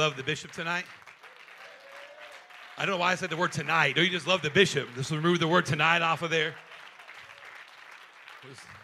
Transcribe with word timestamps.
Love 0.00 0.16
the 0.16 0.22
bishop 0.22 0.50
tonight. 0.50 0.86
I 2.78 2.86
don't 2.86 2.94
know 2.94 3.00
why 3.00 3.12
I 3.12 3.16
said 3.16 3.28
the 3.28 3.36
word 3.36 3.52
tonight. 3.52 3.96
Don't 3.96 4.06
you 4.06 4.10
just 4.10 4.26
love 4.26 4.40
the 4.40 4.48
bishop? 4.48 4.88
Just 4.96 5.10
remove 5.10 5.40
the 5.40 5.46
word 5.46 5.66
tonight 5.66 6.00
off 6.00 6.22
of 6.22 6.30
there. 6.30 6.54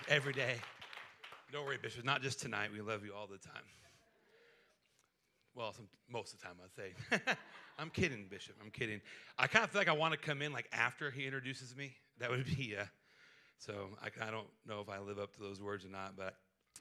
every 0.09 0.35
day. 0.35 0.57
Don't 1.51 1.65
worry, 1.65 1.79
bishop. 1.81 2.05
Not 2.05 2.21
just 2.21 2.43
tonight. 2.43 2.69
We 2.71 2.83
love 2.83 3.03
you 3.03 3.15
all 3.15 3.27
the 3.27 3.39
time. 3.39 3.63
Well, 5.55 5.73
some, 5.73 5.89
most 6.11 6.35
of 6.35 6.41
the 6.41 6.45
time, 6.45 6.57
I'd 6.63 6.75
say. 6.75 7.35
I'm 7.79 7.89
kidding, 7.89 8.27
bishop. 8.29 8.57
I'm 8.63 8.71
kidding. 8.71 9.01
I 9.39 9.47
kind 9.47 9.65
of 9.65 9.71
feel 9.71 9.81
like 9.81 9.89
I 9.89 9.93
want 9.93 10.13
to 10.13 10.19
come 10.19 10.43
in 10.43 10.53
like 10.53 10.69
after 10.71 11.11
he 11.11 11.25
introduces 11.25 11.75
me. 11.75 11.95
That 12.19 12.29
would 12.29 12.45
be, 12.45 12.77
uh, 12.79 12.85
so 13.59 13.89
I, 14.03 14.09
I 14.23 14.31
don't 14.31 14.49
know 14.67 14.81
if 14.81 14.91
I 14.91 14.99
live 14.99 15.19
up 15.19 15.35
to 15.37 15.41
those 15.41 15.63
words 15.63 15.87
or 15.87 15.89
not, 15.89 16.15
but 16.15 16.35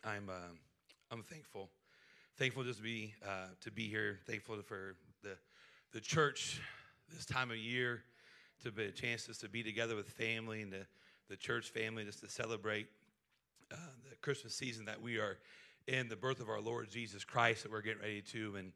I'm, 0.04 0.28
uh, 0.30 0.52
I'm 1.10 1.24
thankful 1.24 1.70
thankful 2.38 2.64
just 2.64 2.80
to 2.80 2.84
be 2.84 3.14
uh, 3.26 3.48
to 3.62 3.72
be 3.72 3.88
here. 3.88 4.20
Thankful 4.28 4.62
for 4.62 4.96
the 5.24 5.38
the 5.94 6.02
church 6.02 6.62
this 7.14 7.26
time 7.26 7.52
of 7.52 7.58
year 7.58 8.04
to 8.64 8.72
be 8.72 8.86
a 8.86 8.92
chance 8.92 9.28
just 9.28 9.42
to 9.42 9.50
be 9.50 9.64
together 9.64 9.96
with 9.96 10.10
family 10.10 10.62
and 10.62 10.72
the 10.72 10.86
the 11.30 11.38
church 11.38 11.70
family 11.70 12.04
just 12.04 12.20
to 12.20 12.30
celebrate 12.30 12.88
uh, 13.72 13.76
the 14.10 14.16
Christmas 14.18 14.54
season 14.54 14.86
that 14.86 15.02
we 15.02 15.18
are 15.18 15.38
in 15.88 16.10
the 16.10 16.16
birth 16.16 16.40
of 16.40 16.50
our 16.50 16.60
Lord 16.60 16.90
Jesus 16.90 17.24
Christ 17.24 17.64
that 17.64 17.72
we're 17.72 17.82
getting 17.82 18.02
ready 18.02 18.22
to 18.34 18.56
and 18.58 18.72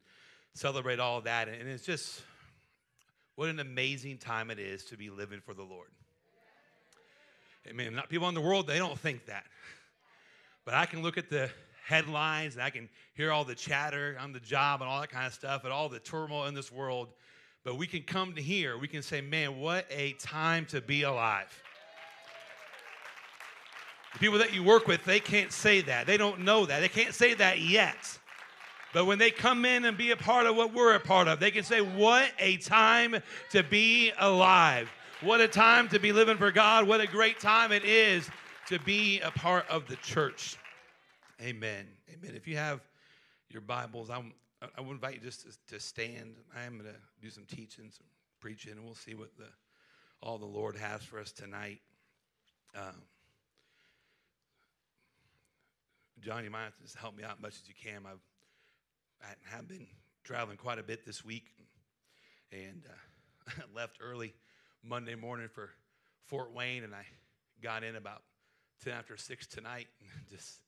celebrate 0.53 0.99
all 0.99 1.21
that. 1.21 1.47
And 1.47 1.67
it's 1.67 1.85
just 1.85 2.21
what 3.35 3.49
an 3.49 3.59
amazing 3.59 4.17
time 4.17 4.51
it 4.51 4.59
is 4.59 4.85
to 4.85 4.97
be 4.97 5.09
living 5.09 5.41
for 5.41 5.53
the 5.53 5.63
Lord. 5.63 5.89
I 7.69 7.73
mean, 7.73 7.93
not 7.93 8.09
people 8.09 8.27
in 8.29 8.35
the 8.35 8.41
world, 8.41 8.67
they 8.67 8.77
don't 8.77 8.97
think 8.97 9.25
that. 9.25 9.43
But 10.65 10.73
I 10.73 10.85
can 10.85 11.01
look 11.01 11.17
at 11.17 11.29
the 11.29 11.49
headlines 11.89 12.53
and 12.53 12.63
I 12.63 12.69
can 12.69 12.87
hear 13.15 13.31
all 13.31 13.43
the 13.43 13.55
chatter 13.55 14.15
on 14.19 14.31
the 14.31 14.39
job 14.39 14.81
and 14.81 14.89
all 14.89 15.01
that 15.01 15.09
kind 15.09 15.25
of 15.25 15.33
stuff 15.33 15.63
and 15.63 15.73
all 15.73 15.89
the 15.89 15.99
turmoil 15.99 16.45
in 16.45 16.53
this 16.53 16.71
world. 16.71 17.09
But 17.63 17.77
we 17.77 17.87
can 17.87 18.03
come 18.03 18.35
to 18.35 18.41
here, 18.41 18.77
we 18.77 18.87
can 18.87 19.01
say, 19.01 19.21
man, 19.21 19.59
what 19.59 19.85
a 19.89 20.13
time 20.13 20.65
to 20.67 20.81
be 20.81 21.01
alive. 21.01 21.51
The 24.13 24.19
people 24.19 24.37
that 24.39 24.53
you 24.53 24.63
work 24.63 24.87
with, 24.87 25.03
they 25.03 25.19
can't 25.19 25.51
say 25.51 25.81
that. 25.81 26.05
They 26.05 26.17
don't 26.17 26.41
know 26.41 26.65
that. 26.65 26.79
They 26.79 26.87
can't 26.87 27.13
say 27.13 27.33
that 27.33 27.59
yet. 27.59 27.97
But 28.93 29.05
when 29.05 29.19
they 29.19 29.29
come 29.29 29.65
in 29.65 29.85
and 29.85 29.97
be 29.97 30.11
a 30.11 30.17
part 30.17 30.45
of 30.47 30.55
what 30.55 30.73
we're 30.73 30.93
a 30.93 30.99
part 30.99 31.27
of, 31.27 31.39
they 31.39 31.51
can 31.51 31.63
say, 31.63 31.81
What 31.81 32.31
a 32.39 32.57
time 32.57 33.17
to 33.51 33.61
be 33.61 34.11
alive. 34.17 34.89
What 35.21 35.41
a 35.41 35.47
time 35.47 35.89
to 35.89 35.99
be 35.99 36.11
living 36.11 36.37
for 36.37 36.51
God. 36.51 36.87
What 36.87 37.01
a 37.01 37.07
great 37.07 37.39
time 37.39 37.71
it 37.71 37.83
is 37.83 38.27
to 38.67 38.79
be 38.79 39.19
a 39.19 39.31
part 39.31 39.67
of 39.69 39.87
the 39.87 39.95
church. 39.97 40.57
Amen. 41.41 41.87
Amen. 42.11 42.35
If 42.35 42.49
you 42.49 42.57
have 42.57 42.81
your 43.49 43.61
Bibles, 43.61 44.09
I'm, 44.09 44.33
I 44.77 44.81
would 44.81 44.91
invite 44.91 45.15
you 45.15 45.21
just 45.21 45.43
to, 45.43 45.73
to 45.75 45.79
stand. 45.79 46.35
I 46.53 46.63
am 46.63 46.73
going 46.73 46.91
to 46.91 46.99
do 47.21 47.29
some 47.29 47.45
teaching, 47.45 47.89
some 47.91 48.07
preaching, 48.41 48.73
and 48.73 48.83
we'll 48.83 48.93
see 48.93 49.13
what 49.13 49.37
the, 49.37 49.45
all 50.21 50.37
the 50.37 50.45
Lord 50.45 50.75
has 50.75 51.01
for 51.01 51.17
us 51.17 51.31
tonight. 51.31 51.79
Um, 52.75 53.03
John, 56.19 56.43
you 56.43 56.49
might 56.49 56.63
have 56.63 56.75
to 56.75 56.83
just 56.83 56.97
help 56.97 57.15
me 57.15 57.23
out 57.23 57.35
as 57.37 57.41
much 57.41 57.53
as 57.53 57.69
you 57.69 57.73
can. 57.81 58.01
I've, 58.05 58.19
I 59.23 59.55
have 59.55 59.65
been 59.65 59.87
traveling 60.25 60.57
quite 60.57 60.77
a 60.77 60.83
bit 60.83 61.05
this 61.05 61.23
week 61.23 61.45
and 62.51 62.83
uh, 62.85 63.61
left 63.75 63.99
early 64.01 64.33
Monday 64.83 65.15
morning 65.15 65.47
for 65.47 65.69
Fort 66.25 66.53
Wayne, 66.53 66.83
and 66.83 66.93
I 66.93 67.05
got 67.63 67.85
in 67.85 67.95
about 67.95 68.23
10 68.83 68.91
after 68.91 69.15
6 69.15 69.47
tonight 69.47 69.87
and 70.01 70.29
just 70.29 70.59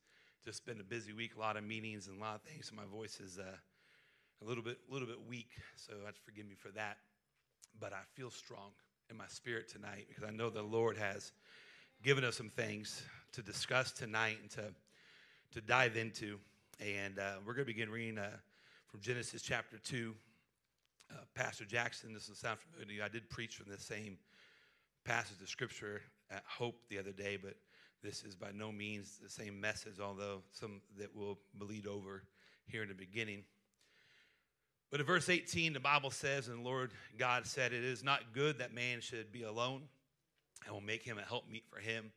just 0.44 0.66
been 0.66 0.80
a 0.80 0.84
busy 0.84 1.14
week, 1.14 1.36
a 1.36 1.40
lot 1.40 1.56
of 1.56 1.64
meetings 1.64 2.08
and 2.08 2.18
a 2.18 2.22
lot 2.22 2.36
of 2.36 2.42
things. 2.42 2.68
So 2.70 2.76
my 2.76 2.86
voice 2.92 3.20
is 3.20 3.38
uh, 3.38 3.44
a 4.42 4.46
little 4.46 4.64
bit, 4.64 4.80
little 4.90 5.08
bit 5.08 5.18
weak. 5.28 5.50
So 5.76 5.94
forgive 6.26 6.48
me 6.48 6.56
for 6.56 6.70
that. 6.70 6.98
But 7.80 7.94
I 7.94 8.00
feel 8.16 8.32
strong 8.32 8.72
in 9.10 9.18
my 9.18 9.28
spirit 9.28 9.70
tonight 9.70 10.06
because 10.08 10.24
I 10.24 10.32
know 10.32 10.50
the 10.50 10.64
Lord 10.64 10.98
has 10.98 11.32
given 12.04 12.24
us 12.24 12.38
some 12.38 12.50
things 12.50 13.04
to 13.34 13.42
discuss 13.42 13.92
tonight 13.92 14.38
and 14.42 14.50
to 14.52 14.64
to 15.54 15.62
dive 15.62 15.98
into. 15.98 16.40
And 16.80 17.20
uh, 17.20 17.34
we're 17.46 17.54
going 17.54 17.66
to 17.68 17.74
begin 17.74 17.90
reading 17.90 18.18
uh, 18.18 18.30
from 18.88 19.02
Genesis 19.02 19.42
chapter 19.42 19.78
two. 19.78 20.16
Uh, 21.12 21.18
Pastor 21.36 21.66
Jackson, 21.66 22.14
this 22.14 22.30
will 22.30 22.36
sound 22.36 22.58
familiar 22.60 22.88
to 22.88 22.94
you. 22.94 23.04
I 23.04 23.10
did 23.10 23.30
preach 23.30 23.58
from 23.58 23.72
the 23.72 23.78
same 23.78 24.18
passage 25.04 25.42
of 25.42 25.50
scripture 25.50 26.02
at 26.32 26.44
Hope 26.48 26.76
the 26.90 26.98
other 26.98 27.12
day, 27.12 27.38
but 27.42 27.56
this 28.04 28.24
is 28.24 28.36
by 28.36 28.50
no 28.54 28.72
means 28.72 29.20
the 29.22 29.30
same 29.30 29.60
message, 29.60 30.00
although 30.00 30.42
some 30.52 30.82
that 30.98 31.16
will 31.16 31.38
bleed 31.54 31.88
over 31.88 32.24
here 32.66 32.82
in 32.84 32.90
the 32.90 32.96
beginning. 32.96 33.44
But 34.90 35.00
in 35.00 35.06
verse 35.06 35.30
18, 35.30 35.74
the 35.74 35.80
Bible 35.80 36.12
says, 36.12 36.48
And 36.48 36.60
the 36.60 36.70
Lord 36.70 36.92
God 37.18 37.46
said, 37.46 37.74
It 37.74 37.84
is 37.84 38.04
not 38.04 38.34
good 38.34 38.60
that 38.60 38.74
man 38.74 39.02
should 39.02 39.32
be 39.32 39.44
alone. 39.44 39.84
I 40.68 40.72
will 40.72 40.82
make 40.82 41.04
him 41.04 41.18
a 41.18 41.24
helpmeet 41.24 41.64
for 41.70 41.80
him. 41.80 42.12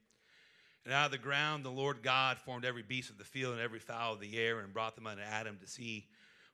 And 0.85 0.93
out 0.93 1.07
of 1.07 1.13
the 1.13 1.19
ground, 1.19 1.65
the 1.65 1.71
Lord 1.71 2.03
God 2.03 2.37
formed 2.39 2.65
every 2.65 2.83
beast 2.83 3.11
of 3.11 3.17
the 3.17 3.25
field 3.25 3.53
and 3.53 3.63
every 3.63 3.79
fowl 3.79 4.15
of 4.15 4.21
the 4.21 4.37
air 4.37 4.61
and 4.61 4.73
brought 4.73 4.97
them 4.97 5.07
unto 5.07 5.23
Adam 5.23 5.57
to 5.61 5.67
see 5.67 6.07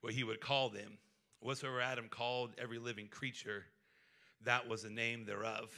what 0.02 0.12
he 0.12 0.22
would 0.22 0.40
call 0.40 0.68
them. 0.68 0.98
Whatsoever 1.40 1.80
Adam 1.80 2.08
called 2.08 2.50
every 2.58 2.78
living 2.78 3.08
creature, 3.08 3.64
that 4.44 4.68
was 4.68 4.82
the 4.82 4.90
name 4.90 5.24
thereof. 5.24 5.70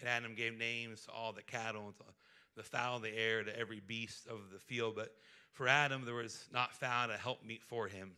And 0.00 0.08
Adam 0.08 0.34
gave 0.34 0.58
names 0.58 1.04
to 1.04 1.12
all 1.12 1.32
the 1.32 1.42
cattle 1.42 1.86
and 1.86 1.96
to 1.96 2.04
the 2.56 2.62
fowl 2.62 2.96
of 2.96 3.02
the 3.02 3.16
air, 3.16 3.42
to 3.42 3.58
every 3.58 3.80
beast 3.80 4.26
of 4.26 4.50
the 4.52 4.58
field. 4.58 4.94
But 4.96 5.12
for 5.52 5.68
Adam, 5.68 6.04
there 6.04 6.14
was 6.14 6.46
not 6.52 6.74
found 6.74 7.12
a 7.12 7.16
helpmeet 7.16 7.62
for 7.62 7.88
him. 7.88 8.12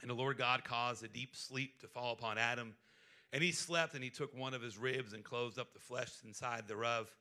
And 0.00 0.10
the 0.10 0.14
Lord 0.14 0.38
God 0.38 0.64
caused 0.64 1.04
a 1.04 1.08
deep 1.08 1.36
sleep 1.36 1.80
to 1.80 1.88
fall 1.88 2.12
upon 2.12 2.38
Adam. 2.38 2.74
And 3.32 3.42
he 3.42 3.52
slept, 3.52 3.94
and 3.94 4.02
he 4.02 4.10
took 4.10 4.36
one 4.36 4.54
of 4.54 4.62
his 4.62 4.78
ribs 4.78 5.12
and 5.12 5.22
closed 5.22 5.58
up 5.58 5.72
the 5.72 5.80
flesh 5.80 6.10
inside 6.24 6.66
thereof. 6.66 7.14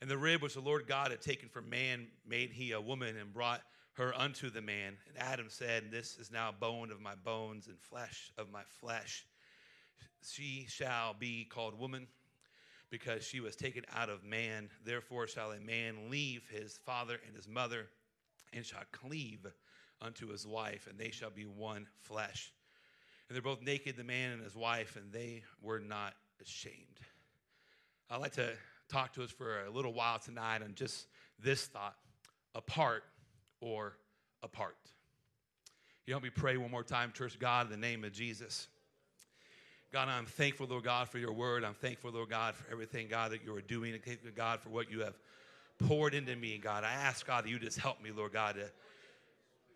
And 0.00 0.10
the 0.10 0.18
rib 0.18 0.42
which 0.42 0.54
the 0.54 0.60
Lord 0.60 0.86
God 0.86 1.10
had 1.10 1.20
taken 1.20 1.48
from 1.48 1.68
man 1.68 2.06
made 2.26 2.50
he 2.50 2.72
a 2.72 2.80
woman 2.80 3.16
and 3.16 3.32
brought 3.32 3.62
her 3.94 4.14
unto 4.16 4.50
the 4.50 4.62
man. 4.62 4.96
And 5.08 5.18
Adam 5.18 5.46
said, 5.48 5.90
This 5.90 6.16
is 6.16 6.30
now 6.30 6.52
bone 6.58 6.90
of 6.90 7.00
my 7.00 7.14
bones 7.14 7.66
and 7.66 7.78
flesh 7.78 8.32
of 8.38 8.50
my 8.50 8.62
flesh. 8.80 9.26
She 10.24 10.66
shall 10.68 11.14
be 11.14 11.44
called 11.44 11.78
woman 11.78 12.06
because 12.92 13.24
she 13.24 13.40
was 13.40 13.56
taken 13.56 13.82
out 13.96 14.10
of 14.10 14.22
man. 14.22 14.68
Therefore 14.84 15.26
shall 15.26 15.50
a 15.52 15.58
man 15.58 16.10
leave 16.10 16.46
his 16.52 16.76
father 16.84 17.18
and 17.26 17.34
his 17.34 17.48
mother 17.48 17.88
and 18.52 18.64
shall 18.66 18.82
cleave 18.92 19.46
unto 20.02 20.28
his 20.28 20.46
wife, 20.46 20.86
and 20.88 20.98
they 20.98 21.10
shall 21.10 21.30
be 21.30 21.46
one 21.46 21.86
flesh. 22.00 22.52
And 23.28 23.34
they're 23.34 23.42
both 23.42 23.62
naked, 23.62 23.96
the 23.96 24.04
man 24.04 24.32
and 24.32 24.42
his 24.42 24.54
wife, 24.54 24.96
and 24.96 25.10
they 25.10 25.42
were 25.62 25.80
not 25.80 26.12
ashamed. 26.42 27.00
I'd 28.10 28.20
like 28.20 28.32
to 28.32 28.50
talk 28.90 29.14
to 29.14 29.24
us 29.24 29.30
for 29.30 29.64
a 29.64 29.70
little 29.70 29.94
while 29.94 30.18
tonight 30.18 30.60
on 30.62 30.74
just 30.74 31.06
this 31.38 31.64
thought 31.64 31.96
apart 32.54 33.04
or 33.62 33.96
apart. 34.42 34.76
You 36.04 36.12
help 36.12 36.24
me 36.24 36.30
pray 36.30 36.58
one 36.58 36.70
more 36.70 36.84
time, 36.84 37.12
church 37.12 37.38
God, 37.38 37.66
in 37.66 37.72
the 37.72 37.78
name 37.78 38.04
of 38.04 38.12
Jesus. 38.12 38.68
God, 39.92 40.08
I'm 40.08 40.24
thankful, 40.24 40.66
Lord 40.66 40.84
God, 40.84 41.10
for 41.10 41.18
your 41.18 41.34
word. 41.34 41.64
I'm 41.64 41.74
thankful, 41.74 42.12
Lord 42.12 42.30
God, 42.30 42.54
for 42.54 42.64
everything, 42.72 43.08
God, 43.08 43.30
that 43.32 43.44
you 43.44 43.54
are 43.54 43.60
doing. 43.60 43.92
And 43.92 44.00
You, 44.06 44.30
God, 44.34 44.60
for 44.60 44.70
what 44.70 44.90
you 44.90 45.00
have 45.00 45.12
poured 45.86 46.14
into 46.14 46.34
me, 46.34 46.56
God. 46.56 46.82
I 46.82 46.92
ask, 46.92 47.26
God, 47.26 47.44
that 47.44 47.50
you 47.50 47.58
just 47.58 47.78
help 47.78 48.02
me, 48.02 48.10
Lord 48.10 48.32
God, 48.32 48.54
to 48.54 48.70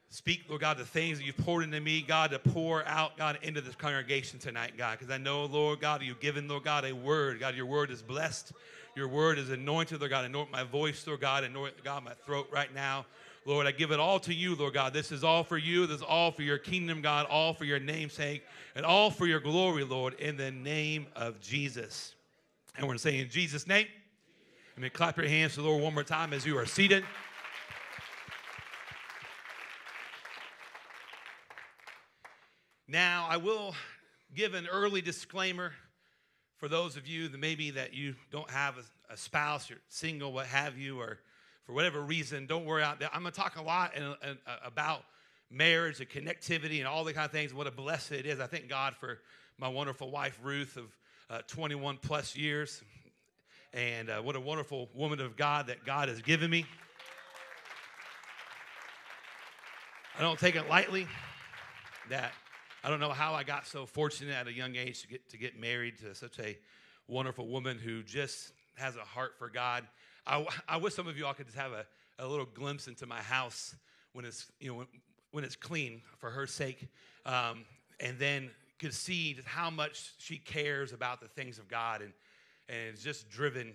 speak, 0.08 0.44
Lord 0.48 0.62
God, 0.62 0.78
the 0.78 0.86
things 0.86 1.18
that 1.18 1.24
you've 1.24 1.36
poured 1.36 1.64
into 1.64 1.80
me, 1.80 2.00
God, 2.00 2.30
to 2.30 2.38
pour 2.38 2.82
out, 2.86 3.18
God, 3.18 3.38
into 3.42 3.60
this 3.60 3.74
congregation 3.74 4.38
tonight, 4.38 4.72
God. 4.78 4.98
Because 4.98 5.12
I 5.12 5.18
know, 5.18 5.44
Lord 5.44 5.80
God, 5.80 6.00
you've 6.02 6.20
given, 6.20 6.48
Lord 6.48 6.64
God, 6.64 6.86
a 6.86 6.94
word. 6.94 7.38
God, 7.38 7.54
your 7.54 7.66
word 7.66 7.90
is 7.90 8.00
blessed. 8.00 8.52
Your 8.94 9.08
word 9.08 9.38
is 9.38 9.50
anointed, 9.50 10.00
Lord 10.00 10.12
God. 10.12 10.24
Anoint 10.24 10.50
my 10.50 10.64
voice, 10.64 11.06
Lord 11.06 11.20
God. 11.20 11.44
Anoint, 11.44 11.84
God, 11.84 12.04
my 12.04 12.14
throat 12.24 12.48
right 12.50 12.74
now. 12.74 13.04
Lord, 13.46 13.64
I 13.68 13.70
give 13.70 13.92
it 13.92 14.00
all 14.00 14.18
to 14.20 14.34
you, 14.34 14.56
Lord 14.56 14.74
God. 14.74 14.92
This 14.92 15.12
is 15.12 15.22
all 15.22 15.44
for 15.44 15.56
you. 15.56 15.86
This 15.86 15.98
is 15.98 16.02
all 16.02 16.32
for 16.32 16.42
your 16.42 16.58
kingdom, 16.58 17.00
God, 17.00 17.26
all 17.30 17.54
for 17.54 17.64
your 17.64 17.78
namesake, 17.78 18.44
and 18.74 18.84
all 18.84 19.08
for 19.08 19.24
your 19.24 19.38
glory, 19.38 19.84
Lord, 19.84 20.14
in 20.14 20.36
the 20.36 20.50
name 20.50 21.06
of 21.14 21.40
Jesus. 21.40 22.16
And 22.74 22.82
we're 22.82 22.88
going 22.88 22.98
to 22.98 23.02
say 23.02 23.20
in 23.20 23.30
Jesus' 23.30 23.68
name. 23.68 23.86
I 24.76 24.80
mean, 24.80 24.90
clap 24.90 25.16
your 25.16 25.28
hands 25.28 25.54
to 25.54 25.62
the 25.62 25.68
Lord 25.68 25.80
one 25.80 25.94
more 25.94 26.02
time 26.02 26.32
as 26.32 26.44
you 26.44 26.58
are 26.58 26.66
seated. 26.66 27.04
Now, 32.88 33.28
I 33.30 33.36
will 33.36 33.76
give 34.34 34.54
an 34.54 34.66
early 34.66 35.02
disclaimer 35.02 35.72
for 36.56 36.68
those 36.68 36.96
of 36.96 37.06
you 37.06 37.28
that 37.28 37.38
maybe 37.38 37.70
that 37.70 37.94
you 37.94 38.16
don't 38.32 38.50
have 38.50 38.76
a, 38.76 39.12
a 39.12 39.16
spouse, 39.16 39.70
you're 39.70 39.78
single, 39.88 40.32
what 40.32 40.46
have 40.46 40.76
you, 40.76 40.98
or 40.98 41.20
for 41.66 41.72
whatever 41.72 42.00
reason, 42.00 42.46
don't 42.46 42.64
worry. 42.64 42.84
I'm 42.84 42.96
going 42.98 43.24
to 43.24 43.30
talk 43.32 43.56
a 43.56 43.62
lot 43.62 43.96
in, 43.96 44.02
in, 44.02 44.38
about 44.64 45.02
marriage 45.50 46.00
and 46.00 46.08
connectivity 46.08 46.78
and 46.78 46.86
all 46.86 47.02
the 47.02 47.12
kind 47.12 47.26
of 47.26 47.32
things. 47.32 47.52
What 47.52 47.66
a 47.66 47.72
blessing 47.72 48.20
it 48.20 48.26
is. 48.26 48.38
I 48.38 48.46
thank 48.46 48.68
God 48.68 48.94
for 48.94 49.18
my 49.58 49.68
wonderful 49.68 50.10
wife, 50.10 50.38
Ruth, 50.42 50.76
of 50.76 50.84
uh, 51.28 51.42
21 51.48 51.98
plus 52.00 52.36
years. 52.36 52.82
And 53.72 54.08
uh, 54.08 54.22
what 54.22 54.36
a 54.36 54.40
wonderful 54.40 54.88
woman 54.94 55.20
of 55.20 55.36
God 55.36 55.66
that 55.66 55.84
God 55.84 56.08
has 56.08 56.22
given 56.22 56.50
me. 56.50 56.66
I 60.16 60.22
don't 60.22 60.38
take 60.38 60.54
it 60.54 60.68
lightly 60.68 61.06
that 62.08 62.32
I 62.84 62.88
don't 62.88 63.00
know 63.00 63.10
how 63.10 63.34
I 63.34 63.42
got 63.42 63.66
so 63.66 63.84
fortunate 63.84 64.34
at 64.34 64.46
a 64.46 64.52
young 64.52 64.76
age 64.76 65.02
to 65.02 65.08
get 65.08 65.28
to 65.30 65.36
get 65.36 65.60
married 65.60 65.98
to 65.98 66.14
such 66.14 66.38
a 66.38 66.56
wonderful 67.08 67.48
woman 67.48 67.76
who 67.78 68.02
just 68.02 68.52
has 68.76 68.96
a 68.96 69.00
heart 69.00 69.32
for 69.38 69.50
God. 69.50 69.86
I, 70.26 70.46
I 70.68 70.76
wish 70.76 70.94
some 70.94 71.06
of 71.06 71.16
you 71.16 71.26
all 71.26 71.34
could 71.34 71.46
just 71.46 71.58
have 71.58 71.72
a, 71.72 71.86
a 72.18 72.26
little 72.26 72.46
glimpse 72.46 72.88
into 72.88 73.06
my 73.06 73.20
house 73.20 73.74
when 74.12 74.24
it's 74.24 74.50
you 74.60 74.68
know 74.70 74.78
when, 74.78 74.86
when 75.32 75.44
it's 75.44 75.56
clean 75.56 76.02
for 76.18 76.30
her 76.30 76.46
sake, 76.46 76.88
um, 77.24 77.64
and 78.00 78.18
then 78.18 78.50
could 78.78 78.94
see 78.94 79.34
just 79.34 79.48
how 79.48 79.70
much 79.70 80.12
she 80.18 80.36
cares 80.38 80.92
about 80.92 81.20
the 81.20 81.28
things 81.28 81.58
of 81.58 81.68
God 81.68 82.02
and 82.02 82.12
and 82.68 82.94
is 82.94 83.02
just 83.02 83.28
driven 83.30 83.74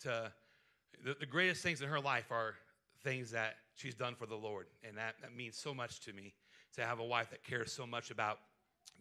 to 0.00 0.32
the, 1.04 1.16
the 1.18 1.26
greatest 1.26 1.62
things 1.62 1.82
in 1.82 1.88
her 1.88 2.00
life 2.00 2.30
are 2.30 2.54
things 3.02 3.30
that 3.30 3.56
she's 3.74 3.94
done 3.94 4.14
for 4.14 4.26
the 4.26 4.36
Lord, 4.36 4.66
and 4.86 4.96
that, 4.96 5.14
that 5.22 5.34
means 5.34 5.56
so 5.56 5.72
much 5.72 6.00
to 6.00 6.12
me 6.12 6.34
to 6.74 6.82
have 6.82 7.00
a 7.00 7.04
wife 7.04 7.30
that 7.30 7.42
cares 7.42 7.72
so 7.72 7.86
much 7.86 8.10
about 8.10 8.38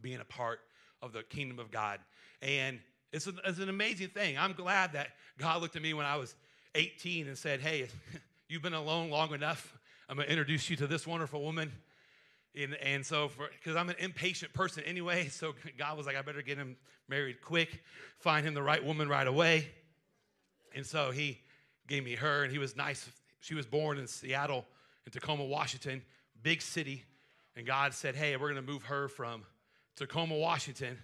being 0.02 0.20
a 0.20 0.26
part 0.26 0.62
of 1.02 1.14
the 1.14 1.24
kingdom 1.24 1.60
of 1.60 1.72
God. 1.72 2.00
And 2.42 2.80
it's 3.12 3.28
it's 3.28 3.60
an 3.60 3.70
amazing 3.70 4.10
thing. 4.10 4.38
I'm 4.38 4.54
glad 4.54 4.94
that 4.94 5.10
God 5.38 5.62
looked 5.62 5.76
at 5.76 5.82
me 5.82 5.94
when 5.94 6.06
I 6.06 6.16
was 6.16 6.36
18 6.76 7.28
and 7.28 7.38
said, 7.38 7.62
Hey, 7.62 7.88
you've 8.48 8.62
been 8.62 8.74
alone 8.74 9.10
long 9.10 9.34
enough. 9.34 9.78
I'm 10.08 10.16
going 10.16 10.28
to 10.28 10.32
introduce 10.32 10.70
you 10.70 10.76
to 10.78 10.88
this 10.88 11.06
wonderful 11.06 11.42
woman. 11.42 11.72
And, 12.56 12.76
and 12.76 13.06
so, 13.06 13.30
because 13.54 13.76
I'm 13.76 13.90
an 13.90 13.96
impatient 14.00 14.54
person 14.54 14.84
anyway, 14.86 15.28
so 15.28 15.54
God 15.78 15.98
was 15.98 16.06
like, 16.08 16.16
I 16.16 16.22
better 16.22 16.42
get 16.42 16.58
him 16.58 16.78
married 17.08 17.42
quick, 17.42 17.84
find 18.20 18.46
him 18.46 18.54
the 18.54 18.64
right 18.64 18.84
woman 18.84 19.08
right 19.08 19.28
away. 19.28 19.68
And 20.76 20.86
so 20.86 21.12
he 21.12 21.40
gave 21.88 22.04
me 22.04 22.16
her, 22.16 22.44
and 22.44 22.52
he 22.52 22.60
was 22.60 22.76
nice. 22.76 23.10
She 23.40 23.56
was 23.56 23.66
born 23.66 23.98
in 23.98 24.08
Seattle, 24.08 24.66
in 25.06 25.12
Tacoma, 25.12 25.46
Washington, 25.46 26.02
big 26.42 26.62
city. 26.62 27.04
And 27.56 27.66
God 27.66 27.94
said, 27.94 28.16
Hey, 28.16 28.36
we're 28.36 28.52
going 28.52 28.66
to 28.66 28.72
move 28.72 28.84
her 28.84 29.08
from 29.08 29.44
Tacoma, 29.96 30.36
Washington 30.36 30.98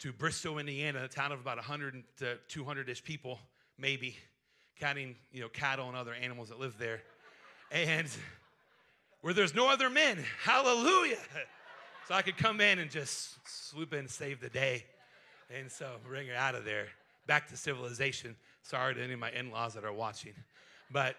to 0.00 0.12
Bristow, 0.12 0.58
Indiana, 0.58 1.04
a 1.04 1.08
town 1.08 1.30
of 1.30 1.40
about 1.40 1.58
100 1.58 2.04
to 2.18 2.38
200 2.48 2.88
ish 2.88 3.04
people, 3.04 3.38
maybe, 3.76 4.16
counting 4.80 5.14
you 5.32 5.40
know, 5.40 5.48
cattle 5.48 5.88
and 5.88 5.96
other 5.96 6.14
animals 6.14 6.48
that 6.48 6.58
live 6.58 6.76
there. 6.78 7.02
And 7.70 8.08
where 9.20 9.34
there's 9.34 9.54
no 9.54 9.68
other 9.68 9.90
men. 9.90 10.18
Hallelujah. 10.42 11.18
So 12.08 12.16
I 12.16 12.22
could 12.22 12.36
come 12.36 12.60
in 12.60 12.80
and 12.80 12.90
just 12.90 13.36
swoop 13.46 13.92
in 13.92 14.00
and 14.00 14.10
save 14.10 14.40
the 14.40 14.48
day. 14.48 14.84
And 15.56 15.70
so 15.70 15.92
bring 16.04 16.26
her 16.26 16.34
out 16.34 16.56
of 16.56 16.64
there, 16.64 16.88
back 17.28 17.46
to 17.50 17.56
civilization. 17.56 18.34
Sorry 18.64 18.96
to 18.96 19.00
any 19.00 19.12
of 19.12 19.20
my 19.20 19.30
in 19.30 19.52
laws 19.52 19.74
that 19.74 19.84
are 19.84 19.92
watching. 19.92 20.32
But, 20.90 21.14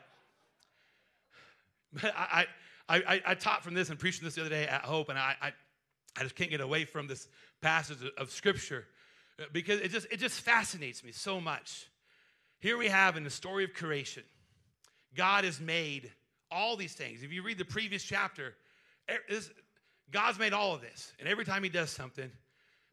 but 1.93 2.13
I, 2.13 2.45
I, 2.89 2.95
I, 2.97 3.21
I 3.27 3.35
taught 3.35 3.63
from 3.63 3.73
this 3.73 3.89
and 3.89 3.97
preached 3.97 4.21
this 4.21 4.35
the 4.35 4.41
other 4.41 4.49
day 4.49 4.67
at 4.67 4.81
Hope, 4.81 5.07
and 5.07 5.17
I, 5.17 5.35
I, 5.41 5.53
I 6.17 6.23
just 6.23 6.35
can't 6.35 6.49
get 6.49 6.59
away 6.59 6.83
from 6.83 7.07
this 7.07 7.29
passage 7.61 7.99
of 8.17 8.31
Scripture 8.31 8.85
because 9.53 9.79
it 9.79 9.91
just, 9.91 10.07
it 10.11 10.17
just 10.17 10.41
fascinates 10.41 11.05
me 11.05 11.13
so 11.13 11.39
much. 11.39 11.87
Here 12.61 12.77
we 12.77 12.87
have 12.87 13.17
in 13.17 13.23
the 13.23 13.29
story 13.29 13.63
of 13.63 13.73
creation, 13.73 14.23
God 15.15 15.43
has 15.43 15.59
made 15.59 16.11
all 16.51 16.77
these 16.77 16.93
things. 16.93 17.23
If 17.23 17.33
you 17.33 17.41
read 17.41 17.57
the 17.57 17.65
previous 17.65 18.03
chapter, 18.03 18.53
God's 20.11 20.39
made 20.39 20.53
all 20.53 20.75
of 20.75 20.81
this. 20.81 21.11
And 21.19 21.27
every 21.27 21.43
time 21.43 21.63
he 21.63 21.69
does 21.69 21.89
something, 21.89 22.29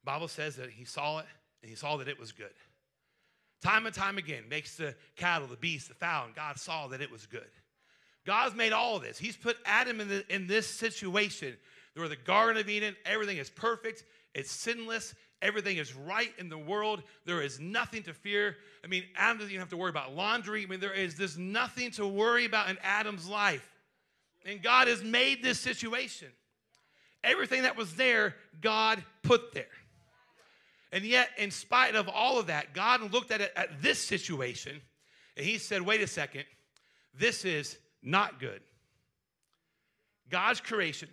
Bible 0.05 0.29
says 0.29 0.57
that 0.57 0.71
he 0.71 0.85
saw 0.85 1.19
it 1.19 1.27
and 1.63 1.69
he 1.69 1.77
saw 1.77 1.99
that 1.99 2.09
it 2.09 2.19
was 2.19 2.33
good. 2.33 2.53
Time 3.63 3.87
and 3.87 3.95
time 3.95 4.17
again, 4.17 4.45
makes 4.49 4.77
the 4.77 4.95
cattle, 5.17 5.49
the 5.49 5.57
beasts, 5.57 5.89
the 5.89 5.95
fowl, 5.95 6.27
and 6.27 6.35
God 6.35 6.59
saw 6.59 6.87
that 6.89 7.03
it 7.03 7.11
was 7.11 7.27
good. 7.27 7.51
God's 8.25 8.55
made 8.55 8.73
all 8.73 8.97
of 8.97 9.03
this. 9.03 9.19
He's 9.19 9.37
put 9.37 9.57
Adam 9.67 10.01
in, 10.01 10.09
the, 10.09 10.35
in 10.35 10.47
this 10.47 10.67
situation 10.67 11.57
where 11.95 12.09
the 12.09 12.17
Garden 12.17 12.61
of 12.61 12.69
Eden, 12.69 12.95
everything 13.05 13.39
is 13.39 13.51
perfect, 13.51 14.05
it's 14.35 14.53
sinless, 14.53 15.15
everything 15.43 15.77
is 15.77 15.95
right 15.95 16.33
in 16.39 16.49
the 16.49 16.59
world. 16.59 17.03
There 17.25 17.43
is 17.43 17.61
nothing 17.61 18.03
to 18.05 18.15
fear. 18.15 18.57
I 18.85 18.87
mean, 18.87 19.05
Adam 19.17 19.39
doesn't 19.39 19.51
even 19.51 19.61
have 19.61 19.71
to 19.71 19.77
worry 19.77 19.91
about 19.91 20.15
laundry. 20.15 20.65
I 20.65 20.67
mean, 20.67 20.81
there 20.81 20.93
is 20.93 21.15
there's 21.15 21.39
nothing 21.39 21.91
to 21.93 22.07
worry 22.07 22.45
about 22.45 22.69
in 22.71 22.79
Adam's 22.83 23.29
life. 23.29 23.69
And 24.45 24.63
God 24.63 24.89
has 24.89 25.03
made 25.03 25.43
this 25.43 25.61
situation. 25.61 26.29
Everything 27.25 27.63
that 27.63 27.77
was 27.77 27.95
there, 27.97 28.37
God 28.61 29.03
put 29.23 29.53
there. 29.53 29.67
And 30.93 31.05
yet, 31.05 31.29
in 31.37 31.51
spite 31.51 31.97
of 31.97 32.09
all 32.09 32.39
of 32.39 32.47
that, 32.47 32.73
God 32.73 33.13
looked 33.13 33.31
at 33.31 33.41
it 33.41 33.53
at 33.57 33.83
this 33.83 33.99
situation 33.99 34.81
and 35.37 35.47
he 35.47 35.59
said, 35.59 35.83
wait 35.83 36.01
a 36.01 36.07
second, 36.07 36.45
this 37.15 37.45
is 37.45 37.79
not 38.03 38.41
good. 38.41 38.61
God's 40.31 40.61
creation, 40.61 41.09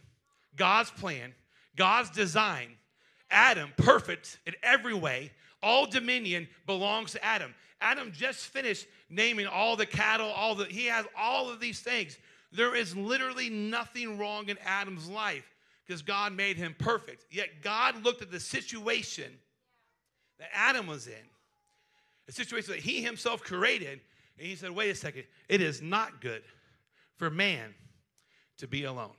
God's 0.55 0.91
plan, 0.91 1.33
God's 1.75 2.09
design, 2.09 2.69
Adam, 3.35 3.73
perfect 3.75 4.39
in 4.47 4.53
every 4.63 4.93
way, 4.93 5.29
all 5.61 5.85
dominion 5.85 6.47
belongs 6.65 7.11
to 7.11 7.23
Adam. 7.23 7.53
Adam 7.81 8.11
just 8.13 8.45
finished 8.45 8.87
naming 9.09 9.45
all 9.45 9.75
the 9.75 9.85
cattle, 9.85 10.29
all 10.29 10.55
the 10.55 10.65
he 10.65 10.85
has 10.85 11.05
all 11.17 11.49
of 11.49 11.59
these 11.59 11.81
things. 11.81 12.17
There 12.53 12.73
is 12.73 12.95
literally 12.95 13.49
nothing 13.49 14.17
wrong 14.17 14.47
in 14.47 14.57
Adam's 14.65 15.09
life 15.09 15.43
because 15.85 16.01
God 16.01 16.31
made 16.33 16.55
him 16.55 16.75
perfect. 16.79 17.25
Yet 17.29 17.61
God 17.61 18.03
looked 18.03 18.21
at 18.21 18.31
the 18.31 18.39
situation 18.39 19.31
that 20.39 20.47
Adam 20.53 20.87
was 20.87 21.07
in, 21.07 21.13
a 22.29 22.31
situation 22.31 22.71
that 22.71 22.79
he 22.79 23.01
himself 23.01 23.43
created, 23.43 23.99
and 24.37 24.47
he 24.47 24.55
said, 24.55 24.71
wait 24.71 24.89
a 24.89 24.95
second, 24.95 25.25
it 25.49 25.61
is 25.61 25.81
not 25.81 26.21
good 26.21 26.41
for 27.17 27.29
man 27.29 27.73
to 28.59 28.67
be 28.67 28.85
alone. 28.85 29.11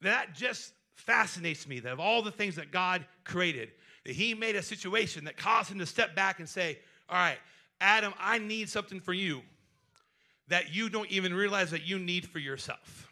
That 0.00 0.34
just 0.34 0.72
fascinates 0.94 1.66
me 1.66 1.80
that 1.80 1.92
of 1.92 2.00
all 2.00 2.22
the 2.22 2.30
things 2.30 2.56
that 2.56 2.70
God 2.70 3.04
created, 3.24 3.70
that 4.04 4.12
he 4.12 4.34
made 4.34 4.56
a 4.56 4.62
situation 4.62 5.24
that 5.24 5.36
caused 5.36 5.70
him 5.70 5.78
to 5.78 5.86
step 5.86 6.14
back 6.14 6.38
and 6.38 6.48
say, 6.48 6.78
All 7.08 7.16
right, 7.16 7.38
Adam, 7.80 8.14
I 8.18 8.38
need 8.38 8.68
something 8.68 9.00
for 9.00 9.12
you 9.12 9.42
that 10.48 10.74
you 10.74 10.88
don't 10.88 11.10
even 11.10 11.34
realize 11.34 11.70
that 11.70 11.86
you 11.86 11.98
need 11.98 12.28
for 12.28 12.38
yourself. 12.38 13.08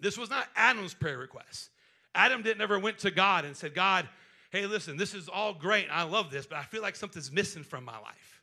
This 0.00 0.16
was 0.16 0.30
not 0.30 0.48
Adam's 0.56 0.94
prayer 0.94 1.18
request. 1.18 1.70
Adam 2.14 2.42
didn't 2.42 2.62
ever 2.62 2.78
went 2.78 2.98
to 2.98 3.10
God 3.10 3.44
and 3.44 3.56
said, 3.56 3.74
God, 3.74 4.08
hey, 4.50 4.66
listen, 4.66 4.96
this 4.96 5.14
is 5.14 5.28
all 5.28 5.54
great. 5.54 5.86
I 5.90 6.02
love 6.02 6.30
this, 6.30 6.46
but 6.46 6.58
I 6.58 6.62
feel 6.62 6.82
like 6.82 6.96
something's 6.96 7.30
missing 7.30 7.62
from 7.62 7.84
my 7.84 7.98
life. 7.98 8.42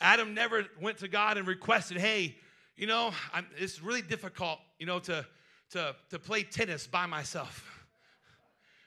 Adam 0.00 0.34
never 0.34 0.64
went 0.80 0.98
to 0.98 1.08
God 1.08 1.36
and 1.36 1.46
requested, 1.46 1.98
hey, 1.98 2.36
you 2.76 2.86
know, 2.86 3.12
I'm, 3.32 3.46
it's 3.58 3.82
really 3.82 4.02
difficult, 4.02 4.58
you 4.78 4.86
know, 4.86 4.98
to, 5.00 5.26
to, 5.72 5.94
to 6.10 6.18
play 6.18 6.42
tennis 6.42 6.86
by 6.86 7.06
myself. 7.06 7.86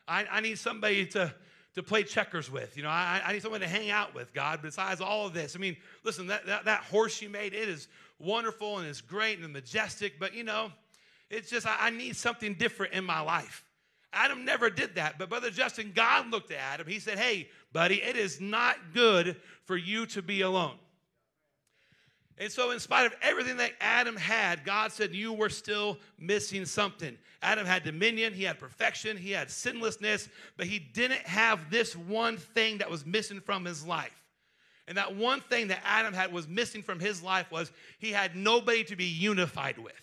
I, 0.07 0.25
I 0.29 0.41
need 0.41 0.59
somebody 0.59 1.05
to, 1.07 1.33
to 1.75 1.83
play 1.83 2.03
checkers 2.03 2.51
with. 2.51 2.75
You 2.75 2.83
know, 2.83 2.89
I, 2.89 3.21
I 3.25 3.33
need 3.33 3.41
someone 3.41 3.61
to 3.61 3.67
hang 3.67 3.89
out 3.89 4.13
with, 4.13 4.33
God, 4.33 4.61
besides 4.61 5.01
all 5.01 5.25
of 5.25 5.33
this. 5.33 5.55
I 5.55 5.59
mean, 5.59 5.77
listen, 6.03 6.27
that, 6.27 6.45
that, 6.45 6.65
that 6.65 6.83
horse 6.83 7.21
you 7.21 7.29
made, 7.29 7.53
it 7.53 7.69
is 7.69 7.87
wonderful 8.19 8.79
and 8.79 8.87
it's 8.87 9.01
great 9.01 9.39
and 9.39 9.51
majestic, 9.53 10.19
but, 10.19 10.33
you 10.33 10.43
know, 10.43 10.71
it's 11.29 11.49
just, 11.49 11.65
I, 11.65 11.75
I 11.79 11.89
need 11.89 12.15
something 12.15 12.53
different 12.55 12.93
in 12.93 13.03
my 13.03 13.21
life. 13.21 13.63
Adam 14.13 14.45
never 14.45 14.69
did 14.69 14.95
that. 14.95 15.17
But 15.17 15.29
Brother 15.29 15.49
Justin, 15.49 15.91
God 15.93 16.29
looked 16.29 16.51
at 16.51 16.59
Adam. 16.59 16.87
He 16.87 16.99
said, 16.99 17.17
Hey, 17.17 17.49
buddy, 17.71 18.01
it 18.01 18.15
is 18.15 18.39
not 18.39 18.77
good 18.93 19.37
for 19.65 19.75
you 19.75 20.05
to 20.07 20.21
be 20.21 20.41
alone. 20.41 20.75
And 22.37 22.51
so, 22.51 22.71
in 22.71 22.79
spite 22.79 23.05
of 23.05 23.13
everything 23.21 23.57
that 23.57 23.73
Adam 23.79 24.15
had, 24.15 24.65
God 24.65 24.91
said, 24.91 25.13
You 25.13 25.33
were 25.33 25.49
still 25.49 25.99
missing 26.17 26.65
something. 26.65 27.17
Adam 27.41 27.65
had 27.65 27.83
dominion, 27.83 28.33
he 28.33 28.43
had 28.43 28.57
perfection, 28.57 29.17
he 29.17 29.31
had 29.31 29.51
sinlessness, 29.51 30.29
but 30.57 30.65
he 30.65 30.79
didn't 30.79 31.21
have 31.21 31.69
this 31.69 31.95
one 31.95 32.37
thing 32.37 32.77
that 32.79 32.89
was 32.89 33.05
missing 33.05 33.41
from 33.41 33.65
his 33.65 33.85
life. 33.85 34.23
And 34.87 34.97
that 34.97 35.15
one 35.15 35.41
thing 35.41 35.67
that 35.67 35.81
Adam 35.85 36.13
had 36.13 36.33
was 36.33 36.47
missing 36.47 36.81
from 36.81 36.99
his 36.99 37.21
life 37.21 37.51
was 37.51 37.71
he 37.99 38.11
had 38.11 38.35
nobody 38.35 38.83
to 38.85 38.95
be 38.95 39.05
unified 39.05 39.77
with. 39.77 39.93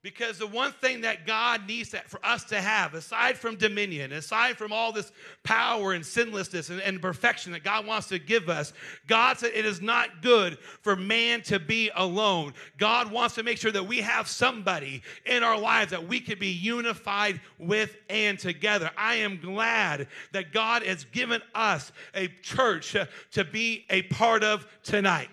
Because 0.00 0.38
the 0.38 0.46
one 0.46 0.70
thing 0.70 1.00
that 1.00 1.26
God 1.26 1.66
needs 1.66 1.90
to, 1.90 1.98
for 2.06 2.24
us 2.24 2.44
to 2.44 2.60
have, 2.60 2.94
aside 2.94 3.36
from 3.36 3.56
dominion, 3.56 4.12
aside 4.12 4.56
from 4.56 4.72
all 4.72 4.92
this 4.92 5.10
power 5.42 5.92
and 5.92 6.06
sinlessness 6.06 6.70
and, 6.70 6.80
and, 6.80 7.02
perfection 7.02 7.50
that 7.50 7.64
God 7.64 7.84
wants 7.84 8.06
to 8.08 8.20
give 8.20 8.48
us, 8.48 8.72
God 9.08 9.38
said 9.38 9.50
it 9.54 9.66
is 9.66 9.82
not 9.82 10.22
good 10.22 10.56
for 10.82 10.94
man 10.94 11.42
to 11.42 11.58
be 11.58 11.90
alone. 11.96 12.54
God 12.76 13.10
wants 13.10 13.34
to 13.36 13.42
make 13.42 13.58
sure 13.58 13.72
that 13.72 13.88
we 13.88 14.00
have 14.00 14.28
somebody 14.28 15.02
in 15.26 15.42
our 15.42 15.58
lives 15.58 15.90
that 15.90 16.06
we 16.06 16.20
can 16.20 16.38
be 16.38 16.52
unified 16.52 17.40
with 17.58 17.96
and 18.08 18.38
together. 18.38 18.92
I 18.96 19.16
am 19.16 19.40
glad 19.40 20.06
that 20.30 20.52
God 20.52 20.84
has 20.84 21.02
given 21.04 21.42
us 21.56 21.90
a 22.14 22.28
church 22.42 22.94
to 23.32 23.44
be 23.44 23.84
a 23.90 24.02
part 24.02 24.44
of 24.44 24.64
tonight. 24.84 25.28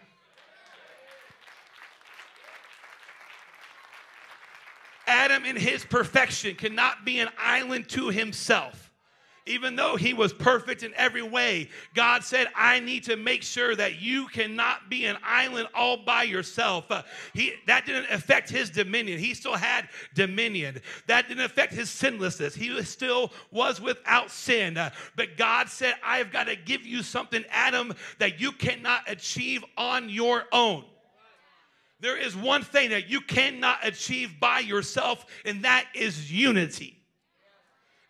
Adam, 5.08 5.46
in 5.46 5.56
his 5.56 5.86
perfection, 5.86 6.56
cannot 6.56 7.06
be 7.06 7.20
an 7.20 7.30
island 7.38 7.90
to 7.90 8.10
himself. 8.10 8.86
Even 9.48 9.76
though 9.76 9.96
he 9.96 10.16
was 10.16 10.34
perfect 10.34 10.82
in 10.82 10.92
every 10.96 11.22
way, 11.22 11.70
God 11.94 12.24
said, 12.24 12.48
I 12.56 12.80
need 12.80 13.04
to 13.04 13.16
make 13.16 13.44
sure 13.44 13.76
that 13.76 14.02
you 14.02 14.26
cannot 14.26 14.90
be 14.90 15.06
an 15.06 15.18
island 15.24 15.68
all 15.76 15.98
by 15.98 16.24
yourself. 16.24 16.90
Uh, 16.90 17.04
he, 17.32 17.54
that 17.68 17.86
didn't 17.86 18.10
affect 18.10 18.50
his 18.50 18.72
dominion. 18.72 19.20
He 19.20 19.36
still 19.36 19.54
had 19.54 19.88
dominion. 20.16 20.82
That 21.06 21.28
didn't 21.28 21.44
affect 21.44 21.74
his 21.74 21.92
sinlessness. 21.92 22.56
He 22.56 22.82
still 22.82 23.32
was 23.52 23.80
without 23.80 24.32
sin. 24.32 24.78
Uh, 24.78 24.90
but 25.16 25.38
God 25.38 25.70
said, 25.70 25.94
I've 26.04 26.32
got 26.32 26.46
to 26.46 26.56
give 26.56 26.84
you 26.84 27.04
something, 27.04 27.46
Adam, 27.52 27.94
that 28.18 28.42
you 28.42 28.52
cannot 28.52 29.04
achieve 29.08 29.64
on 29.78 30.10
your 30.10 30.46
own. 30.52 30.86
There 32.06 32.16
is 32.16 32.36
one 32.36 32.62
thing 32.62 32.92
that 32.92 33.10
you 33.10 33.20
cannot 33.20 33.80
achieve 33.82 34.40
by 34.40 34.60
yourself, 34.60 35.26
and 35.44 35.66
that 35.66 35.88
is 35.96 36.32
unity. 36.32 37.02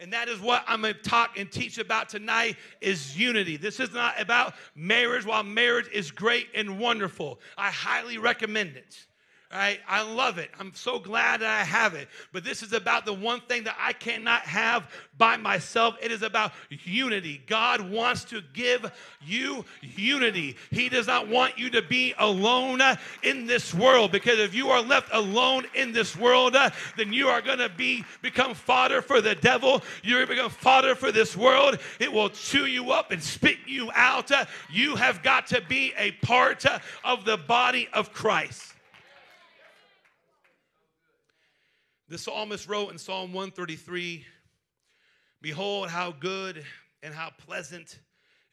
And 0.01 0.11
that 0.11 0.27
is 0.27 0.37
what 0.41 0.65
I'm 0.67 0.81
going 0.81 0.95
to 0.95 0.99
talk 0.99 1.39
and 1.39 1.49
teach 1.49 1.77
about 1.77 2.09
tonight 2.09 2.57
is 2.81 3.17
unity. 3.17 3.55
This 3.55 3.79
is 3.79 3.93
not 3.93 4.19
about 4.19 4.55
marriage 4.75 5.25
while 5.25 5.43
marriage 5.43 5.87
is 5.93 6.11
great 6.11 6.49
and 6.53 6.77
wonderful. 6.77 7.39
I 7.57 7.71
highly 7.71 8.17
recommend 8.17 8.75
it. 8.75 9.05
Right? 9.53 9.79
I 9.87 10.01
love 10.01 10.37
it. 10.37 10.49
I'm 10.59 10.73
so 10.73 10.99
glad 10.99 11.41
that 11.41 11.49
I 11.49 11.63
have 11.63 11.93
it. 11.93 12.09
But 12.33 12.43
this 12.43 12.61
is 12.61 12.73
about 12.73 13.05
the 13.05 13.13
one 13.13 13.39
thing 13.41 13.63
that 13.65 13.77
I 13.79 13.93
cannot 13.93 14.41
have 14.41 14.89
by 15.17 15.37
myself. 15.37 15.95
It 16.01 16.11
is 16.11 16.23
about 16.23 16.51
unity. 16.69 17.41
God 17.47 17.89
wants 17.89 18.25
to 18.25 18.41
give 18.53 18.91
you 19.23 19.63
unity. 19.81 20.57
He 20.71 20.89
does 20.89 21.07
not 21.07 21.27
want 21.29 21.57
you 21.57 21.69
to 21.69 21.81
be 21.81 22.13
alone 22.17 22.81
uh, 22.81 22.95
in 23.23 23.45
this 23.45 23.73
world 23.73 24.11
because 24.11 24.39
if 24.39 24.53
you 24.53 24.69
are 24.69 24.81
left 24.81 25.09
alone 25.13 25.65
in 25.73 25.93
this 25.93 26.17
world, 26.17 26.55
uh, 26.55 26.71
then 26.97 27.13
you 27.13 27.27
are 27.29 27.41
going 27.41 27.59
to 27.59 27.69
be 27.69 28.03
become 28.21 28.55
fodder 28.55 29.01
for 29.01 29.21
the 29.21 29.35
devil. 29.35 29.83
You're 30.03 30.25
going 30.25 30.27
to 30.27 30.35
become 30.35 30.51
fodder 30.51 30.95
for 30.95 31.11
this 31.11 31.37
world. 31.37 31.79
It 31.99 32.11
will 32.11 32.29
chew 32.29 32.65
you 32.65 32.91
up 32.91 33.11
and 33.11 33.21
spit 33.21 33.59
you 33.67 33.89
out. 33.93 34.31
Uh, 34.31 34.45
you 34.69 34.95
have 34.95 35.23
got 35.23 35.47
to 35.47 35.61
be 35.61 35.93
a 35.97 36.11
part 36.11 36.65
of 37.03 37.25
the 37.25 37.37
body 37.37 37.87
of 37.93 38.11
Christ. 38.11 38.74
The 42.07 42.19
psalmist 42.19 42.67
wrote 42.67 42.91
in 42.91 42.99
Psalm 42.99 43.33
133 43.33 44.25
Behold, 45.41 45.89
how 45.89 46.11
good 46.11 46.63
and 47.01 47.13
how 47.13 47.31
pleasant 47.31 47.99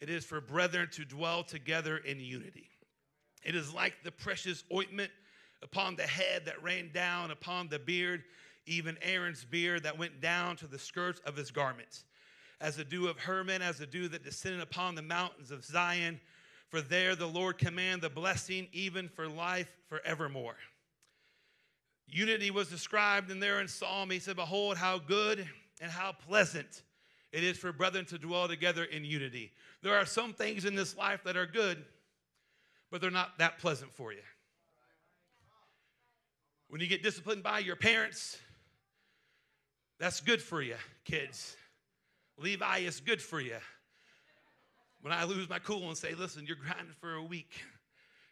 it 0.01 0.09
is 0.09 0.25
for 0.25 0.41
brethren 0.41 0.89
to 0.93 1.05
dwell 1.05 1.45
together 1.45 1.99
in 1.99 2.19
unity. 2.19 2.71
It 3.45 3.55
is 3.55 3.75
like 3.75 3.95
the 4.05 4.11
precious 4.11 4.65
ointment 4.73 5.11
upon 5.63 5.97
the 5.97 6.07
head 6.07 6.47
that 6.47 6.63
ran 6.63 6.93
down 6.93 7.31
upon 7.31 7.69
the 7.69 7.79
beard, 7.79 8.25
even 8.65 8.97
Aaron's 9.03 9.45
beard 9.45 9.83
that 9.83 9.99
went 9.99 10.23
down 10.23 10.57
to 10.57 10.67
the 10.67 10.79
skirts 10.79 11.21
of 11.27 11.37
his 11.37 11.51
garments, 11.51 12.05
as 12.59 12.77
the 12.77 12.85
dew 12.85 13.07
of 13.07 13.19
Hermon, 13.19 13.61
as 13.61 13.77
the 13.79 13.87
dew 13.87 14.09
that 14.09 14.25
descended 14.25 14.63
upon 14.63 14.95
the 14.95 15.03
mountains 15.03 15.51
of 15.51 15.63
Zion. 15.63 16.21
For 16.71 16.81
there 16.81 17.15
the 17.15 17.29
Lord 17.29 17.59
command 17.59 18.01
the 18.01 18.09
blessing, 18.09 18.69
even 18.73 19.11
for 19.11 19.29
life 19.29 19.71
forevermore. 19.89 20.57
Unity 22.13 22.51
was 22.51 22.69
described 22.69 23.31
in 23.31 23.41
there 23.41 23.63
in 23.63 23.69
Psalm. 23.69 24.11
He 24.11 24.19
said, 24.19 24.37
Behold, 24.37 24.77
how 24.77 24.99
good 24.99 25.49
and 25.81 25.91
how 25.91 26.13
pleasant 26.13 26.83
it 27.33 27.43
is 27.43 27.57
for 27.57 27.73
brethren 27.73 28.05
to 28.05 28.19
dwell 28.19 28.47
together 28.47 28.85
in 28.85 29.03
unity. 29.03 29.51
There 29.83 29.97
are 29.97 30.05
some 30.05 30.35
things 30.35 30.67
in 30.67 30.75
this 30.75 30.95
life 30.95 31.25
that 31.25 31.39
are 31.39 31.47
good, 31.47 31.83
but 32.91 33.01
they're 33.01 33.11
not 33.11 33.39
that 33.39 33.59
pleasant 33.59 33.95
for 33.95 34.13
you. 34.13 34.21
When 36.69 36.83
you 36.83 36.87
get 36.87 37.03
disciplined 37.03 37.43
by 37.43 37.61
your 37.61 37.77
parents, 37.77 38.37
that's 39.99 40.21
good 40.21 40.43
for 40.43 40.61
you, 40.61 40.77
kids. 41.07 41.57
Levi 42.37 42.79
is 42.81 43.01
good 43.01 43.23
for 43.23 43.41
you. 43.41 43.57
When 45.01 45.15
I 45.15 45.25
lose 45.25 45.49
my 45.49 45.59
cool 45.59 45.89
and 45.89 45.97
say, 45.97 46.15
listen, 46.15 46.45
you're 46.47 46.57
grinding 46.57 46.95
for 47.01 47.15
a 47.15 47.23
week, 47.23 47.55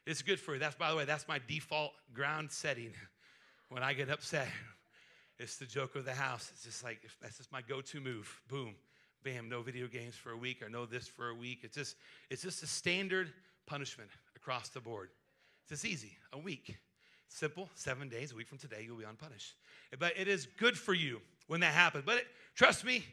it's 0.07 0.21
good 0.21 0.39
for 0.39 0.53
you. 0.53 0.61
That's, 0.61 0.75
by 0.77 0.91
the 0.91 0.97
way, 0.97 1.07
that's 1.07 1.27
my 1.27 1.41
default 1.49 1.93
ground 2.13 2.51
setting 2.51 2.93
when 3.71 3.83
I 3.83 3.95
get 3.95 4.11
upset, 4.11 4.49
it's 5.39 5.57
the 5.57 5.65
joke 5.65 5.95
of 5.97 6.05
the 6.05 6.13
house. 6.13 6.51
It's 6.53 6.65
just 6.65 6.85
like, 6.85 7.01
that's 7.23 7.39
just 7.39 7.51
my 7.51 7.63
go 7.63 7.81
to 7.81 8.01
move. 8.01 8.41
Boom, 8.49 8.75
bam, 9.25 9.49
no 9.49 9.63
video 9.63 9.87
games 9.87 10.15
for 10.15 10.33
a 10.33 10.37
week 10.37 10.61
or 10.63 10.69
no 10.69 10.85
this 10.85 11.09
for 11.09 11.31
a 11.31 11.35
week. 11.35 11.61
It's 11.63 11.77
just, 11.77 11.97
it's 12.29 12.43
just 12.43 12.63
a 12.63 12.67
standard 12.67 13.33
punishment 13.67 14.11
across 14.37 14.69
the 14.69 14.81
board. 14.81 15.09
It's 15.63 15.71
just 15.71 15.85
easy, 15.85 16.13
a 16.33 16.39
week. 16.39 16.77
Simple, 17.29 17.71
seven 17.77 18.09
days, 18.09 18.33
a 18.33 18.35
week 18.35 18.49
from 18.49 18.59
today, 18.59 18.83
you'll 18.85 18.99
be 18.99 19.05
unpunished. 19.05 19.55
But 19.99 20.15
it 20.19 20.27
is 20.27 20.49
good 20.59 20.77
for 20.77 20.93
you 20.93 21.21
when 21.47 21.61
that 21.61 21.73
happens. 21.73 22.03
But 22.05 22.19
it, 22.19 22.27
trust 22.57 22.85
me, 22.85 23.05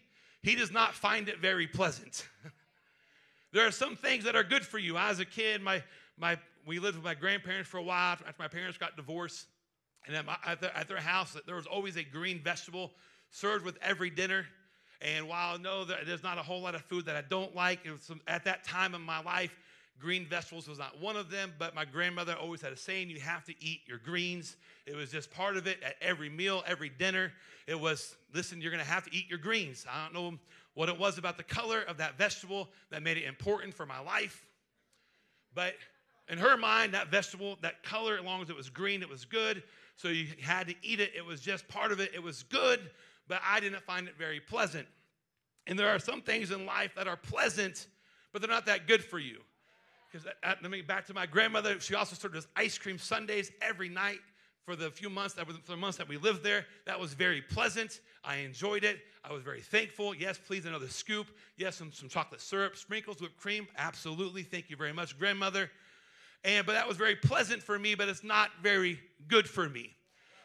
he 0.42 0.56
does 0.56 0.72
not 0.72 0.96
find 0.96 1.30
it 1.30 1.40
very 1.40 1.68
pleasant. 1.68 2.28
there 3.54 3.68
are 3.68 3.72
some 3.72 3.96
things 3.96 4.24
that 4.24 4.36
are 4.36 4.44
good 4.44 4.66
for 4.66 4.80
you. 4.80 4.98
As 4.98 5.20
a 5.20 5.26
kid, 5.26 5.62
my, 5.62 5.84
my, 6.18 6.40
we 6.66 6.80
lived 6.80 6.96
with 6.96 7.06
my 7.06 7.14
grandparents 7.14 7.70
for 7.70 7.78
a 7.78 7.84
while 7.84 8.14
after 8.14 8.34
my 8.40 8.48
parents 8.48 8.80
got 8.80 8.96
divorced. 8.96 9.46
And 10.08 10.16
at, 10.16 10.26
my, 10.26 10.38
at, 10.46 10.62
their, 10.62 10.76
at 10.76 10.88
their 10.88 10.98
house, 10.98 11.38
there 11.46 11.56
was 11.56 11.68
always 11.68 11.98
a 11.98 12.04
green 12.04 12.40
vegetable 12.40 12.94
served 13.30 13.66
with 13.66 13.78
every 13.82 14.10
dinner. 14.10 14.46
And 15.02 15.28
while 15.28 15.60
that 15.60 16.06
there's 16.08 16.24
not 16.24 16.38
a 16.38 16.42
whole 16.42 16.62
lot 16.62 16.74
of 16.74 16.82
food 16.82 17.06
that 17.06 17.16
I 17.16 17.22
don't 17.22 17.54
like, 17.54 17.80
some, 18.02 18.22
at 18.28 18.46
that 18.46 18.64
time 18.64 18.96
in 18.96 19.02
my 19.02 19.22
life, 19.22 19.56
green 20.00 20.26
vegetables 20.26 20.68
was 20.68 20.80
not 20.80 21.00
one 21.00 21.18
of 21.18 21.30
them. 21.30 21.54
But 21.60 21.76
my 21.76 21.86
grandmother 21.86 22.36
always 22.36 22.62
had 22.62 22.72
a 22.72 22.78
saying: 22.78 23.10
"You 23.10 23.20
have 23.20 23.44
to 23.46 23.54
eat 23.60 23.82
your 23.86 24.00
greens." 24.00 24.56
It 24.88 24.96
was 24.96 25.12
just 25.12 25.30
part 25.30 25.58
of 25.58 25.68
it 25.68 25.84
at 25.84 25.98
every 26.02 26.30
meal, 26.30 26.64
every 26.66 26.90
dinner. 26.90 27.34
It 27.68 27.80
was, 27.80 28.16
listen, 28.34 28.62
you're 28.62 28.72
going 28.72 28.84
to 28.84 28.90
have 28.90 29.04
to 29.04 29.14
eat 29.14 29.30
your 29.30 29.38
greens. 29.38 29.86
I 29.92 30.06
don't 30.06 30.14
know 30.14 30.40
what 30.74 30.88
it 30.88 30.98
was 30.98 31.18
about 31.18 31.36
the 31.36 31.44
color 31.44 31.82
of 31.82 31.98
that 31.98 32.18
vegetable 32.18 32.70
that 32.90 33.04
made 33.04 33.18
it 33.18 33.26
important 33.26 33.74
for 33.74 33.86
my 33.86 34.00
life, 34.00 34.46
but 35.54 35.74
in 36.30 36.38
her 36.38 36.56
mind, 36.56 36.94
that 36.94 37.10
vegetable, 37.10 37.58
that 37.62 37.84
color, 37.84 38.18
as 38.18 38.24
long 38.24 38.42
as 38.42 38.50
it 38.50 38.56
was 38.56 38.70
green, 38.70 39.02
it 39.02 39.10
was 39.10 39.26
good 39.26 39.64
so 39.98 40.08
you 40.08 40.28
had 40.42 40.68
to 40.68 40.76
eat 40.82 41.00
it. 41.00 41.12
It 41.16 41.26
was 41.26 41.42
just 41.42 41.68
part 41.68 41.92
of 41.92 42.00
it. 42.00 42.12
It 42.14 42.22
was 42.24 42.44
good, 42.44 42.80
but 43.28 43.42
I 43.46 43.60
didn't 43.60 43.84
find 43.84 44.08
it 44.08 44.16
very 44.18 44.40
pleasant. 44.40 44.88
And 45.66 45.78
there 45.78 45.90
are 45.90 46.00
some 46.00 46.22
things 46.22 46.52
in 46.52 46.66
life 46.66 46.94
that 46.96 47.08
are 47.08 47.18
pleasant, 47.18 47.88
but 48.32 48.42
they're 48.42 48.50
not 48.50 48.68
that 48.68 48.88
good 48.88 49.04
for 49.04 49.20
you. 49.20 49.40
Because 50.10 50.28
uh, 50.28 50.32
uh, 50.44 50.54
let 50.62 50.72
me 50.72 50.82
back 50.82 51.06
to 51.08 51.14
my 51.14 51.26
grandmother. 51.26 51.80
She 51.80 51.96
also 51.96 52.16
served 52.16 52.38
us 52.38 52.48
ice 52.56 52.78
cream 52.78 52.98
sundaes 52.98 53.52
every 53.62 53.90
night 53.90 54.20
for 54.64 54.76
the 54.76 54.92
few 54.92 55.10
months 55.10 55.34
that 55.34 55.48
for 55.48 55.54
the 55.54 55.78
months 55.78 55.98
that 55.98 56.08
we 56.08 56.18
lived 56.18 56.44
there. 56.44 56.66
That 56.86 57.00
was 57.00 57.14
very 57.14 57.42
pleasant. 57.42 58.00
I 58.24 58.38
enjoyed 58.38 58.84
it. 58.84 59.00
I 59.24 59.34
was 59.34 59.42
very 59.42 59.62
thankful. 59.62 60.14
Yes, 60.14 60.38
please 60.38 60.66
another 60.66 60.88
scoop. 60.88 61.28
Yes, 61.58 61.76
some, 61.76 61.92
some 61.92 62.08
chocolate 62.08 62.40
syrup, 62.40 62.78
sprinkles, 62.78 63.20
whipped 63.20 63.38
cream. 63.38 63.68
Absolutely. 63.78 64.44
Thank 64.44 64.70
you 64.70 64.78
very 64.78 64.94
much, 64.94 65.18
grandmother. 65.18 65.72
And 66.44 66.66
but 66.66 66.74
that 66.74 66.88
was 66.88 66.98
very 66.98 67.16
pleasant 67.16 67.64
for 67.64 67.78
me, 67.78 67.96
but 67.96 68.10
it's 68.10 68.24
not 68.24 68.52
very 68.62 69.00
good 69.28 69.48
for 69.48 69.68
me. 69.68 69.96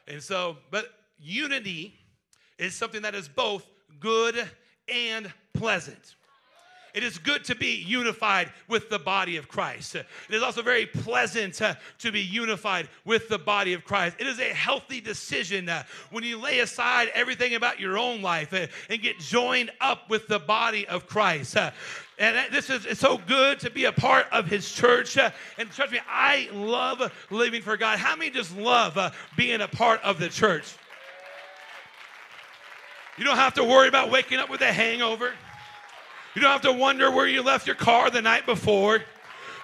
And 0.08 0.22
so, 0.22 0.56
but 0.70 0.86
unity 1.18 1.94
is 2.58 2.74
something 2.74 3.02
that 3.02 3.14
is 3.14 3.28
both 3.28 3.66
good 4.00 4.48
and 4.88 5.32
pleasant. 5.54 6.16
It 6.94 7.02
is 7.02 7.16
good 7.16 7.44
to 7.44 7.54
be 7.54 7.74
unified 7.74 8.52
with 8.68 8.90
the 8.90 8.98
body 8.98 9.36
of 9.36 9.48
Christ. 9.48 9.94
It 9.94 10.06
is 10.28 10.42
also 10.42 10.60
very 10.60 10.84
pleasant 10.84 11.62
uh, 11.62 11.74
to 12.00 12.12
be 12.12 12.20
unified 12.20 12.88
with 13.06 13.28
the 13.28 13.38
body 13.38 13.72
of 13.72 13.84
Christ. 13.84 14.16
It 14.18 14.26
is 14.26 14.38
a 14.38 14.52
healthy 14.52 15.00
decision 15.00 15.70
uh, 15.70 15.84
when 16.10 16.22
you 16.22 16.38
lay 16.38 16.58
aside 16.58 17.10
everything 17.14 17.54
about 17.54 17.80
your 17.80 17.96
own 17.96 18.20
life 18.20 18.52
uh, 18.52 18.66
and 18.90 19.00
get 19.00 19.18
joined 19.18 19.70
up 19.80 20.10
with 20.10 20.28
the 20.28 20.38
body 20.38 20.86
of 20.86 21.06
Christ. 21.06 21.56
And 22.18 22.52
this 22.52 22.68
is 22.68 22.84
it's 22.84 23.00
so 23.00 23.16
good 23.16 23.60
to 23.60 23.70
be 23.70 23.86
a 23.86 23.92
part 23.92 24.26
of 24.30 24.46
his 24.46 24.70
church. 24.70 25.16
And 25.16 25.70
trust 25.70 25.92
me, 25.92 26.00
I 26.08 26.50
love 26.52 27.10
living 27.30 27.62
for 27.62 27.78
God. 27.78 27.98
How 27.98 28.16
many 28.16 28.30
just 28.30 28.54
love 28.54 28.98
being 29.34 29.62
a 29.62 29.68
part 29.68 30.02
of 30.02 30.18
the 30.18 30.28
church? 30.28 30.74
You 33.16 33.24
don't 33.24 33.36
have 33.36 33.54
to 33.54 33.64
worry 33.64 33.88
about 33.88 34.10
waking 34.10 34.38
up 34.38 34.50
with 34.50 34.60
a 34.60 34.72
hangover. 34.72 35.32
You 36.34 36.40
don't 36.40 36.50
have 36.50 36.62
to 36.62 36.72
wonder 36.72 37.10
where 37.10 37.26
you 37.26 37.42
left 37.42 37.66
your 37.66 37.76
car 37.76 38.10
the 38.10 38.22
night 38.22 38.46
before. 38.46 39.00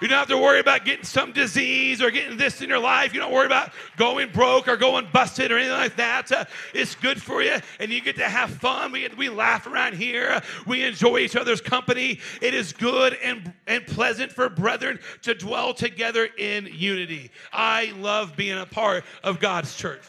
You 0.01 0.07
don't 0.07 0.19
have 0.19 0.29
to 0.29 0.37
worry 0.37 0.61
about 0.61 0.85
getting 0.85 1.03
some 1.03 1.33
disease 1.33 2.01
or 2.01 2.09
getting 2.09 2.37
this 2.37 2.61
in 2.61 2.69
your 2.69 2.79
life. 2.79 3.13
You 3.13 3.19
don't 3.19 3.33
worry 3.33 3.47
about 3.47 3.73
going 3.97 4.31
broke 4.31 4.69
or 4.69 4.77
going 4.77 5.09
busted 5.11 5.51
or 5.51 5.57
anything 5.57 5.77
like 5.77 5.97
that. 5.97 6.31
Uh, 6.31 6.45
it's 6.73 6.95
good 6.95 7.21
for 7.21 7.41
you, 7.41 7.57
and 7.79 7.91
you 7.91 7.99
get 7.99 8.15
to 8.15 8.29
have 8.29 8.49
fun. 8.49 8.93
We, 8.93 9.09
we 9.17 9.27
laugh 9.27 9.67
around 9.67 9.95
here. 9.95 10.41
We 10.65 10.85
enjoy 10.85 11.17
each 11.19 11.35
other's 11.35 11.59
company. 11.59 12.19
It 12.41 12.53
is 12.53 12.71
good 12.71 13.17
and, 13.21 13.51
and 13.67 13.85
pleasant 13.85 14.31
for 14.31 14.47
brethren 14.47 14.99
to 15.23 15.33
dwell 15.33 15.73
together 15.73 16.29
in 16.37 16.69
unity. 16.71 17.31
I 17.51 17.93
love 17.97 18.37
being 18.37 18.57
a 18.57 18.65
part 18.65 19.03
of 19.21 19.41
God's 19.41 19.75
church. 19.75 20.03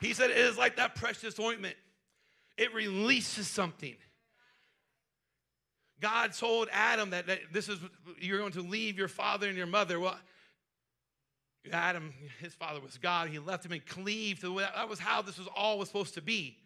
He 0.00 0.12
said, 0.12 0.30
It 0.30 0.36
is 0.36 0.58
like 0.58 0.76
that 0.76 0.94
precious 0.94 1.40
ointment 1.40 1.76
it 2.58 2.74
releases 2.74 3.48
something. 3.48 3.96
God 6.00 6.32
told 6.32 6.68
Adam 6.72 7.10
that, 7.10 7.26
that 7.26 7.40
this 7.52 7.68
is 7.68 7.78
you're 8.20 8.38
going 8.38 8.52
to 8.52 8.62
leave 8.62 8.98
your 8.98 9.08
father 9.08 9.48
and 9.48 9.56
your 9.56 9.66
mother. 9.66 9.98
Well, 9.98 10.18
Adam, 11.72 12.12
his 12.40 12.54
father 12.54 12.80
was 12.80 12.98
God. 12.98 13.28
He 13.28 13.38
left 13.38 13.64
him 13.64 13.72
and 13.72 13.84
cleaved 13.84 14.42
to 14.42 14.58
that 14.58 14.88
was 14.88 14.98
how 14.98 15.22
this 15.22 15.38
was 15.38 15.48
all 15.56 15.78
was 15.78 15.88
supposed 15.88 16.14
to 16.14 16.22
be. 16.22 16.58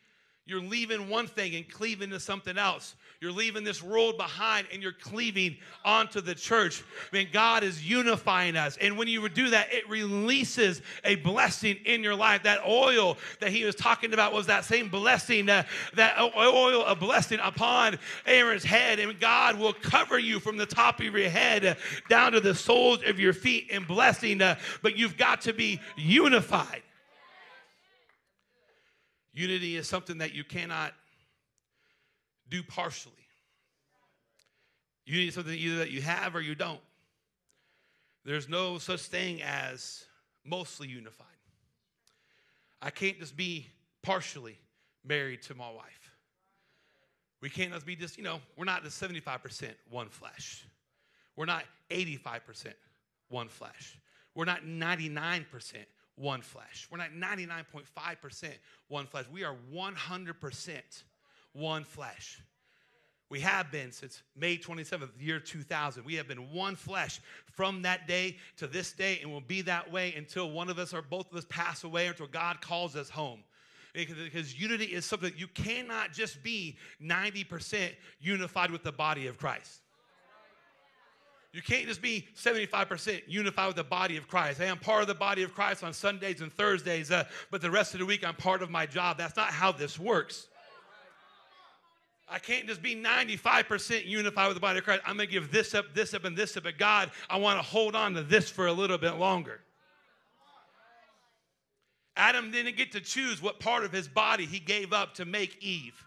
You're 0.45 0.61
leaving 0.61 1.09
one 1.09 1.29
thing 1.29 1.55
and 1.55 1.69
cleaving 1.69 2.11
to 2.11 2.19
something 2.19 2.59
else. 2.59 2.97
You're 3.21 3.31
leaving 3.31 3.63
this 3.63 3.81
world 3.81 4.17
behind 4.17 4.67
and 4.73 4.83
you're 4.83 4.91
cleaving 4.91 5.57
onto 5.85 6.21
the 6.21 6.35
church. 6.35 6.83
I 7.13 7.17
mean, 7.17 7.29
God 7.33 7.63
is 7.63 7.89
unifying 7.89 8.57
us. 8.57 8.77
And 8.81 8.99
when 8.99 9.07
you 9.07 9.23
would 9.23 9.35
do 9.35 9.51
that, 9.51 9.73
it 9.73 9.89
releases 9.89 10.83
a 11.05 11.15
blessing 11.17 11.77
in 11.85 12.03
your 12.03 12.17
life. 12.17 12.43
That 12.43 12.67
oil 12.67 13.19
that 13.39 13.53
he 13.53 13.65
was 13.65 13.77
talking 13.77 14.13
about 14.13 14.33
was 14.33 14.47
that 14.49 14.65
same 14.65 14.89
blessing, 14.89 15.49
uh, 15.49 15.63
that 15.95 16.19
oil, 16.19 16.85
a 16.87 16.97
blessing 16.97 17.39
upon 17.41 18.01
Aaron's 18.27 18.65
head. 18.65 18.99
And 18.99 19.21
God 19.21 19.61
will 19.61 19.75
cover 19.75 20.19
you 20.19 20.41
from 20.41 20.57
the 20.57 20.67
top 20.67 20.99
of 20.99 21.05
your 21.05 21.31
head 21.31 21.77
down 22.09 22.33
to 22.33 22.41
the 22.41 22.57
soles 22.57 22.99
of 23.07 23.21
your 23.21 23.33
feet 23.33 23.71
in 23.71 23.85
blessing. 23.85 24.39
But 24.39 24.97
you've 24.97 25.17
got 25.17 25.43
to 25.43 25.53
be 25.53 25.81
unified. 25.97 26.83
Unity 29.33 29.77
is 29.77 29.89
something 29.89 30.19
that 30.19 30.35
you 30.35 30.45
cannot 30.45 30.93
do 32.51 32.63
partially. 32.63 33.13
Unity 35.07 35.29
is 35.29 35.35
something 35.35 35.55
either 35.59 35.77
that 35.77 35.91
you 35.91 36.03
have 36.03 36.37
or 36.37 36.41
you 36.41 36.55
don't. 36.55 36.81
There's 38.25 38.49
no 38.49 38.79
such 38.79 39.01
thing 39.01 39.43
as 39.43 40.05
mostly 40.45 40.89
unified. 40.89 41.27
I 42.81 42.91
can't 42.91 43.19
just 43.19 43.37
be 43.37 43.67
partially 44.03 44.59
married 45.05 45.43
to 45.43 45.55
my 45.55 45.71
wife. 45.71 46.11
We 47.41 47.51
can't 47.51 47.73
just 47.73 47.87
be 47.87 47.97
just, 47.97 48.17
you 48.17 48.25
know, 48.25 48.41
we're 48.57 48.65
not 48.65 48.85
just 48.85 49.03
75% 49.03 49.71
one 49.91 50.09
flesh. 50.09 50.65
We're 51.37 51.47
not 51.47 51.65
85% 51.91 52.75
one 53.29 53.49
flesh. 53.49 53.99
We're 54.35 54.45
not 54.45 54.63
99% 54.63 55.45
one 56.17 56.43
flesh. 56.43 56.89
We're 56.91 56.99
not 56.99 57.11
99.5% 57.13 58.49
one 58.89 59.07
flesh. 59.07 59.25
We 59.31 59.45
are 59.45 59.57
100% 59.73 60.81
one 61.53 61.85
flesh. 61.85 62.41
We 63.29 63.41
have 63.41 63.73
been 63.73 63.93
since 63.93 64.23
May 64.37 64.59
27th, 64.59 65.09
year 65.19 65.41
2000. 65.41 66.05
We 66.05 66.17
have 66.17 66.29
been 66.29 66.53
one 66.53 66.77
flesh 66.77 67.21
from 67.51 67.83
that 67.83 68.07
day 68.07 68.37
to 68.59 68.67
this 68.67 68.93
day, 68.93 69.21
and 69.23 69.33
will 69.33 69.41
be 69.41 69.63
that 69.63 69.91
way 69.91 70.13
until 70.15 70.51
one 70.51 70.69
of 70.69 70.79
us 70.79 70.93
or 70.93 71.01
both 71.01 71.31
of 71.31 71.39
us 71.39 71.47
pass 71.49 71.83
away, 71.85 72.09
or 72.09 72.11
until 72.11 72.27
God 72.27 72.61
calls 72.61 72.95
us 72.95 73.09
home. 73.09 73.41
Because 73.95 74.59
unity 74.59 74.87
is 74.87 75.05
something 75.05 75.33
you 75.37 75.49
cannot 75.49 76.13
just 76.13 76.43
be 76.43 76.79
90% 77.03 77.91
unified 78.21 78.71
with 78.71 78.83
the 78.83 78.93
body 78.93 79.27
of 79.27 79.37
Christ. 79.37 79.82
You 81.53 81.61
can't 81.61 81.87
just 81.87 82.01
be 82.01 82.27
75% 82.35 83.23
unified 83.27 83.67
with 83.67 83.77
the 83.77 83.85
body 83.85 84.17
of 84.17 84.27
Christ. 84.27 84.59
Hey, 84.59 84.71
I'm 84.71 84.79
part 84.79 85.03
of 85.03 85.09
the 85.09 85.15
body 85.15 85.43
of 85.43 85.55
Christ 85.55 85.85
on 85.85 85.93
Sundays 85.93 86.41
and 86.41 86.51
Thursdays, 86.51 87.11
uh, 87.11 87.25
but 87.51 87.61
the 87.61 87.71
rest 87.71 87.93
of 87.93 88.01
the 88.01 88.07
week 88.07 88.27
I'm 88.27 88.35
part 88.35 88.63
of 88.63 88.71
my 88.71 88.87
job. 88.87 89.19
That's 89.19 89.37
not 89.37 89.49
how 89.49 89.71
this 89.71 89.99
works. 89.99 90.49
I 92.27 92.39
can't 92.39 92.67
just 92.67 92.81
be 92.81 92.97
95% 92.97 94.07
unified 94.07 94.47
with 94.47 94.57
the 94.57 94.61
body 94.61 94.79
of 94.79 94.85
Christ. 94.85 95.03
I'm 95.05 95.17
going 95.17 95.29
to 95.29 95.33
give 95.33 95.53
this 95.53 95.75
up, 95.75 95.93
this 95.95 96.15
up, 96.15 96.25
and 96.25 96.35
this 96.35 96.57
up. 96.57 96.63
But 96.63 96.79
God, 96.79 97.11
I 97.29 97.37
want 97.37 97.59
to 97.59 97.63
hold 97.63 97.95
on 97.95 98.15
to 98.15 98.23
this 98.23 98.49
for 98.49 98.69
a 98.69 98.73
little 98.73 98.97
bit 98.97 99.17
longer. 99.17 99.61
Adam 102.17 102.51
didn't 102.51 102.77
get 102.79 102.93
to 102.93 103.01
choose 103.01 103.43
what 103.43 103.61
part 103.61 103.85
of 103.85 103.93
his 103.93 104.09
body 104.09 104.47
he 104.47 104.59
gave 104.59 104.95
up 104.95 105.15
to 105.15 105.27
make 105.27 105.63
Eve. 105.63 106.03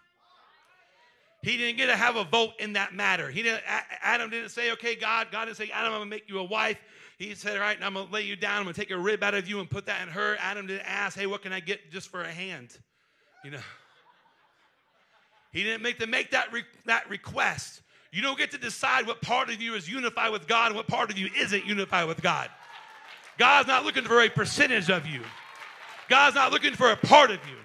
He 1.46 1.56
didn't 1.56 1.76
get 1.76 1.86
to 1.86 1.96
have 1.96 2.16
a 2.16 2.24
vote 2.24 2.54
in 2.58 2.72
that 2.72 2.92
matter. 2.92 3.30
He 3.30 3.40
didn't, 3.40 3.62
Adam 4.02 4.30
didn't 4.30 4.48
say, 4.48 4.72
okay, 4.72 4.96
God, 4.96 5.28
God 5.30 5.44
didn't 5.44 5.56
say, 5.56 5.70
Adam, 5.72 5.92
I'm 5.92 5.98
going 6.00 6.10
to 6.10 6.16
make 6.16 6.28
you 6.28 6.40
a 6.40 6.44
wife. 6.44 6.76
He 7.18 7.36
said, 7.36 7.54
all 7.54 7.62
right, 7.62 7.78
I'm 7.80 7.94
going 7.94 8.08
to 8.08 8.12
lay 8.12 8.22
you 8.22 8.34
down. 8.34 8.56
I'm 8.56 8.62
going 8.64 8.74
to 8.74 8.80
take 8.80 8.90
a 8.90 8.98
rib 8.98 9.22
out 9.22 9.32
of 9.32 9.48
you 9.48 9.60
and 9.60 9.70
put 9.70 9.86
that 9.86 10.02
in 10.02 10.08
her. 10.08 10.36
Adam 10.40 10.66
didn't 10.66 10.86
ask, 10.86 11.16
hey, 11.16 11.26
what 11.26 11.42
can 11.42 11.52
I 11.52 11.60
get 11.60 11.92
just 11.92 12.08
for 12.08 12.22
a 12.22 12.32
hand? 12.32 12.76
You 13.44 13.52
know. 13.52 13.60
He 15.52 15.62
didn't 15.62 15.80
make 15.80 16.00
to 16.00 16.06
make 16.06 16.32
that, 16.32 16.52
re- 16.52 16.64
that 16.84 17.08
request. 17.08 17.80
You 18.12 18.20
don't 18.20 18.36
get 18.36 18.50
to 18.50 18.58
decide 18.58 19.06
what 19.06 19.22
part 19.22 19.48
of 19.48 19.62
you 19.62 19.74
is 19.74 19.88
unified 19.88 20.30
with 20.30 20.46
God 20.46 20.66
and 20.66 20.76
what 20.76 20.86
part 20.86 21.10
of 21.10 21.16
you 21.16 21.30
isn't 21.34 21.64
unified 21.64 22.08
with 22.08 22.20
God. 22.20 22.50
God's 23.38 23.66
not 23.66 23.82
looking 23.82 24.04
for 24.04 24.20
a 24.20 24.28
percentage 24.28 24.90
of 24.90 25.06
you. 25.06 25.22
God's 26.08 26.36
not 26.36 26.52
looking 26.52 26.74
for 26.74 26.90
a 26.90 26.96
part 26.96 27.30
of 27.30 27.38
you. 27.48 27.56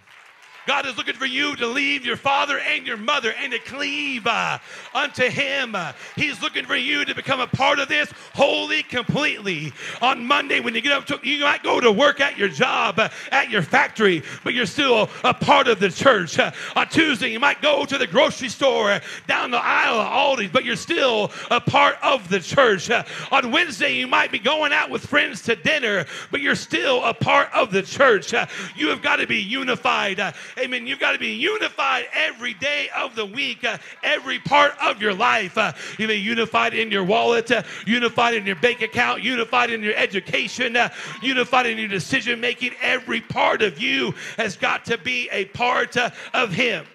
God 0.67 0.85
is 0.85 0.95
looking 0.95 1.15
for 1.15 1.25
you 1.25 1.55
to 1.55 1.65
leave 1.65 2.05
your 2.05 2.17
father 2.17 2.59
and 2.59 2.85
your 2.85 2.97
mother 2.97 3.33
and 3.39 3.51
to 3.51 3.57
cleave 3.59 4.27
uh, 4.27 4.59
unto 4.93 5.27
Him. 5.27 5.73
Uh, 5.73 5.93
he's 6.15 6.39
looking 6.41 6.65
for 6.65 6.75
you 6.75 7.03
to 7.03 7.15
become 7.15 7.39
a 7.39 7.47
part 7.47 7.79
of 7.79 7.87
this 7.87 8.11
wholly, 8.35 8.83
completely. 8.83 9.73
On 10.01 10.23
Monday, 10.23 10.59
when 10.59 10.75
you 10.75 10.81
get 10.81 10.91
up, 10.91 11.05
to, 11.07 11.19
you 11.23 11.41
might 11.41 11.63
go 11.63 11.79
to 11.79 11.91
work 11.91 12.19
at 12.19 12.37
your 12.37 12.47
job, 12.47 12.99
uh, 12.99 13.09
at 13.31 13.49
your 13.49 13.63
factory, 13.63 14.21
but 14.43 14.53
you're 14.53 14.67
still 14.67 15.09
a 15.23 15.33
part 15.33 15.67
of 15.67 15.79
the 15.79 15.89
church. 15.89 16.37
Uh, 16.37 16.51
on 16.75 16.87
Tuesday, 16.89 17.31
you 17.31 17.39
might 17.39 17.61
go 17.61 17.83
to 17.83 17.97
the 17.97 18.07
grocery 18.07 18.49
store 18.49 18.99
down 19.27 19.49
the 19.49 19.57
aisle 19.57 19.99
of 19.99 20.07
Aldi's, 20.07 20.51
but 20.51 20.63
you're 20.63 20.75
still 20.75 21.31
a 21.49 21.59
part 21.59 21.97
of 22.03 22.29
the 22.29 22.39
church. 22.39 22.91
On 23.31 23.51
Wednesday, 23.51 23.95
you 23.95 24.07
might 24.07 24.31
be 24.31 24.39
going 24.39 24.73
out 24.73 24.91
with 24.91 25.05
friends 25.05 25.41
to 25.43 25.55
dinner, 25.55 26.05
but 26.29 26.39
you're 26.39 26.53
still 26.53 27.03
a 27.03 27.15
part 27.15 27.49
of 27.51 27.71
the 27.71 27.81
church. 27.81 28.31
you 28.75 28.89
have 28.89 29.01
got 29.01 29.15
to 29.15 29.25
be 29.25 29.41
unified 29.41 30.19
Amen. 30.57 30.85
You've 30.85 30.99
got 30.99 31.13
to 31.13 31.19
be 31.19 31.33
unified 31.33 32.05
every 32.13 32.53
day 32.53 32.89
of 32.95 33.15
the 33.15 33.25
week, 33.25 33.63
uh, 33.63 33.77
every 34.03 34.39
part 34.39 34.73
of 34.81 35.01
your 35.01 35.13
life. 35.13 35.57
Uh, 35.57 35.73
you 35.97 36.07
be 36.07 36.15
unified 36.15 36.73
in 36.73 36.91
your 36.91 37.03
wallet, 37.03 37.51
uh, 37.51 37.63
unified 37.85 38.33
in 38.33 38.45
your 38.45 38.57
bank 38.57 38.81
account, 38.81 39.23
unified 39.23 39.69
in 39.69 39.81
your 39.81 39.95
education, 39.95 40.75
uh, 40.75 40.89
unified 41.21 41.65
in 41.65 41.77
your 41.77 41.87
decision 41.87 42.39
making. 42.39 42.71
Every 42.81 43.21
part 43.21 43.61
of 43.61 43.79
you 43.79 44.13
has 44.37 44.57
got 44.57 44.85
to 44.85 44.97
be 44.97 45.29
a 45.31 45.45
part 45.45 45.95
uh, 45.95 46.09
of 46.33 46.51
Him. 46.51 46.85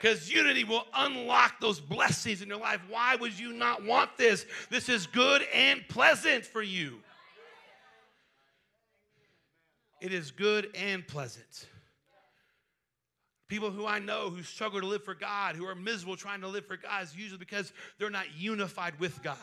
Because 0.00 0.30
unity 0.30 0.64
will 0.64 0.86
unlock 0.94 1.58
those 1.58 1.80
blessings 1.80 2.42
in 2.42 2.48
your 2.48 2.58
life. 2.58 2.80
Why 2.88 3.16
would 3.16 3.38
you 3.38 3.52
not 3.52 3.82
want 3.82 4.10
this? 4.18 4.44
This 4.70 4.88
is 4.88 5.06
good 5.06 5.42
and 5.54 5.86
pleasant 5.88 6.44
for 6.44 6.62
you. 6.62 6.98
It 10.00 10.12
is 10.12 10.30
good 10.30 10.68
and 10.74 11.06
pleasant. 11.06 11.66
People 13.48 13.70
who 13.70 13.86
I 13.86 14.00
know 14.00 14.28
who 14.28 14.42
struggle 14.42 14.80
to 14.80 14.86
live 14.86 15.04
for 15.04 15.14
God, 15.14 15.54
who 15.56 15.66
are 15.66 15.74
miserable 15.74 16.16
trying 16.16 16.40
to 16.40 16.48
live 16.48 16.66
for 16.66 16.76
God, 16.76 17.04
is 17.04 17.16
usually 17.16 17.38
because 17.38 17.72
they're 17.98 18.10
not 18.10 18.26
unified 18.36 18.98
with 18.98 19.22
God. 19.22 19.36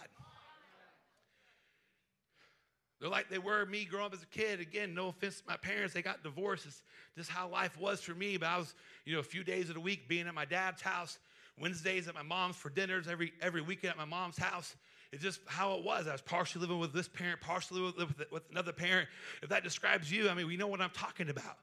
They're 2.99 3.09
like 3.09 3.29
they 3.29 3.37
were 3.37 3.65
me 3.65 3.83
growing 3.85 4.05
up 4.05 4.13
as 4.13 4.23
a 4.23 4.27
kid. 4.27 4.59
Again, 4.59 4.93
no 4.93 5.09
offense 5.09 5.39
to 5.39 5.43
my 5.47 5.57
parents, 5.57 5.93
they 5.93 6.01
got 6.01 6.23
divorced. 6.23 6.65
It's 6.65 6.81
just 7.17 7.29
how 7.29 7.49
life 7.49 7.77
was 7.77 8.01
for 8.01 8.13
me. 8.13 8.37
But 8.37 8.47
I 8.47 8.57
was, 8.57 8.73
you 9.05 9.13
know, 9.13 9.19
a 9.19 9.23
few 9.23 9.43
days 9.43 9.67
of 9.69 9.75
the 9.75 9.81
week 9.81 10.07
being 10.07 10.27
at 10.27 10.33
my 10.33 10.45
dad's 10.45 10.81
house, 10.81 11.19
Wednesdays 11.59 12.07
at 12.07 12.15
my 12.15 12.21
mom's 12.23 12.55
for 12.55 12.69
dinners, 12.69 13.07
every 13.09 13.33
every 13.41 13.61
weekend 13.61 13.91
at 13.91 13.97
my 13.97 14.05
mom's 14.05 14.37
house. 14.37 14.75
It's 15.13 15.21
just 15.21 15.41
how 15.45 15.75
it 15.75 15.83
was. 15.83 16.07
I 16.07 16.11
was 16.11 16.21
partially 16.21 16.61
living 16.61 16.79
with 16.79 16.91
this 16.91 17.07
parent, 17.07 17.39
partially 17.39 17.81
with, 17.81 18.31
with, 18.31 18.41
another 18.49 18.71
parent. 18.71 19.07
If 19.43 19.49
that 19.49 19.63
describes 19.63 20.11
you, 20.11 20.27
I 20.27 20.33
mean, 20.33 20.47
we 20.47 20.57
know 20.57 20.65
what 20.65 20.81
I'm 20.81 20.89
talking 20.89 21.29
about. 21.29 21.59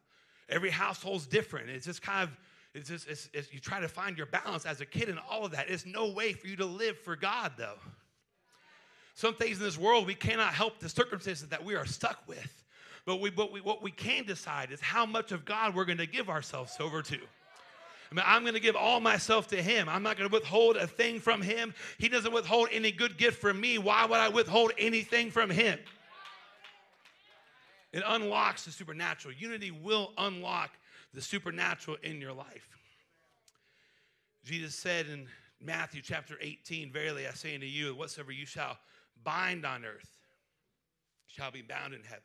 Every 0.49 0.71
household's 0.71 1.27
different. 1.27 1.69
It's 1.69 1.85
just 1.85 2.01
kind 2.01 2.23
of, 2.23 2.37
it's 2.75 2.89
just, 2.89 3.09
it's, 3.09 3.29
it's, 3.35 3.53
you 3.53 3.59
try 3.59 3.81
to 3.81 3.89
find 3.89 4.17
your 4.17 4.29
balance 4.29 4.67
as 4.67 4.81
a 4.81 4.87
kid 4.87 5.09
and 5.09 5.19
all 5.29 5.45
of 5.45 5.51
that. 5.51 5.69
It's 5.69 5.85
no 5.85 6.11
way 6.11 6.33
for 6.33 6.47
you 6.47 6.55
to 6.57 6.65
live 6.65 6.97
for 7.01 7.17
God, 7.17 7.55
though. 7.59 7.79
Some 9.15 9.35
things 9.35 9.59
in 9.59 9.65
this 9.65 9.77
world, 9.77 10.07
we 10.07 10.15
cannot 10.15 10.55
help 10.55 10.79
the 10.79 10.89
circumstances 10.89 11.49
that 11.49 11.65
we 11.65 11.75
are 11.75 11.87
stuck 11.87 12.23
with. 12.29 12.65
But, 13.05 13.21
we, 13.21 13.31
but 13.31 13.51
we, 13.51 13.61
what 13.61 13.83
we 13.83 13.91
can 13.91 14.27
decide 14.27 14.71
is 14.71 14.81
how 14.81 15.07
much 15.07 15.33
of 15.33 15.45
God 15.45 15.75
we're 15.75 15.87
going 15.87 15.99
to 15.99 16.07
give 16.07 16.31
ourselves 16.31 16.77
over 16.79 17.03
to. 17.03 17.19
I'm 18.19 18.43
going 18.43 18.55
to 18.55 18.61
give 18.61 18.75
all 18.75 18.99
myself 18.99 19.49
to 19.49 19.63
Him. 19.63 19.89
I'm 19.89 20.03
not 20.03 20.17
going 20.17 20.29
to 20.29 20.35
withhold 20.35 20.77
a 20.77 20.87
thing 20.87 21.21
from 21.21 21.43
Him. 21.43 21.75
He 21.99 22.09
doesn't 22.09 22.33
withhold 22.33 22.69
any 22.73 22.91
good 22.91 23.17
gift 23.17 23.41
from 23.41 23.61
me. 23.61 23.79
Why 23.79 24.05
would 24.05 24.19
I 24.19 24.29
withhold 24.29 24.73
anything 24.79 25.31
from 25.31 25.49
Him? 25.49 25.79
It 27.93 28.03
unlocks 28.07 28.65
the 28.65 28.73
supernatural. 28.73 29.35
Unity 29.35 29.71
will 29.71 30.13
unlock 30.19 30.71
the 31.15 31.23
supernatural 31.23 31.97
in 32.03 32.21
your 32.21 32.33
life. 32.33 32.69
Jesus 34.45 34.75
said 34.75 35.07
in 35.07 35.27
Matthew 35.61 36.01
chapter 36.03 36.37
18, 36.41 36.91
Verily 36.91 37.27
I 37.27 37.33
say 37.33 37.55
unto 37.55 37.67
you, 37.67 37.95
whatsoever 37.95 38.33
you 38.33 38.47
shall 38.47 38.79
bind 39.23 39.65
on 39.65 39.85
earth 39.85 40.19
shall 41.27 41.51
be 41.51 41.63
bound 41.63 41.95
in 41.95 42.03
heaven. 42.03 42.23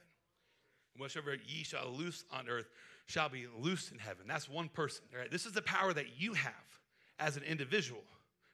And 0.93 1.01
whatsoever 1.01 1.35
ye 1.45 1.63
shall 1.63 1.89
loose 1.91 2.23
on 2.31 2.47
earth 2.47 2.69
shall 3.05 3.29
be 3.29 3.45
loosed 3.59 3.91
in 3.91 3.99
heaven. 3.99 4.25
That's 4.27 4.49
one 4.49 4.69
person, 4.69 5.05
right? 5.17 5.29
This 5.29 5.45
is 5.45 5.51
the 5.53 5.61
power 5.61 5.93
that 5.93 6.19
you 6.19 6.33
have 6.33 6.53
as 7.19 7.37
an 7.37 7.43
individual, 7.43 8.03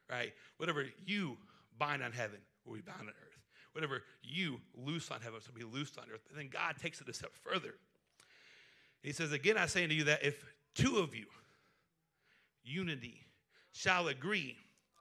right? 0.09 0.33
Whatever 0.57 0.85
you 1.05 1.37
bind 1.77 2.03
on 2.03 2.11
heaven 2.11 2.39
will 2.65 2.75
be 2.75 2.81
bound 2.81 3.01
on 3.01 3.07
earth. 3.07 3.31
Whatever 3.73 4.03
you 4.21 4.59
loose 4.75 5.09
on 5.09 5.21
heaven 5.21 5.39
will 5.47 5.59
be 5.59 5.77
loosed 5.77 5.97
on 5.97 6.05
earth. 6.13 6.21
But 6.27 6.37
then 6.37 6.49
God 6.51 6.75
takes 6.81 6.99
it 6.99 7.07
a 7.07 7.13
step 7.13 7.31
further. 7.43 7.75
He 9.01 9.13
says, 9.13 9.31
Again, 9.31 9.57
I 9.57 9.65
say 9.65 9.83
unto 9.83 9.95
you 9.95 10.03
that 10.05 10.23
if 10.23 10.43
two 10.75 10.97
of 10.97 11.15
you, 11.15 11.25
unity, 12.63 13.21
shall 13.71 14.09
agree 14.09 14.57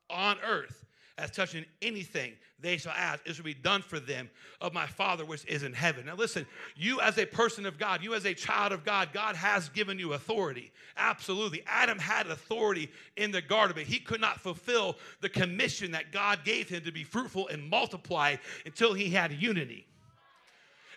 on 0.09 0.37
earth 0.47 0.85
as 1.21 1.31
touching 1.31 1.65
anything 1.83 2.33
they 2.61 2.77
shall 2.77 2.93
ask, 2.93 3.21
it 3.27 3.35
shall 3.35 3.45
be 3.45 3.55
done 3.55 3.83
for 3.83 4.01
them 4.01 4.29
of 4.61 4.73
my 4.73 4.87
Father 4.87 5.25
which 5.25 5.45
is 5.47 5.63
in 5.63 5.73
heaven. 5.73 6.07
Now, 6.07 6.15
listen, 6.15 6.47
you 6.77 7.01
as 7.01 7.19
a 7.19 7.27
person 7.27 7.67
of 7.67 7.79
God, 7.79 8.03
you 8.03 8.15
as 8.15 8.25
a 8.25 8.35
child 8.35 8.73
of 8.73 8.85
God, 8.85 9.11
God 9.13 9.37
has 9.37 9.69
given 9.69 9.99
you 9.99 10.13
authority. 10.15 10.73
Absolutely. 10.97 11.63
Adam 11.67 11.99
had 11.99 12.27
authority 12.27 12.91
in 13.17 13.31
the 13.31 13.43
garden, 13.43 13.75
but 13.77 13.85
he 13.85 13.99
could 13.99 14.21
not 14.21 14.41
fulfill 14.41 14.97
the 15.21 15.29
commission 15.29 15.93
that 15.93 16.13
God 16.13 16.41
gave 16.45 16.69
him 16.69 16.83
to 16.85 16.93
be 16.93 17.05
fruitful 17.05 17.49
and 17.49 17.69
multiply 17.69 18.37
until 18.67 18.95
he 18.95 19.11
had 19.11 19.33
unity. 19.33 19.87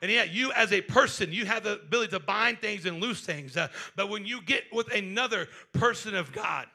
And 0.02 0.12
yet, 0.12 0.34
you 0.34 0.52
as 0.52 0.74
a 0.74 0.82
person, 0.82 1.32
you 1.32 1.46
have 1.46 1.64
the 1.64 1.76
ability 1.76 2.12
to 2.12 2.20
bind 2.20 2.60
things 2.60 2.86
and 2.86 3.00
loose 3.00 3.22
things. 3.22 3.56
Uh, 3.56 3.70
but 3.96 4.10
when 4.10 4.26
you 4.26 4.42
get 4.42 4.66
with 4.74 4.94
another 4.94 5.48
person 5.72 6.14
of 6.14 6.34
God, 6.34 6.68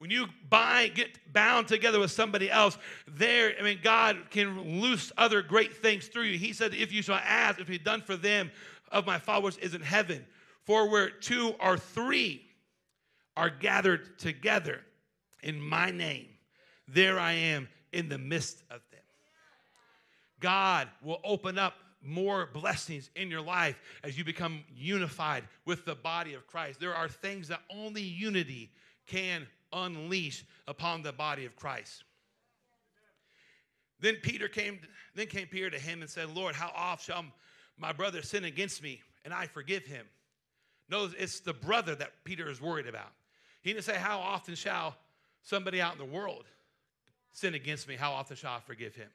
when 0.00 0.10
you 0.10 0.28
bind, 0.48 0.94
get 0.94 1.10
bound 1.30 1.68
together 1.68 2.00
with 2.00 2.10
somebody 2.10 2.50
else, 2.50 2.78
there, 3.06 3.52
I 3.60 3.62
mean, 3.62 3.80
God 3.82 4.16
can 4.30 4.80
loose 4.80 5.12
other 5.18 5.42
great 5.42 5.74
things 5.76 6.06
through 6.06 6.22
you. 6.22 6.38
He 6.38 6.54
said, 6.54 6.72
If 6.72 6.90
you 6.90 7.02
shall 7.02 7.20
ask, 7.22 7.60
if 7.60 7.68
you've 7.68 7.84
done 7.84 8.00
for 8.00 8.16
them 8.16 8.50
of 8.90 9.04
my 9.04 9.18
followers 9.18 9.58
is 9.58 9.74
in 9.74 9.82
heaven. 9.82 10.24
For 10.64 10.88
where 10.88 11.10
two 11.10 11.54
or 11.60 11.76
three 11.76 12.40
are 13.36 13.50
gathered 13.50 14.18
together 14.18 14.80
in 15.42 15.60
my 15.60 15.90
name, 15.90 16.28
there 16.88 17.18
I 17.18 17.32
am 17.32 17.68
in 17.92 18.08
the 18.08 18.18
midst 18.18 18.62
of 18.70 18.80
them. 18.90 19.00
God 20.40 20.88
will 21.02 21.20
open 21.24 21.58
up 21.58 21.74
more 22.02 22.48
blessings 22.54 23.10
in 23.14 23.30
your 23.30 23.42
life 23.42 23.78
as 24.02 24.16
you 24.16 24.24
become 24.24 24.64
unified 24.74 25.44
with 25.66 25.84
the 25.84 25.94
body 25.94 26.32
of 26.32 26.46
Christ. 26.46 26.80
There 26.80 26.94
are 26.94 27.08
things 27.08 27.48
that 27.48 27.60
only 27.68 28.00
unity 28.00 28.70
can 29.06 29.46
unleash 29.72 30.44
upon 30.66 31.02
the 31.02 31.12
body 31.12 31.44
of 31.46 31.56
Christ. 31.56 32.04
Then 34.00 34.16
Peter 34.22 34.48
came, 34.48 34.80
then 35.14 35.26
came 35.26 35.46
Peter 35.46 35.70
to 35.70 35.78
him 35.78 36.00
and 36.00 36.10
said, 36.10 36.34
Lord, 36.34 36.54
how 36.54 36.72
oft 36.74 37.04
shall 37.04 37.24
my 37.78 37.92
brother 37.92 38.22
sin 38.22 38.44
against 38.44 38.82
me 38.82 39.00
and 39.24 39.34
I 39.34 39.46
forgive 39.46 39.84
him? 39.84 40.06
No, 40.88 41.08
it's 41.18 41.40
the 41.40 41.52
brother 41.52 41.94
that 41.94 42.24
Peter 42.24 42.50
is 42.50 42.60
worried 42.60 42.86
about. 42.86 43.12
He 43.62 43.72
didn't 43.72 43.84
say, 43.84 43.94
How 43.96 44.18
often 44.18 44.54
shall 44.54 44.96
somebody 45.42 45.80
out 45.80 45.92
in 45.92 45.98
the 45.98 46.04
world 46.04 46.46
sin 47.32 47.54
against 47.54 47.86
me? 47.86 47.96
How 47.96 48.12
often 48.12 48.36
shall 48.36 48.54
I 48.54 48.60
forgive 48.60 48.94
him? 48.94 49.08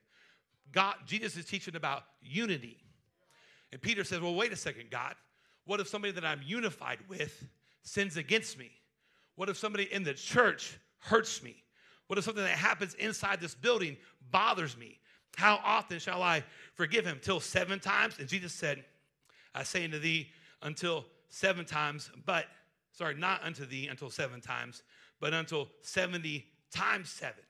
God, 0.71 0.95
Jesus 1.05 1.35
is 1.35 1.45
teaching 1.45 1.75
about 1.75 2.03
unity. 2.21 2.77
And 3.71 3.81
Peter 3.81 4.03
says, 4.03 4.21
Well, 4.21 4.35
wait 4.35 4.53
a 4.53 4.55
second, 4.55 4.89
God. 4.89 5.15
What 5.65 5.79
if 5.79 5.87
somebody 5.87 6.13
that 6.13 6.23
I'm 6.23 6.41
unified 6.45 6.99
with 7.09 7.45
sins 7.83 8.17
against 8.17 8.57
me? 8.57 8.71
What 9.35 9.49
if 9.49 9.57
somebody 9.57 9.91
in 9.91 10.03
the 10.03 10.13
church 10.13 10.77
hurts 10.99 11.43
me? 11.43 11.55
What 12.07 12.19
if 12.19 12.25
something 12.25 12.43
that 12.43 12.57
happens 12.57 12.93
inside 12.95 13.41
this 13.41 13.55
building 13.55 13.97
bothers 14.31 14.77
me? 14.77 14.99
How 15.35 15.59
often 15.63 15.99
shall 15.99 16.23
I 16.23 16.43
forgive 16.75 17.05
him? 17.05 17.19
Till 17.21 17.39
seven 17.39 17.79
times? 17.79 18.15
And 18.19 18.27
Jesus 18.27 18.53
said, 18.53 18.85
I 19.53 19.63
say 19.63 19.83
unto 19.83 19.99
thee, 19.99 20.29
until 20.61 21.05
seven 21.29 21.65
times, 21.65 22.09
but, 22.25 22.45
sorry, 22.91 23.15
not 23.15 23.43
unto 23.43 23.65
thee 23.65 23.87
until 23.87 24.09
seven 24.09 24.39
times, 24.39 24.83
but 25.19 25.33
until 25.33 25.67
70 25.81 26.45
times 26.71 27.09
seven. 27.09 27.43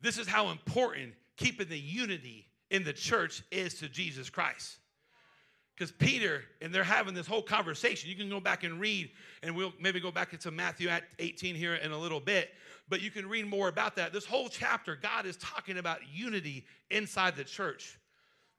This 0.00 0.18
is 0.18 0.26
how 0.26 0.50
important 0.50 1.14
keeping 1.36 1.68
the 1.68 1.78
unity 1.78 2.46
in 2.70 2.84
the 2.84 2.92
church 2.92 3.42
is 3.50 3.74
to 3.74 3.88
Jesus 3.88 4.30
Christ. 4.30 4.78
Because 5.76 5.90
Peter, 5.90 6.44
and 6.60 6.72
they're 6.72 6.84
having 6.84 7.14
this 7.14 7.26
whole 7.26 7.42
conversation. 7.42 8.08
You 8.08 8.16
can 8.16 8.28
go 8.28 8.38
back 8.38 8.62
and 8.62 8.78
read, 8.78 9.10
and 9.42 9.56
we'll 9.56 9.72
maybe 9.80 9.98
go 9.98 10.12
back 10.12 10.32
into 10.32 10.50
Matthew 10.52 10.88
18 11.18 11.56
here 11.56 11.74
in 11.74 11.90
a 11.90 11.98
little 11.98 12.20
bit, 12.20 12.50
but 12.88 13.02
you 13.02 13.10
can 13.10 13.28
read 13.28 13.46
more 13.46 13.68
about 13.68 13.96
that. 13.96 14.12
This 14.12 14.24
whole 14.24 14.48
chapter, 14.48 14.94
God 14.94 15.26
is 15.26 15.36
talking 15.36 15.78
about 15.78 15.98
unity 16.12 16.64
inside 16.90 17.34
the 17.34 17.42
church. 17.42 17.98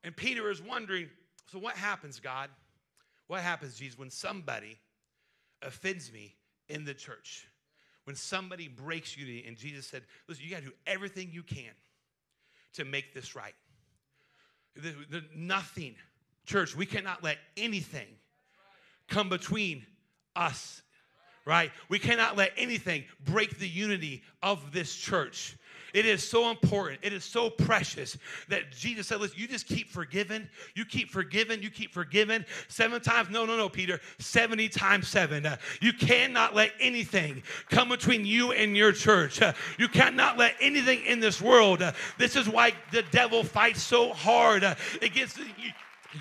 And 0.03 0.15
Peter 0.15 0.51
is 0.51 0.61
wondering 0.61 1.09
so, 1.51 1.59
what 1.59 1.75
happens, 1.75 2.19
God? 2.19 2.49
What 3.27 3.41
happens, 3.41 3.75
Jesus, 3.75 3.97
when 3.97 4.09
somebody 4.09 4.77
offends 5.61 6.11
me 6.11 6.35
in 6.69 6.85
the 6.85 6.93
church? 6.93 7.47
When 8.05 8.15
somebody 8.15 8.67
breaks 8.67 9.17
unity, 9.17 9.45
and 9.47 9.57
Jesus 9.57 9.87
said, 9.87 10.03
Listen, 10.27 10.43
you 10.43 10.51
got 10.51 10.59
to 10.59 10.65
do 10.65 10.73
everything 10.85 11.29
you 11.31 11.43
can 11.43 11.71
to 12.73 12.85
make 12.85 13.13
this 13.13 13.35
right. 13.35 13.55
The, 14.75 14.93
the, 15.09 15.23
nothing, 15.35 15.95
church, 16.45 16.75
we 16.75 16.85
cannot 16.85 17.23
let 17.23 17.37
anything 17.57 18.07
come 19.07 19.29
between 19.29 19.85
us, 20.35 20.81
right? 21.45 21.71
We 21.89 21.99
cannot 21.99 22.37
let 22.37 22.51
anything 22.57 23.05
break 23.23 23.59
the 23.59 23.67
unity 23.67 24.23
of 24.41 24.71
this 24.71 24.95
church. 24.95 25.57
It 25.95 26.05
is 26.05 26.27
so 26.27 26.51
important. 26.51 26.99
It 27.03 27.13
is 27.13 27.23
so 27.23 27.49
precious 27.49 28.17
that 28.49 28.69
Jesus 28.69 29.07
said, 29.07 29.21
listen, 29.21 29.39
you 29.39 29.47
just 29.47 29.65
keep 29.65 29.89
forgiving. 29.89 30.45
You 30.73 30.83
keep 30.83 31.09
forgiving. 31.09 31.63
You 31.63 31.69
keep 31.69 31.93
forgiving. 31.93 32.43
Seven 32.67 32.99
times. 32.99 33.29
No, 33.29 33.45
no, 33.45 33.55
no, 33.55 33.69
Peter. 33.69 34.01
70 34.19 34.67
times 34.67 35.07
seven. 35.07 35.45
Uh, 35.45 35.55
you 35.79 35.93
cannot 35.93 36.53
let 36.53 36.73
anything 36.81 37.43
come 37.69 37.87
between 37.87 38.25
you 38.25 38.51
and 38.51 38.75
your 38.75 38.91
church. 38.91 39.41
Uh, 39.41 39.53
you 39.77 39.87
cannot 39.87 40.37
let 40.37 40.55
anything 40.59 40.99
in 41.05 41.21
this 41.21 41.41
world. 41.41 41.81
Uh, 41.81 41.93
this 42.17 42.35
is 42.35 42.49
why 42.49 42.73
the 42.91 43.03
devil 43.11 43.45
fights 43.45 43.81
so 43.81 44.11
hard 44.11 44.65
uh, 44.65 44.75
against 45.01 45.37
the 45.37 45.45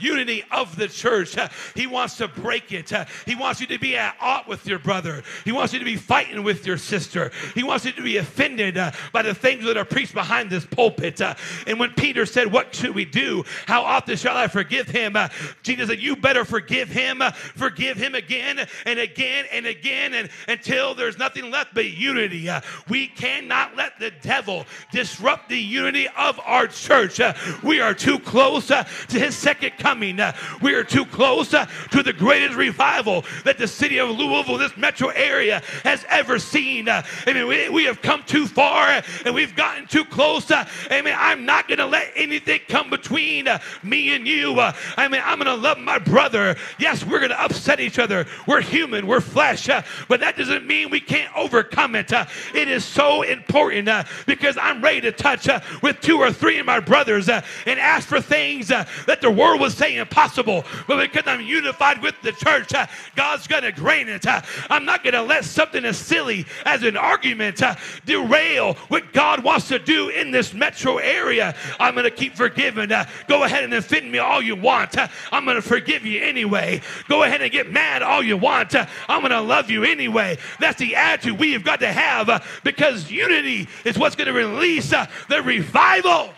unity 0.00 0.44
of 0.50 0.76
the 0.76 0.88
church. 0.88 1.36
Uh, 1.36 1.48
he 1.74 1.86
wants 1.86 2.16
to 2.18 2.28
break 2.28 2.72
it. 2.72 2.92
Uh, 2.92 3.04
he 3.26 3.34
wants 3.34 3.60
you 3.60 3.66
to 3.68 3.78
be 3.78 3.96
at 3.96 4.16
odds 4.20 4.48
with 4.48 4.66
your 4.66 4.78
brother. 4.78 5.22
He 5.44 5.52
wants 5.52 5.72
you 5.72 5.78
to 5.78 5.84
be 5.84 5.96
fighting 5.96 6.42
with 6.42 6.66
your 6.66 6.78
sister. 6.78 7.30
He 7.54 7.62
wants 7.62 7.84
you 7.84 7.92
to 7.92 8.02
be 8.02 8.16
offended 8.16 8.78
uh, 8.78 8.92
by 9.12 9.22
the 9.22 9.34
things 9.34 9.64
that 9.64 9.76
are 9.76 9.84
preached 9.84 10.14
behind 10.14 10.50
this 10.50 10.64
pulpit. 10.66 11.20
and 11.20 11.78
when 11.78 11.92
Peter 11.92 12.26
said, 12.26 12.52
What 12.52 12.74
should 12.74 12.94
we 12.94 13.04
do? 13.04 13.44
How 13.66 13.82
often 13.82 14.16
shall 14.16 14.36
I 14.36 14.48
forgive 14.48 14.88
him? 14.88 15.16
Jesus 15.62 15.88
said, 15.88 16.00
You 16.00 16.16
better 16.16 16.44
forgive 16.44 16.88
him. 16.88 17.22
forgive 17.54 17.96
him 17.96 18.14
again 18.14 18.66
and 18.86 18.98
again 18.98 19.46
and 19.52 19.66
again 19.66 20.14
and, 20.14 20.28
until 20.48 20.94
there's 20.94 21.18
nothing 21.18 21.50
left 21.50 21.74
but 21.74 21.90
unity. 21.90 22.48
we 22.88 23.08
cannot 23.08 23.76
let 23.76 23.98
the 23.98 24.12
devil 24.22 24.66
disrupt 24.92 25.48
the 25.48 25.58
unity 25.58 26.08
of 26.16 26.40
our 26.44 26.66
church. 26.66 27.20
we 27.62 27.80
are 27.80 27.94
too 27.94 28.18
close 28.18 28.66
to 28.66 28.84
his 29.08 29.36
second 29.36 29.72
coming. 29.84 30.18
Uh, 30.18 30.34
we 30.62 30.72
are 30.72 30.82
too 30.82 31.04
close 31.04 31.52
uh, 31.52 31.66
to 31.90 32.02
the 32.02 32.14
greatest 32.14 32.56
revival 32.56 33.22
that 33.44 33.58
the 33.58 33.68
city 33.68 33.98
of 33.98 34.08
Louisville, 34.08 34.56
this 34.56 34.74
metro 34.78 35.08
area, 35.08 35.60
has 35.82 36.06
ever 36.08 36.38
seen. 36.38 36.88
Uh, 36.88 37.02
I 37.26 37.34
mean, 37.34 37.46
we, 37.70 37.84
have 37.84 38.00
come 38.00 38.22
too 38.22 38.46
far 38.46 38.88
uh, 38.88 39.02
and 39.26 39.34
we've 39.34 39.54
gotten 39.54 39.86
too 39.86 40.06
close. 40.06 40.50
Uh, 40.50 40.66
I 40.90 41.02
mean, 41.02 41.14
I'm 41.14 41.44
not 41.44 41.68
going 41.68 41.80
to 41.80 41.86
let 41.86 42.10
anything 42.16 42.60
come 42.66 42.88
between 42.88 43.46
uh, 43.46 43.58
me 43.82 44.14
and 44.14 44.26
you. 44.26 44.58
I 44.58 44.72
mean, 45.08 45.20
I'm 45.22 45.38
going 45.38 45.54
to 45.54 45.62
love 45.62 45.76
my 45.76 45.98
brother. 45.98 46.56
Yes, 46.78 47.04
we're 47.04 47.18
going 47.18 47.28
to 47.28 47.42
upset 47.42 47.78
each 47.78 47.98
other. 47.98 48.24
We're 48.46 48.62
human, 48.62 49.06
we're 49.06 49.20
flesh, 49.20 49.66
but 50.08 50.20
that 50.20 50.38
doesn't 50.38 50.66
mean 50.66 50.88
we 50.88 51.00
can't 51.00 51.30
overcome 51.36 51.94
it. 51.94 52.10
It 52.54 52.68
is 52.68 52.86
so 52.86 53.20
important 53.20 53.90
because 54.24 54.56
I'm 54.56 54.80
ready 54.82 55.02
to 55.02 55.12
touch 55.12 55.46
with 55.82 56.00
two 56.00 56.20
or 56.20 56.32
three 56.32 56.58
of 56.58 56.64
my 56.64 56.80
brothers 56.80 57.28
and 57.28 57.44
ask 57.66 58.08
for 58.08 58.22
things 58.22 58.68
that 58.68 59.18
the 59.20 59.30
world 59.30 59.60
was 59.64 59.74
say 59.74 59.96
impossible, 59.96 60.62
but 60.86 61.00
because 61.00 61.26
I'm 61.26 61.40
unified 61.40 62.02
with 62.02 62.14
the 62.20 62.32
church, 62.32 62.74
uh, 62.74 62.86
God's 63.16 63.46
going 63.46 63.62
to 63.62 63.72
grant 63.72 64.10
it. 64.10 64.26
Uh, 64.26 64.42
I'm 64.68 64.84
not 64.84 65.02
going 65.02 65.14
to 65.14 65.22
let 65.22 65.46
something 65.46 65.86
as 65.86 65.96
silly 65.96 66.44
as 66.66 66.82
an 66.82 66.98
argument 66.98 67.62
uh, 67.62 67.76
derail 68.04 68.74
what 68.88 69.14
God 69.14 69.42
wants 69.42 69.68
to 69.68 69.78
do 69.78 70.10
in 70.10 70.30
this 70.30 70.52
metro 70.52 70.98
area. 70.98 71.54
I'm 71.80 71.94
going 71.94 72.04
to 72.04 72.10
keep 72.10 72.34
forgiving. 72.34 72.90
Go 73.26 73.44
ahead 73.44 73.64
and 73.64 73.72
offend 73.72 74.12
me 74.12 74.18
all 74.18 74.42
you 74.42 74.54
want. 74.54 74.96
I'm 75.32 75.46
going 75.46 75.56
to 75.56 75.62
forgive 75.62 76.04
you 76.04 76.22
anyway. 76.22 76.82
Go 77.08 77.22
ahead 77.22 77.40
and 77.40 77.50
get 77.50 77.72
mad 77.72 78.02
all 78.02 78.22
you 78.22 78.36
want. 78.36 78.74
I'm 78.74 79.20
going 79.22 79.30
to 79.30 79.40
love 79.40 79.70
you 79.70 79.84
anyway. 79.84 80.36
That's 80.60 80.78
the 80.78 80.94
attitude 80.94 81.38
we 81.38 81.52
have 81.54 81.64
got 81.64 81.80
to 81.80 81.90
have 81.90 82.60
because 82.64 83.10
unity 83.10 83.66
is 83.86 83.98
what's 83.98 84.14
going 84.14 84.28
to 84.28 84.34
release 84.34 84.90
the 84.90 85.42
revival. 85.42 86.34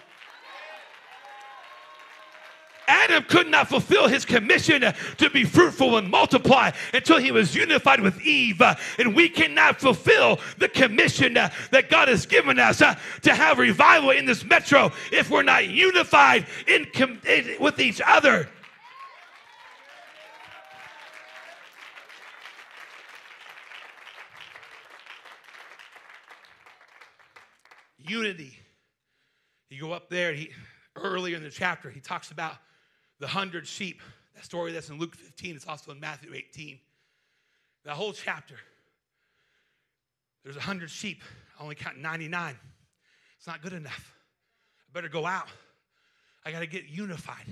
Adam 2.89 3.25
could 3.25 3.49
not 3.49 3.69
fulfill 3.69 4.09
his 4.09 4.25
commission 4.25 4.85
to 5.17 5.31
be 5.31 5.45
fruitful 5.45 5.97
and 5.97 6.11
multiply 6.11 6.71
until 6.95 7.19
he 7.19 7.33
was 7.33 7.55
unified 7.55 8.01
with 8.01 8.21
Eve. 8.23 8.63
And 8.99 9.15
we 9.15 9.29
cannot 9.29 9.81
fulfill 9.81 10.39
the 10.59 10.69
commission 10.69 11.35
that 11.35 11.89
God 11.91 12.09
has 12.09 12.27
given 12.27 12.59
us 12.59 12.79
to 12.79 13.35
have 13.35 13.59
revival 13.59 14.11
in 14.11 14.27
this 14.27 14.45
metro 14.45 14.93
if 15.13 15.31
we're 15.31 15.43
not 15.43 15.69
unified 15.69 16.47
in, 16.67 16.87
in 17.29 17.57
with 17.61 17.81
each 17.81 18.01
other. 18.05 18.49
Unity. 27.99 28.57
You 29.69 29.81
go 29.81 29.93
up 29.93 30.09
there, 30.09 30.33
he 30.33 30.51
earlier 30.95 31.37
in 31.37 31.43
the 31.43 31.51
chapter, 31.51 31.91
he 31.91 32.01
talks 32.01 32.31
about 32.31 32.55
the 33.21 33.27
hundred 33.27 33.67
sheep. 33.67 34.01
That 34.35 34.45
story 34.45 34.73
that's 34.73 34.91
in 34.91 34.99
Luke 34.99 35.15
15, 35.17 35.57
it's 35.57 35.67
also 35.67 35.93
in 35.93 36.01
Matthew 36.01 36.35
18. 36.35 36.79
That 37.85 37.95
whole 37.95 38.13
chapter, 38.13 38.57
there's 40.45 40.57
a 40.57 40.61
hundred 40.61 40.91
sheep. 40.91 41.23
I 41.59 41.63
only 41.63 41.75
count 41.75 41.99
99. 41.99 42.57
It's 43.39 43.47
not 43.47 43.63
good 43.63 43.73
enough. 43.73 44.15
I 44.81 44.93
better 44.93 45.09
go 45.09 45.25
out. 45.25 45.49
I 46.45 46.53
got 46.53 46.61
to 46.61 46.67
get 46.67 46.85
unified. 46.89 47.47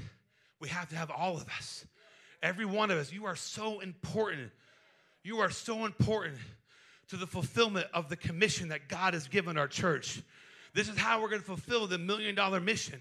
We 0.60 0.68
have 0.68 0.88
to 0.90 0.96
have 0.96 1.10
all 1.10 1.36
of 1.36 1.48
us. 1.58 1.84
Every 2.42 2.66
one 2.66 2.90
of 2.90 2.98
us. 2.98 3.12
You 3.12 3.26
are 3.26 3.36
so 3.36 3.80
important. 3.80 4.50
You 5.22 5.38
are 5.38 5.50
so 5.50 5.84
important 5.84 6.38
to 7.08 7.16
the 7.16 7.26
fulfillment 7.26 7.86
of 7.92 8.08
the 8.08 8.16
commission 8.16 8.68
that 8.68 8.88
God 8.88 9.14
has 9.14 9.28
given 9.28 9.56
our 9.56 9.68
church. 9.68 10.22
This 10.74 10.88
is 10.88 10.98
how 10.98 11.20
we're 11.20 11.28
going 11.28 11.40
to 11.40 11.46
fulfill 11.46 11.86
the 11.86 11.98
million 11.98 12.34
dollar 12.34 12.60
mission. 12.60 13.00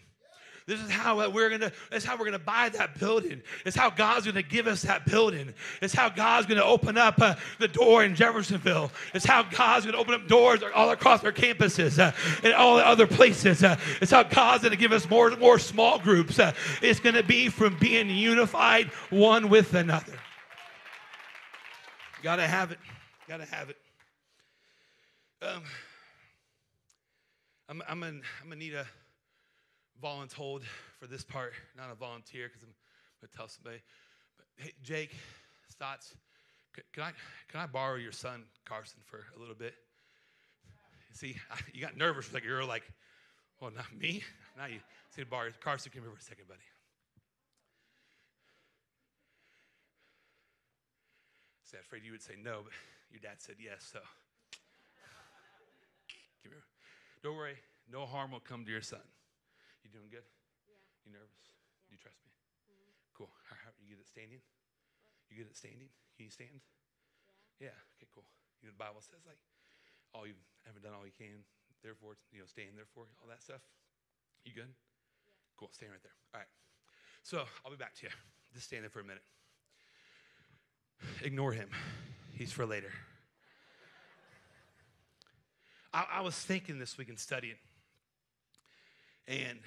This 0.66 0.80
is 0.80 0.90
how 0.90 1.30
we're 1.30 1.50
gonna. 1.50 1.72
This 1.92 2.04
is 2.04 2.06
how 2.06 2.18
we're 2.18 2.26
gonna 2.26 2.40
buy 2.40 2.70
that 2.70 2.98
building. 2.98 3.42
It's 3.66 3.76
how 3.76 3.90
God's 3.90 4.26
gonna 4.26 4.42
give 4.42 4.66
us 4.66 4.84
that 4.84 5.06
building. 5.06 5.54
It's 5.82 5.94
how 5.94 6.08
God's 6.08 6.48
gonna 6.48 6.64
open 6.64 6.98
up 6.98 7.22
uh, 7.22 7.36
the 7.60 7.68
door 7.68 8.06
in 8.06 8.16
Jeffersonville. 8.16 8.90
It's 9.14 9.26
how 9.26 9.44
God's 9.44 9.86
gonna 9.86 9.98
open 9.98 10.14
up 10.14 10.28
doors 10.28 10.62
all 10.74 10.92
across 10.92 11.22
our 11.26 11.34
campuses 11.34 12.00
uh, 12.00 12.14
and 12.44 12.54
all 12.54 12.78
the 12.78 12.88
other 12.88 13.06
places. 13.08 13.62
Uh, 13.62 13.78
it's 14.02 14.12
how 14.12 14.24
God's 14.24 14.64
gonna 14.64 14.78
give 14.78 14.94
us 14.94 15.10
more 15.10 15.28
and 15.28 15.40
more 15.40 15.60
small 15.60 16.00
groups. 16.00 16.40
Uh, 16.40 16.54
it's 16.82 17.02
gonna 17.02 17.24
be 17.24 17.50
from 17.50 17.78
being 17.78 18.10
unified 18.10 18.88
one 19.10 19.50
with 19.50 19.74
another. 19.74 20.18
Gotta 22.22 22.48
have 22.48 22.72
it. 22.72 22.80
Gotta 23.28 23.46
have 23.46 23.70
it. 23.70 23.78
Um, 25.42 25.64
I'm, 27.68 27.84
I'm, 27.90 28.00
gonna, 28.00 28.22
I'm 28.42 28.48
gonna 28.48 28.56
need 28.56 28.76
a 28.76 28.88
voluntold 30.04 30.64
for 31.00 31.08
this 31.08 31.24
part, 31.24 31.54
not 31.78 31.90
a 31.90 31.96
volunteer 31.96 32.48
because 32.48 32.64
I'm 32.64 32.74
going 33.22 33.32
to 33.32 33.38
tell 33.38 33.48
somebody. 33.48 33.82
But 34.38 34.46
hey, 34.58 34.74
Jake 34.84 35.16
Stotts, 35.70 36.16
can 36.92 37.04
I, 37.04 37.12
can 37.50 37.62
I 37.62 37.68
borrow 37.68 37.96
your 37.96 38.12
son, 38.12 38.44
Carson, 38.66 39.00
for 39.06 39.22
a 39.36 39.40
little 39.40 39.56
bit? 39.56 39.76
See, 41.14 41.36
I, 41.52 41.58
you 41.74 41.82
got 41.82 41.96
nervous 41.96 42.34
like 42.34 42.44
you're 42.44 42.66
like, 42.66 42.84
well, 43.62 43.72
not 43.76 43.86
me, 43.98 44.24
not 44.58 44.72
you. 44.72 44.80
See, 45.16 45.24
borrow 45.24 45.50
Carson, 45.64 45.92
come 45.94 46.04
here 46.04 46.12
for 46.12 46.18
a 46.18 46.22
second, 46.22 46.48
buddy. 46.48 46.60
I 51.74 51.78
was 51.78 51.86
afraid 51.86 52.04
you 52.06 52.12
would 52.12 52.22
say 52.22 52.34
no, 52.44 52.62
but 52.64 52.74
your 53.10 53.22
dad 53.22 53.38
said 53.42 53.56
yes, 53.64 53.90
so. 53.92 54.00
Don't 57.24 57.38
worry, 57.38 57.56
no 57.90 58.06
harm 58.06 58.32
will 58.32 58.42
come 58.42 58.66
to 58.66 58.72
your 58.72 58.82
son. 58.82 59.00
You 59.84 59.92
doing 59.92 60.08
good? 60.08 60.24
Yeah. 60.66 60.80
You 61.04 61.12
nervous? 61.12 61.44
Yeah. 61.44 61.60
Do 61.88 61.90
you 61.96 62.00
trust 62.00 62.24
me? 62.24 62.32
Mm-hmm. 62.72 62.92
Cool. 63.14 63.32
How, 63.52 63.60
how, 63.60 63.72
you 63.84 63.94
good 63.94 64.04
at 64.04 64.08
standing? 64.08 64.40
What? 64.40 65.28
You 65.28 65.44
good 65.44 65.52
at 65.52 65.60
standing? 65.60 65.92
Can 66.16 66.24
you 66.28 66.34
stand? 66.34 66.64
Yeah. 67.60 67.76
Yeah. 67.76 67.96
Okay. 68.00 68.08
Cool. 68.16 68.26
You 68.64 68.72
know 68.72 68.76
the 68.76 68.82
Bible 68.82 69.04
says 69.04 69.28
like, 69.28 69.40
all 70.16 70.24
you 70.24 70.40
haven't 70.64 70.88
done 70.88 70.96
all 70.96 71.04
you 71.04 71.16
can. 71.16 71.44
Therefore, 71.84 72.16
you 72.32 72.40
know, 72.40 72.48
stand. 72.48 72.80
Therefore, 72.80 73.12
all 73.20 73.28
that 73.28 73.44
stuff. 73.44 73.60
You 74.48 74.56
good? 74.56 74.72
Yeah. 74.72 75.36
Cool. 75.60 75.70
Stand 75.76 75.92
right 75.92 76.04
there. 76.04 76.16
All 76.32 76.40
right. 76.40 76.52
So 77.28 77.44
I'll 77.68 77.72
be 77.72 77.78
back 77.78 77.96
to 78.00 78.08
you. 78.08 78.14
Just 78.56 78.72
stand 78.72 78.88
there 78.88 78.90
for 78.90 79.04
a 79.04 79.08
minute. 79.08 79.24
Ignore 81.24 81.52
him. 81.52 81.70
He's 82.32 82.52
for 82.52 82.66
later. 82.66 82.92
I, 85.94 86.06
I 86.16 86.22
was 86.22 86.36
thinking 86.36 86.80
this 86.80 86.98
week 86.98 87.10
and 87.10 87.20
studying 87.20 87.56
and 89.28 89.60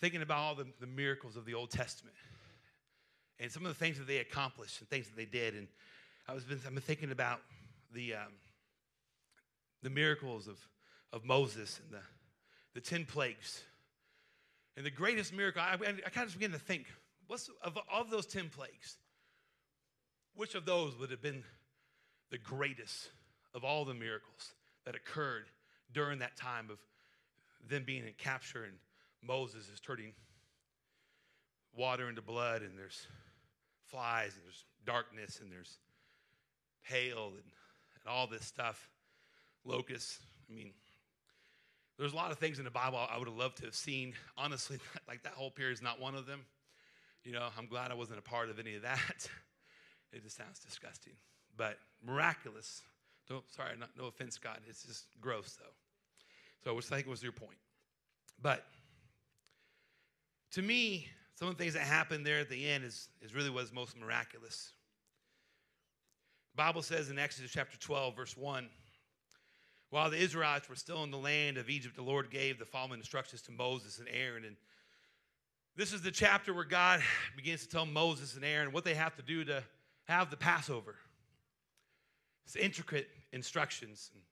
thinking 0.00 0.22
about 0.22 0.38
all 0.38 0.54
the, 0.54 0.66
the 0.80 0.86
miracles 0.86 1.36
of 1.36 1.44
the 1.44 1.54
Old 1.54 1.70
Testament 1.70 2.16
and 3.38 3.50
some 3.50 3.64
of 3.64 3.68
the 3.68 3.78
things 3.78 3.98
that 3.98 4.06
they 4.06 4.18
accomplished 4.18 4.80
and 4.80 4.88
things 4.88 5.06
that 5.08 5.16
they 5.16 5.24
did. 5.24 5.54
And 5.54 5.68
I 6.28 6.34
was 6.34 6.44
been, 6.44 6.60
I've 6.66 6.72
been 6.72 6.82
thinking 6.82 7.10
about 7.10 7.40
the, 7.92 8.14
um, 8.14 8.32
the 9.82 9.90
miracles 9.90 10.48
of, 10.48 10.58
of 11.12 11.24
Moses 11.24 11.80
and 11.84 11.92
the, 11.92 12.04
the 12.74 12.80
10 12.80 13.04
plagues. 13.04 13.62
And 14.76 14.84
the 14.84 14.90
greatest 14.90 15.32
miracle, 15.32 15.62
I, 15.62 15.74
I 15.74 16.10
kind 16.10 16.26
of 16.26 16.34
began 16.34 16.52
to 16.52 16.58
think, 16.58 16.86
what's 17.26 17.50
of, 17.62 17.78
of 17.92 18.10
those 18.10 18.26
10 18.26 18.50
plagues, 18.50 18.96
which 20.34 20.54
of 20.54 20.66
those 20.66 20.98
would 20.98 21.10
have 21.10 21.22
been 21.22 21.42
the 22.30 22.38
greatest 22.38 23.10
of 23.54 23.64
all 23.64 23.84
the 23.84 23.94
miracles 23.94 24.52
that 24.84 24.94
occurred 24.94 25.46
during 25.92 26.18
that 26.18 26.36
time 26.36 26.68
of 26.70 26.78
them 27.68 27.84
being 27.84 28.06
in 28.06 28.12
capture 28.18 28.64
and 28.64 28.74
Moses 29.22 29.68
is 29.72 29.80
turning 29.80 30.12
water 31.76 32.08
into 32.08 32.22
blood 32.22 32.62
and 32.62 32.78
there's 32.78 33.06
flies 33.86 34.34
and 34.34 34.44
there's 34.44 34.64
darkness 34.84 35.40
and 35.42 35.50
there's 35.50 35.78
hail 36.82 37.28
and, 37.28 37.44
and 37.44 38.08
all 38.08 38.26
this 38.26 38.44
stuff, 38.44 38.88
locusts. 39.64 40.20
I 40.50 40.54
mean, 40.54 40.72
there's 41.98 42.12
a 42.12 42.16
lot 42.16 42.30
of 42.30 42.38
things 42.38 42.58
in 42.58 42.64
the 42.64 42.70
Bible 42.70 42.98
I 42.98 43.18
would 43.18 43.28
have 43.28 43.36
loved 43.36 43.58
to 43.58 43.64
have 43.64 43.74
seen. 43.74 44.14
Honestly, 44.36 44.78
like 45.08 45.22
that 45.24 45.32
whole 45.32 45.50
period 45.50 45.74
is 45.74 45.82
not 45.82 46.00
one 46.00 46.14
of 46.14 46.26
them. 46.26 46.42
You 47.24 47.32
know, 47.32 47.48
I'm 47.58 47.66
glad 47.66 47.90
I 47.90 47.94
wasn't 47.94 48.18
a 48.18 48.22
part 48.22 48.50
of 48.50 48.58
any 48.58 48.74
of 48.74 48.82
that. 48.82 49.28
It 50.12 50.22
just 50.22 50.36
sounds 50.36 50.60
disgusting. 50.60 51.12
But 51.56 51.78
miraculous. 52.02 52.80
Don't, 53.28 53.44
sorry, 53.50 53.76
not, 53.76 53.90
no 53.98 54.06
offense, 54.06 54.38
God. 54.38 54.60
It's 54.66 54.84
just 54.84 55.06
gross, 55.20 55.58
though. 55.58 55.74
So 56.66 56.72
I 56.72 56.74
was 56.74 56.86
thinking 56.86 57.08
was 57.08 57.22
your 57.22 57.30
point. 57.30 57.58
But 58.42 58.64
to 60.50 60.62
me, 60.62 61.06
some 61.36 61.46
of 61.46 61.56
the 61.56 61.62
things 61.62 61.74
that 61.74 61.84
happened 61.84 62.26
there 62.26 62.40
at 62.40 62.50
the 62.50 62.68
end 62.68 62.82
is, 62.82 63.08
is 63.22 63.36
really 63.36 63.50
what 63.50 63.62
is 63.62 63.72
most 63.72 63.96
miraculous. 63.96 64.72
The 66.56 66.64
Bible 66.64 66.82
says 66.82 67.08
in 67.08 67.20
Exodus 67.20 67.52
chapter 67.52 67.78
12, 67.78 68.16
verse 68.16 68.36
1, 68.36 68.68
while 69.90 70.10
the 70.10 70.16
Israelites 70.16 70.68
were 70.68 70.74
still 70.74 71.04
in 71.04 71.12
the 71.12 71.16
land 71.16 71.56
of 71.56 71.70
Egypt, 71.70 71.94
the 71.94 72.02
Lord 72.02 72.32
gave 72.32 72.58
the 72.58 72.64
following 72.64 72.98
instructions 72.98 73.42
to 73.42 73.52
Moses 73.52 74.00
and 74.00 74.08
Aaron. 74.10 74.44
And 74.44 74.56
this 75.76 75.92
is 75.92 76.02
the 76.02 76.10
chapter 76.10 76.52
where 76.52 76.64
God 76.64 77.00
begins 77.36 77.62
to 77.62 77.68
tell 77.68 77.86
Moses 77.86 78.34
and 78.34 78.44
Aaron 78.44 78.72
what 78.72 78.82
they 78.82 78.94
have 78.94 79.14
to 79.14 79.22
do 79.22 79.44
to 79.44 79.62
have 80.08 80.30
the 80.30 80.36
Passover. 80.36 80.96
It's 82.44 82.56
intricate 82.56 83.08
instructions. 83.32 84.10
And 84.12 84.22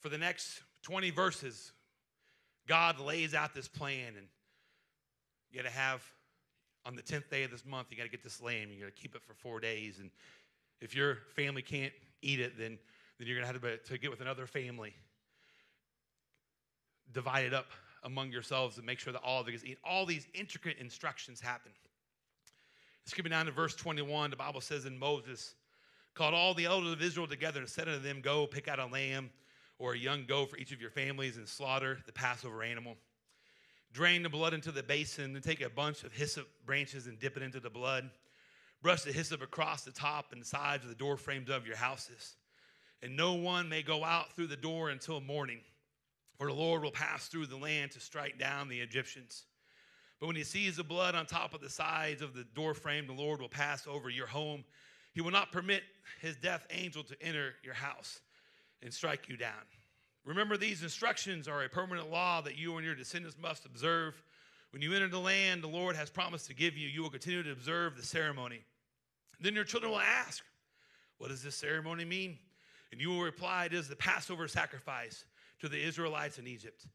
for 0.00 0.08
the 0.08 0.16
next 0.16 0.62
20 0.84 1.10
verses, 1.10 1.72
God 2.68 3.00
lays 3.00 3.34
out 3.34 3.54
this 3.54 3.68
plan, 3.68 4.14
and 4.16 4.26
you 5.50 5.60
got 5.60 5.68
to 5.68 5.74
have 5.74 6.02
on 6.86 6.94
the 6.94 7.02
10th 7.02 7.30
day 7.30 7.42
of 7.44 7.50
this 7.50 7.64
month, 7.64 7.88
you 7.90 7.96
got 7.96 8.04
to 8.04 8.10
get 8.10 8.22
this 8.22 8.42
lamb. 8.42 8.68
You 8.70 8.80
got 8.80 8.94
to 8.94 9.02
keep 9.02 9.14
it 9.14 9.22
for 9.22 9.32
four 9.32 9.58
days. 9.58 9.98
And 9.98 10.10
if 10.80 10.94
your 10.94 11.18
family 11.34 11.62
can't 11.62 11.92
eat 12.20 12.40
it, 12.40 12.58
then, 12.58 12.78
then 13.18 13.26
you're 13.26 13.40
going 13.40 13.46
to 13.46 13.60
have 13.60 13.84
to, 13.84 13.98
get 13.98 14.10
with 14.10 14.20
another 14.20 14.46
family. 14.46 14.94
Divide 17.12 17.46
it 17.46 17.54
up 17.54 17.68
among 18.02 18.30
yourselves 18.30 18.76
and 18.76 18.84
make 18.84 18.98
sure 18.98 19.14
that 19.14 19.22
all 19.22 19.40
of 19.40 19.48
it 19.48 19.64
eat. 19.64 19.78
All 19.82 20.04
these 20.04 20.26
intricate 20.34 20.76
instructions 20.78 21.40
happen. 21.40 21.72
Skipping 23.06 23.30
down 23.30 23.46
to 23.46 23.52
verse 23.52 23.74
21, 23.74 24.30
the 24.30 24.36
Bible 24.36 24.60
says, 24.60 24.84
And 24.84 24.98
Moses 24.98 25.54
called 26.12 26.34
all 26.34 26.52
the 26.52 26.66
elders 26.66 26.92
of 26.92 27.02
Israel 27.02 27.26
together 27.26 27.60
and 27.60 27.68
said 27.68 27.88
unto 27.88 28.00
them, 28.00 28.20
Go 28.20 28.46
pick 28.46 28.68
out 28.68 28.78
a 28.78 28.86
lamb 28.86 29.30
or 29.78 29.92
a 29.92 29.98
young 29.98 30.24
goat 30.26 30.50
for 30.50 30.56
each 30.56 30.72
of 30.72 30.80
your 30.80 30.90
families 30.90 31.36
and 31.36 31.48
slaughter 31.48 31.98
the 32.06 32.12
Passover 32.12 32.62
animal. 32.62 32.96
Drain 33.92 34.22
the 34.22 34.28
blood 34.28 34.54
into 34.54 34.72
the 34.72 34.82
basin 34.82 35.34
and 35.34 35.44
take 35.44 35.60
a 35.60 35.70
bunch 35.70 36.02
of 36.02 36.12
hyssop 36.12 36.48
branches 36.66 37.06
and 37.06 37.18
dip 37.18 37.36
it 37.36 37.42
into 37.42 37.60
the 37.60 37.70
blood. 37.70 38.10
Brush 38.82 39.02
the 39.02 39.12
hyssop 39.12 39.42
across 39.42 39.82
the 39.82 39.92
top 39.92 40.32
and 40.32 40.44
sides 40.44 40.82
of 40.82 40.88
the 40.88 40.96
door 40.96 41.16
frames 41.16 41.48
of 41.48 41.66
your 41.66 41.76
houses. 41.76 42.36
And 43.02 43.16
no 43.16 43.34
one 43.34 43.68
may 43.68 43.82
go 43.82 44.04
out 44.04 44.34
through 44.34 44.48
the 44.48 44.56
door 44.56 44.90
until 44.90 45.20
morning, 45.20 45.60
for 46.38 46.46
the 46.48 46.54
Lord 46.54 46.82
will 46.82 46.90
pass 46.90 47.28
through 47.28 47.46
the 47.46 47.56
land 47.56 47.92
to 47.92 48.00
strike 48.00 48.38
down 48.38 48.68
the 48.68 48.80
Egyptians. 48.80 49.44
But 50.20 50.26
when 50.26 50.36
he 50.36 50.44
sees 50.44 50.76
the 50.76 50.84
blood 50.84 51.14
on 51.14 51.26
top 51.26 51.54
of 51.54 51.60
the 51.60 51.70
sides 51.70 52.22
of 52.22 52.34
the 52.34 52.44
door 52.54 52.74
frame, 52.74 53.06
the 53.06 53.12
Lord 53.12 53.40
will 53.40 53.48
pass 53.48 53.86
over 53.86 54.08
your 54.08 54.26
home. 54.26 54.64
He 55.12 55.20
will 55.20 55.30
not 55.30 55.52
permit 55.52 55.82
his 56.20 56.36
death 56.36 56.66
angel 56.70 57.04
to 57.04 57.22
enter 57.22 57.54
your 57.62 57.74
house 57.74 58.20
and 58.84 58.92
strike 58.92 59.28
you 59.28 59.36
down. 59.36 59.52
Remember, 60.24 60.56
these 60.56 60.82
instructions 60.82 61.48
are 61.48 61.64
a 61.64 61.68
permanent 61.68 62.10
law 62.10 62.40
that 62.42 62.56
you 62.56 62.76
and 62.76 62.86
your 62.86 62.94
descendants 62.94 63.36
must 63.40 63.66
observe. 63.66 64.22
When 64.70 64.82
you 64.82 64.94
enter 64.94 65.08
the 65.08 65.18
land 65.18 65.62
the 65.62 65.68
Lord 65.68 65.96
has 65.96 66.10
promised 66.10 66.46
to 66.46 66.54
give 66.54 66.76
you, 66.76 66.88
you 66.88 67.02
will 67.02 67.10
continue 67.10 67.42
to 67.42 67.52
observe 67.52 67.96
the 67.96 68.04
ceremony. 68.04 68.60
Then 69.40 69.54
your 69.54 69.64
children 69.64 69.92
will 69.92 70.00
ask, 70.00 70.44
What 71.18 71.28
does 71.28 71.42
this 71.42 71.56
ceremony 71.56 72.04
mean? 72.04 72.38
And 72.92 73.00
you 73.00 73.10
will 73.10 73.22
reply, 73.22 73.66
It 73.66 73.74
is 73.74 73.88
the 73.88 73.96
Passover 73.96 74.46
sacrifice 74.48 75.24
to 75.60 75.68
the 75.68 75.82
Israelites 75.82 76.38
in 76.38 76.46
Egypt. 76.46 76.86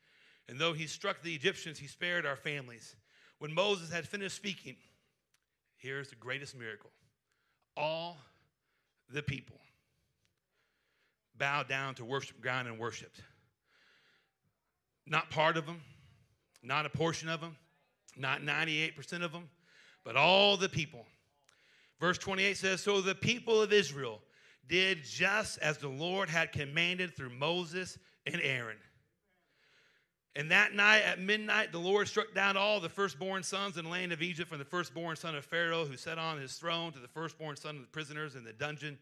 And 0.48 0.58
though 0.58 0.74
he 0.74 0.88
struck 0.88 1.22
the 1.22 1.34
Egyptians, 1.36 1.78
he 1.78 1.88
spared 1.88 2.26
our 2.26 2.36
families. 2.36 2.96
When 3.38 3.54
Moses 3.54 3.92
had 3.92 4.08
finished 4.08 4.36
speaking, 4.36 4.76
here's 5.78 6.10
the 6.10 6.16
greatest 6.16 6.58
miracle 6.58 6.92
all 7.78 8.18
the 9.12 9.22
people 9.22 9.56
bowed 11.40 11.68
down 11.68 11.96
to 11.96 12.06
worship 12.06 12.42
ground 12.42 12.68
and 12.68 12.78
worshiped. 12.78 13.22
Not 15.08 15.30
part 15.32 15.58
of 15.58 15.66
them, 15.66 15.82
not 16.62 16.86
a 16.86 16.90
portion 16.90 17.30
of 17.30 17.42
them, 17.42 17.56
not 18.16 18.42
98% 18.42 19.24
of 19.24 19.32
them, 19.32 19.50
but 20.04 20.16
all 20.16 20.58
the 20.58 20.70
people. 20.70 21.06
Verse 22.00 22.18
28 22.18 22.58
says 22.58 22.82
So 22.82 23.02
the 23.02 23.16
people 23.16 23.62
of 23.62 23.74
Israel 23.74 24.22
did 24.68 25.04
just 25.04 25.58
as 25.60 25.78
the 25.78 25.90
Lord 25.90 26.30
had 26.30 26.52
commanded 26.52 27.16
through 27.16 27.32
Moses 27.32 27.98
and 28.26 28.40
Aaron. 28.42 28.78
And 30.36 30.52
that 30.52 30.74
night 30.74 31.02
at 31.02 31.20
midnight, 31.20 31.72
the 31.72 31.80
Lord 31.80 32.08
struck 32.08 32.34
down 32.36 32.56
all 32.56 32.80
the 32.80 32.88
firstborn 32.88 33.42
sons 33.44 33.78
in 33.78 33.86
the 33.86 33.92
land 33.92 34.14
of 34.14 34.22
Egypt, 34.22 34.50
from 34.50 34.60
the 34.60 34.66
firstborn 34.66 35.16
son 35.16 35.36
of 35.36 35.44
Pharaoh 35.44 35.86
who 35.86 35.98
sat 35.98 36.20
on 36.20 36.40
his 36.40 36.54
throne 36.54 36.92
to 36.94 37.00
the 37.00 37.08
firstborn 37.08 37.56
son 37.56 37.78
of 37.78 37.82
the 37.82 37.88
prisoners 37.88 38.36
in 38.36 38.44
the 38.44 38.54
dungeon. 38.54 38.98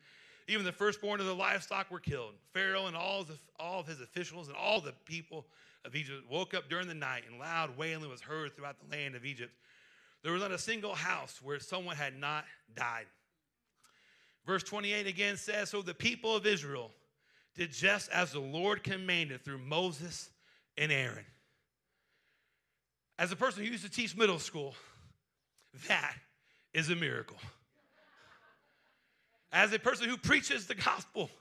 Even 0.47 0.65
the 0.65 0.71
firstborn 0.71 1.19
of 1.19 1.25
the 1.25 1.35
livestock 1.35 1.91
were 1.91 1.99
killed. 1.99 2.33
Pharaoh 2.53 2.85
and 2.85 2.95
all 2.95 3.21
of, 3.21 3.31
all 3.59 3.81
of 3.81 3.87
his 3.87 3.99
officials 3.99 4.47
and 4.47 4.55
all 4.55 4.79
the 4.79 4.93
people 5.05 5.45
of 5.83 5.95
Egypt 5.95 6.23
woke 6.29 6.53
up 6.53 6.69
during 6.69 6.87
the 6.87 6.93
night, 6.93 7.23
and 7.29 7.39
loud 7.39 7.77
wailing 7.77 8.09
was 8.09 8.21
heard 8.21 8.55
throughout 8.55 8.77
the 8.79 8.95
land 8.95 9.15
of 9.15 9.25
Egypt. 9.25 9.53
There 10.23 10.31
was 10.31 10.41
not 10.41 10.51
a 10.51 10.57
single 10.57 10.95
house 10.95 11.39
where 11.41 11.59
someone 11.59 11.95
had 11.95 12.17
not 12.17 12.45
died. 12.75 13.05
Verse 14.45 14.63
28 14.63 15.05
again 15.07 15.37
says 15.37 15.69
So 15.69 15.81
the 15.81 15.93
people 15.93 16.35
of 16.35 16.45
Israel 16.45 16.91
did 17.55 17.71
just 17.71 18.09
as 18.11 18.31
the 18.31 18.39
Lord 18.39 18.83
commanded 18.83 19.43
through 19.43 19.59
Moses 19.59 20.29
and 20.77 20.91
Aaron. 20.91 21.25
As 23.19 23.31
a 23.31 23.35
person 23.35 23.63
who 23.63 23.71
used 23.71 23.83
to 23.83 23.89
teach 23.89 24.15
middle 24.15 24.39
school, 24.39 24.75
that 25.87 26.15
is 26.73 26.89
a 26.89 26.95
miracle. 26.95 27.37
As 29.57 29.73
a 29.73 29.79
person 29.79 30.07
who 30.07 30.17
preaches 30.17 30.67
the 30.67 30.75
gospel, 30.75 31.31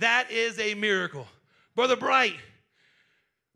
that 0.00 0.32
is 0.32 0.58
a 0.58 0.74
miracle. 0.74 1.28
Brother 1.76 1.94
Bright, 1.94 2.34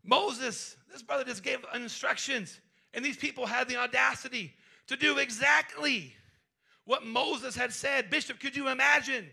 Moses, 0.01 0.77
this 0.89 1.03
brother 1.03 1.25
just 1.25 1.43
gave 1.43 1.59
instructions, 1.75 2.61
and 2.93 3.03
these 3.03 3.17
people 3.17 3.45
had 3.45 3.67
the 3.67 3.75
audacity 3.75 4.53
to 4.87 4.95
do 4.95 5.17
exactly 5.17 6.15
what 6.85 7.05
Moses 7.05 7.53
had 7.53 7.73
said. 7.73 8.09
Bishop, 8.09 8.39
could 8.39 8.55
you 8.55 8.69
imagine? 8.69 9.27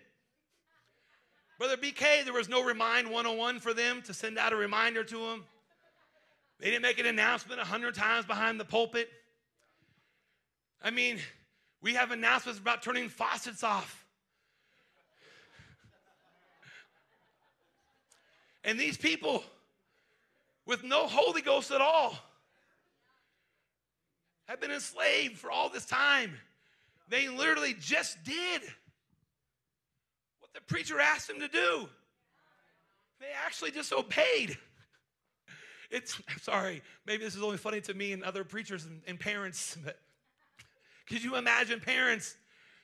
Brother 1.58 1.76
BK, 1.76 2.24
there 2.24 2.34
was 2.34 2.48
no 2.48 2.64
Remind 2.64 3.06
101 3.08 3.60
for 3.60 3.72
them 3.72 4.02
to 4.06 4.12
send 4.12 4.38
out 4.38 4.52
a 4.52 4.56
reminder 4.56 5.04
to 5.04 5.18
them. 5.18 5.44
They 6.58 6.66
didn't 6.70 6.82
make 6.82 6.98
an 6.98 7.06
announcement 7.06 7.60
a 7.60 7.64
hundred 7.64 7.94
times 7.94 8.26
behind 8.26 8.58
the 8.58 8.64
pulpit. 8.64 9.08
I 10.82 10.90
mean, 10.90 11.20
we 11.80 11.94
have 11.94 12.10
announcements 12.10 12.58
about 12.58 12.82
turning 12.82 13.08
faucets 13.08 13.62
off. 13.62 14.04
And 18.68 18.78
these 18.78 18.98
people, 18.98 19.42
with 20.66 20.84
no 20.84 21.06
Holy 21.06 21.40
Ghost 21.40 21.70
at 21.70 21.80
all, 21.80 22.18
have 24.44 24.60
been 24.60 24.70
enslaved 24.70 25.38
for 25.38 25.50
all 25.50 25.70
this 25.70 25.86
time. 25.86 26.34
They 27.08 27.28
literally 27.28 27.74
just 27.80 28.22
did 28.24 28.60
what 30.40 30.52
the 30.52 30.60
preacher 30.60 31.00
asked 31.00 31.28
them 31.28 31.40
to 31.40 31.48
do. 31.48 31.88
They 33.20 33.28
actually 33.42 33.70
just 33.70 33.90
obeyed. 33.90 34.58
It's, 35.90 36.20
I'm 36.28 36.38
sorry, 36.38 36.82
maybe 37.06 37.24
this 37.24 37.36
is 37.36 37.42
only 37.42 37.56
funny 37.56 37.80
to 37.80 37.94
me 37.94 38.12
and 38.12 38.22
other 38.22 38.44
preachers 38.44 38.84
and, 38.84 39.00
and 39.06 39.18
parents, 39.18 39.78
but 39.84 39.98
could 41.08 41.24
you 41.24 41.36
imagine 41.36 41.80
parents? 41.80 42.36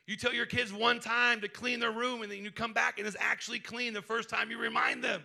You 0.06 0.16
tell 0.16 0.32
your 0.32 0.46
kids 0.46 0.72
one 0.72 0.98
time 0.98 1.42
to 1.42 1.48
clean 1.48 1.78
their 1.78 1.92
room 1.92 2.22
and 2.22 2.32
then 2.32 2.42
you 2.42 2.50
come 2.50 2.72
back 2.72 2.96
and 2.96 3.06
it's 3.06 3.18
actually 3.20 3.58
clean 3.58 3.92
the 3.92 4.00
first 4.00 4.30
time 4.30 4.50
you 4.50 4.56
remind 4.56 5.04
them. 5.04 5.22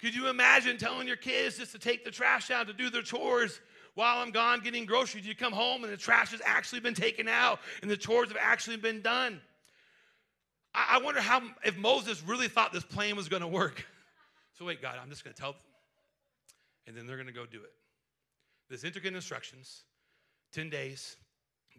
Could 0.00 0.14
you 0.14 0.28
imagine 0.28 0.78
telling 0.78 1.06
your 1.06 1.16
kids 1.16 1.58
just 1.58 1.72
to 1.72 1.78
take 1.78 2.04
the 2.04 2.10
trash 2.10 2.50
out 2.50 2.66
to 2.68 2.72
do 2.72 2.88
their 2.88 3.02
chores 3.02 3.60
while 3.94 4.18
I'm 4.18 4.30
gone 4.30 4.60
getting 4.60 4.86
groceries? 4.86 5.26
You 5.26 5.34
come 5.34 5.52
home 5.52 5.84
and 5.84 5.92
the 5.92 5.96
trash 5.96 6.30
has 6.30 6.40
actually 6.44 6.80
been 6.80 6.94
taken 6.94 7.28
out 7.28 7.60
and 7.82 7.90
the 7.90 7.96
chores 7.96 8.28
have 8.28 8.38
actually 8.40 8.78
been 8.78 9.02
done. 9.02 9.40
I, 10.74 10.96
I 10.96 10.98
wonder 11.04 11.20
how 11.20 11.42
if 11.64 11.76
Moses 11.76 12.22
really 12.22 12.48
thought 12.48 12.72
this 12.72 12.84
plan 12.84 13.16
was 13.16 13.28
going 13.28 13.42
to 13.42 13.48
work. 13.48 13.86
So 14.58 14.66
wait, 14.66 14.82
God, 14.82 14.98
I'm 15.02 15.08
just 15.08 15.24
going 15.24 15.32
to 15.32 15.40
tell 15.40 15.52
them, 15.52 15.60
and 16.86 16.94
then 16.94 17.06
they're 17.06 17.16
going 17.16 17.28
to 17.28 17.32
go 17.32 17.46
do 17.46 17.62
it. 17.62 17.72
There's 18.68 18.84
intricate 18.84 19.14
instructions. 19.14 19.84
Ten 20.52 20.68
days, 20.68 21.16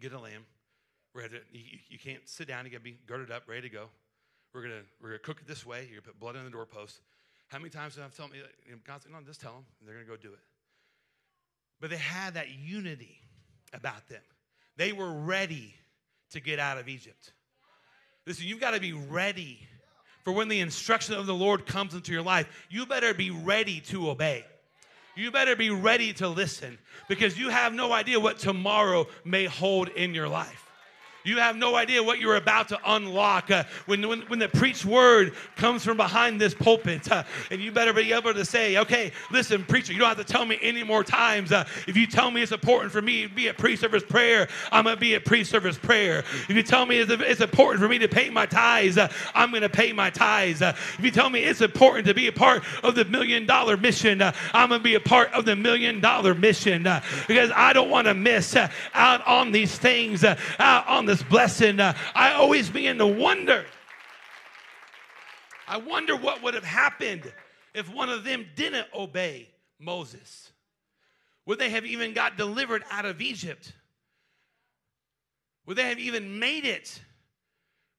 get 0.00 0.12
a 0.12 0.18
lamb. 0.18 0.44
Ready. 1.14 1.38
You, 1.52 1.78
you 1.88 1.98
can't 2.00 2.28
sit 2.28 2.48
down. 2.48 2.64
You 2.64 2.72
got 2.72 2.78
to 2.78 2.82
be 2.82 2.98
girded 3.06 3.30
up, 3.30 3.44
ready 3.46 3.68
to 3.68 3.68
go. 3.68 3.88
We're 4.52 4.62
gonna 4.62 4.82
we're 5.00 5.10
gonna 5.10 5.18
cook 5.20 5.40
it 5.40 5.46
this 5.46 5.64
way. 5.64 5.82
You're 5.82 6.00
gonna 6.00 6.12
put 6.12 6.20
blood 6.20 6.36
on 6.36 6.44
the 6.44 6.50
doorpost. 6.50 7.00
How 7.52 7.58
many 7.58 7.68
times 7.68 7.96
have 7.96 8.06
I 8.06 8.08
told 8.08 8.32
me? 8.32 8.38
God 8.86 9.02
said, 9.02 9.12
"No, 9.12 9.20
just 9.20 9.42
tell 9.42 9.52
them." 9.52 9.66
And 9.78 9.86
they're 9.86 9.94
gonna 9.94 10.06
go 10.06 10.16
do 10.16 10.32
it. 10.32 10.40
But 11.80 11.90
they 11.90 11.98
had 11.98 12.34
that 12.34 12.48
unity 12.48 13.20
about 13.74 14.08
them. 14.08 14.22
They 14.76 14.92
were 14.92 15.12
ready 15.12 15.76
to 16.30 16.40
get 16.40 16.58
out 16.58 16.78
of 16.78 16.88
Egypt. 16.88 17.34
Listen, 18.26 18.46
you've 18.46 18.60
got 18.60 18.70
to 18.70 18.80
be 18.80 18.94
ready 18.94 19.68
for 20.24 20.32
when 20.32 20.48
the 20.48 20.60
instruction 20.60 21.14
of 21.14 21.26
the 21.26 21.34
Lord 21.34 21.66
comes 21.66 21.94
into 21.94 22.12
your 22.12 22.22
life, 22.22 22.66
you 22.70 22.86
better 22.86 23.12
be 23.12 23.30
ready 23.30 23.80
to 23.80 24.08
obey. 24.08 24.46
You 25.14 25.30
better 25.30 25.54
be 25.54 25.68
ready 25.68 26.14
to 26.14 26.28
listen 26.28 26.78
because 27.08 27.38
you 27.38 27.50
have 27.50 27.74
no 27.74 27.92
idea 27.92 28.18
what 28.18 28.38
tomorrow 28.38 29.08
may 29.24 29.44
hold 29.44 29.88
in 29.90 30.14
your 30.14 30.28
life. 30.28 30.71
You 31.24 31.38
have 31.38 31.56
no 31.56 31.76
idea 31.76 32.02
what 32.02 32.18
you're 32.18 32.36
about 32.36 32.68
to 32.68 32.78
unlock 32.84 33.50
uh, 33.50 33.64
when, 33.86 34.06
when, 34.08 34.22
when 34.22 34.38
the 34.38 34.48
preached 34.48 34.84
word 34.84 35.34
comes 35.56 35.84
from 35.84 35.96
behind 35.96 36.40
this 36.40 36.52
pulpit. 36.52 37.10
Uh, 37.10 37.22
and 37.50 37.60
you 37.60 37.70
better 37.70 37.92
be 37.92 38.12
able 38.12 38.34
to 38.34 38.44
say, 38.44 38.78
okay, 38.78 39.12
listen, 39.30 39.64
preacher, 39.64 39.92
you 39.92 40.00
don't 40.00 40.08
have 40.08 40.24
to 40.24 40.24
tell 40.24 40.44
me 40.44 40.58
any 40.60 40.82
more 40.82 41.04
times. 41.04 41.52
Uh, 41.52 41.64
if 41.86 41.96
you 41.96 42.06
tell 42.06 42.30
me 42.30 42.42
it's 42.42 42.52
important 42.52 42.90
for 42.92 43.02
me 43.02 43.22
to 43.22 43.28
be 43.28 43.48
a 43.48 43.54
pre 43.54 43.76
service 43.76 44.02
prayer, 44.02 44.48
I'm 44.72 44.84
going 44.84 44.96
to 44.96 45.00
be 45.00 45.14
a 45.14 45.20
pre 45.20 45.44
service 45.44 45.78
prayer. 45.78 46.20
If 46.48 46.50
you 46.50 46.62
tell 46.62 46.86
me 46.86 46.98
it's, 46.98 47.10
it's, 47.10 47.42
important 47.42 47.82
for 47.82 47.88
me 47.88 47.98
to 47.98 48.08
pay 48.08 48.30
my 48.30 48.46
tithes, 48.46 48.98
uh, 48.98 49.12
I'm 49.34 49.50
going 49.50 49.62
to 49.62 49.68
pay 49.68 49.92
my 49.92 50.10
tithes. 50.10 50.62
Uh, 50.62 50.74
if 50.98 51.04
you 51.04 51.10
tell 51.10 51.28
me 51.28 51.40
it's 51.40 51.60
important 51.60 52.06
to 52.06 52.14
be 52.14 52.28
a 52.28 52.32
part 52.32 52.62
of 52.82 52.94
the 52.94 53.04
million 53.04 53.46
dollar 53.46 53.76
mission, 53.76 54.22
uh, 54.22 54.32
I'm 54.52 54.68
going 54.68 54.80
to 54.80 54.84
be 54.84 54.94
a 54.94 55.00
part 55.00 55.32
of 55.32 55.44
the 55.44 55.56
million 55.56 56.00
dollar 56.00 56.34
mission 56.34 56.84
because 57.26 57.50
I 57.54 57.72
don't 57.72 57.90
want 57.90 58.06
to 58.06 58.14
miss 58.14 58.56
out 58.56 59.26
on 59.26 59.52
these 59.52 59.76
things, 59.76 60.24
out 60.24 60.86
on 60.88 61.06
the 61.06 61.11
this 61.12 61.22
blessing, 61.24 61.78
uh, 61.78 61.94
I 62.14 62.32
always 62.32 62.70
begin 62.70 62.96
to 62.96 63.06
wonder. 63.06 63.66
I 65.68 65.76
wonder 65.76 66.16
what 66.16 66.42
would 66.42 66.54
have 66.54 66.64
happened 66.64 67.30
if 67.74 67.92
one 67.92 68.08
of 68.08 68.24
them 68.24 68.46
didn't 68.56 68.86
obey 68.94 69.50
Moses. 69.78 70.50
Would 71.44 71.58
they 71.58 71.68
have 71.68 71.84
even 71.84 72.14
got 72.14 72.38
delivered 72.38 72.82
out 72.90 73.04
of 73.04 73.20
Egypt? 73.20 73.74
Would 75.66 75.76
they 75.76 75.88
have 75.90 75.98
even 75.98 76.38
made 76.38 76.64
it? 76.64 76.98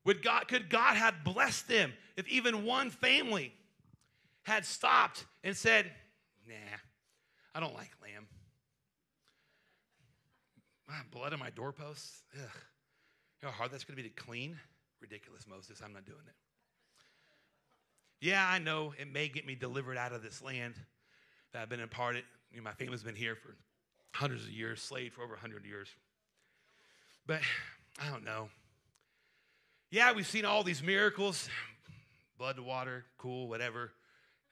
Would 0.05 0.23
God, 0.23 0.47
could 0.47 0.69
God 0.69 0.95
have 0.95 1.23
blessed 1.23 1.67
them 1.67 1.93
if 2.17 2.27
even 2.27 2.65
one 2.65 2.89
family 2.89 3.53
had 4.41 4.65
stopped 4.65 5.23
and 5.43 5.55
said, 5.55 5.91
Nah, 6.47 6.55
I 7.53 7.59
don't 7.59 7.75
like 7.75 7.91
lamb. 8.01 8.27
Blood 11.11 11.33
on 11.33 11.39
my 11.39 11.51
doorposts? 11.51 12.23
Ugh. 12.41 12.49
You 13.43 13.47
know 13.47 13.51
how 13.51 13.57
hard 13.57 13.71
that's 13.71 13.83
going 13.83 13.97
to 13.97 14.01
be 14.01 14.07
to 14.07 14.15
clean? 14.15 14.57
Ridiculous, 15.01 15.45
Moses. 15.45 15.81
I'm 15.83 15.91
not 15.91 16.05
doing 16.05 16.17
it. 16.25 16.33
Yeah, 18.25 18.47
I 18.49 18.57
know 18.57 18.93
it 18.97 19.11
may 19.11 19.27
get 19.27 19.45
me 19.45 19.53
delivered 19.53 19.97
out 19.97 20.13
of 20.13 20.23
this 20.23 20.41
land 20.41 20.75
that 21.51 21.61
I've 21.61 21.67
been 21.67 21.81
imparted. 21.81 22.23
You 22.53 22.59
know, 22.59 22.63
my 22.63 22.71
family's 22.71 23.03
been 23.03 23.17
here 23.17 23.35
for 23.35 23.57
hundreds 24.13 24.43
of 24.43 24.49
years, 24.49 24.81
slaved 24.81 25.15
for 25.15 25.23
over 25.23 25.33
100 25.33 25.65
years. 25.65 25.89
But 27.27 27.41
I 28.01 28.09
don't 28.09 28.23
know. 28.23 28.47
Yeah, 29.91 30.13
we've 30.13 30.25
seen 30.25 30.45
all 30.45 30.63
these 30.63 30.81
miracles 30.81 31.49
blood 32.37 32.55
to 32.55 32.63
water, 32.63 33.03
cool, 33.17 33.49
whatever. 33.49 33.91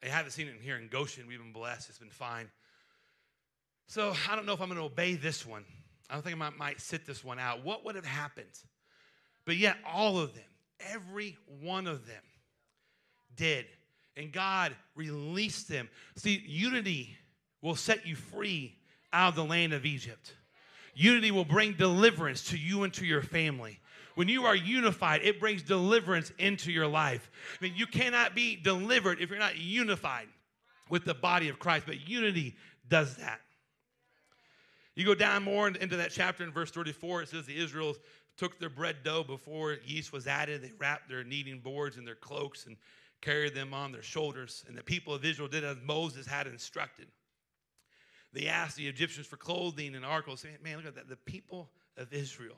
I 0.04 0.08
haven't 0.08 0.32
seen 0.32 0.50
it 0.50 0.56
here 0.62 0.76
in 0.76 0.90
Goshen. 0.90 1.28
We've 1.30 1.40
been 1.40 1.54
blessed, 1.54 1.88
it's 1.88 1.98
been 1.98 2.10
fine. 2.10 2.50
So 3.88 4.14
I 4.30 4.36
don't 4.36 4.46
know 4.46 4.52
if 4.52 4.60
I'm 4.60 4.68
going 4.68 4.80
to 4.80 4.86
obey 4.86 5.16
this 5.16 5.46
one. 5.46 5.64
I 6.10 6.16
don't 6.16 6.24
think 6.24 6.36
I 6.36 6.40
might, 6.40 6.58
might 6.58 6.82
sit 6.82 7.06
this 7.06 7.24
one 7.24 7.40
out. 7.40 7.64
What 7.64 7.86
would 7.86 7.96
have 7.96 8.04
happened 8.04 8.50
but 9.46 9.58
yet, 9.58 9.78
all 9.86 10.20
of 10.20 10.34
them, 10.34 10.44
every 10.92 11.38
one 11.62 11.88
of 11.88 12.08
them, 12.08 12.24
did. 13.36 13.66
And 14.18 14.32
God 14.32 14.76
released 14.96 15.68
them. 15.70 15.90
See, 16.16 16.44
unity 16.46 17.16
will 17.62 17.76
set 17.76 18.06
you 18.06 18.16
free 18.16 18.76
out 19.14 19.30
of 19.30 19.36
the 19.36 19.46
land 19.46 19.74
of 19.74 19.86
Egypt. 19.86 20.34
Unity 20.94 21.32
will 21.32 21.46
bring 21.46 21.74
deliverance 21.74 22.50
to 22.50 22.58
you 22.58 22.84
and 22.84 22.94
to 22.94 23.06
your 23.06 23.22
family. 23.22 23.80
When 24.16 24.28
you 24.28 24.46
are 24.46 24.56
unified, 24.56 25.22
it 25.24 25.40
brings 25.40 25.64
deliverance 25.64 26.32
into 26.38 26.72
your 26.72 26.88
life. 26.88 27.32
I 27.60 27.64
mean, 27.64 27.74
you 27.76 27.88
cannot 27.88 28.36
be 28.36 28.58
delivered 28.58 29.22
if 29.22 29.30
you're 29.30 29.40
not 29.40 29.58
unified 29.58 30.28
with 30.90 31.06
the 31.06 31.14
body 31.14 31.48
of 31.48 31.60
Christ, 31.60 31.86
but 31.86 32.08
unity 32.08 32.56
does 32.90 33.16
that. 33.18 33.40
You 34.96 35.06
go 35.06 35.16
down 35.16 35.44
more 35.44 35.70
into 35.70 35.96
that 35.98 36.12
chapter 36.12 36.44
in 36.44 36.52
verse 36.52 36.70
34, 36.70 37.22
it 37.24 37.30
says 37.30 37.46
the 37.46 37.58
Israels 37.58 37.98
took 38.38 38.60
their 38.60 38.70
bread 38.70 38.98
dough 39.04 39.24
before 39.24 39.78
yeast 39.86 40.12
was 40.12 40.28
added. 40.28 40.62
They 40.62 40.72
wrapped 40.78 41.10
their 41.10 41.24
kneading 41.24 41.60
boards 41.60 41.98
in 41.98 42.06
their 42.06 42.16
cloaks 42.16 42.66
and 42.66 42.78
carried 43.22 43.54
them 43.54 43.74
on 43.74 43.92
their 43.92 44.02
shoulders. 44.02 44.64
And 44.68 44.78
the 44.78 44.84
people 44.84 45.14
of 45.14 45.24
Israel 45.24 45.48
did 45.48 45.64
as 45.64 45.78
Moses 45.86 46.26
had 46.26 46.48
instructed. 46.48 47.08
They 48.34 48.48
asked 48.48 48.78
the 48.78 48.88
Egyptians 48.88 49.28
for 49.28 49.38
clothing 49.38 49.94
and 49.94 50.06
articles. 50.06 50.46
Man, 50.64 50.78
look 50.78 50.86
at 50.86 50.96
that. 50.96 51.10
The 51.10 51.18
people 51.18 51.70
of 51.98 52.12
Israel 52.14 52.58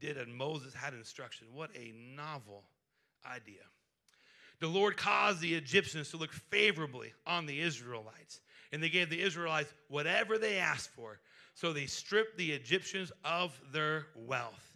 did 0.00 0.18
as 0.18 0.26
Moses 0.28 0.74
had 0.74 0.94
instruction. 0.94 1.48
What 1.52 1.70
a 1.74 1.92
novel 2.14 2.64
idea. 3.24 3.62
the 4.62 4.68
Lord 4.68 4.96
caused 4.96 5.40
the 5.40 5.54
Egyptians 5.54 6.10
to 6.10 6.16
look 6.16 6.32
favorably 6.32 7.12
on 7.26 7.46
the 7.46 7.60
Israelites, 7.60 8.40
and 8.70 8.80
they 8.80 8.88
gave 8.88 9.10
the 9.10 9.20
Israelites 9.20 9.72
whatever 9.88 10.38
they 10.38 10.58
asked 10.58 10.90
for. 10.90 11.18
So 11.54 11.72
they 11.72 11.86
stripped 11.86 12.38
the 12.38 12.52
Egyptians 12.52 13.10
of 13.24 13.60
their 13.72 14.06
wealth. 14.14 14.71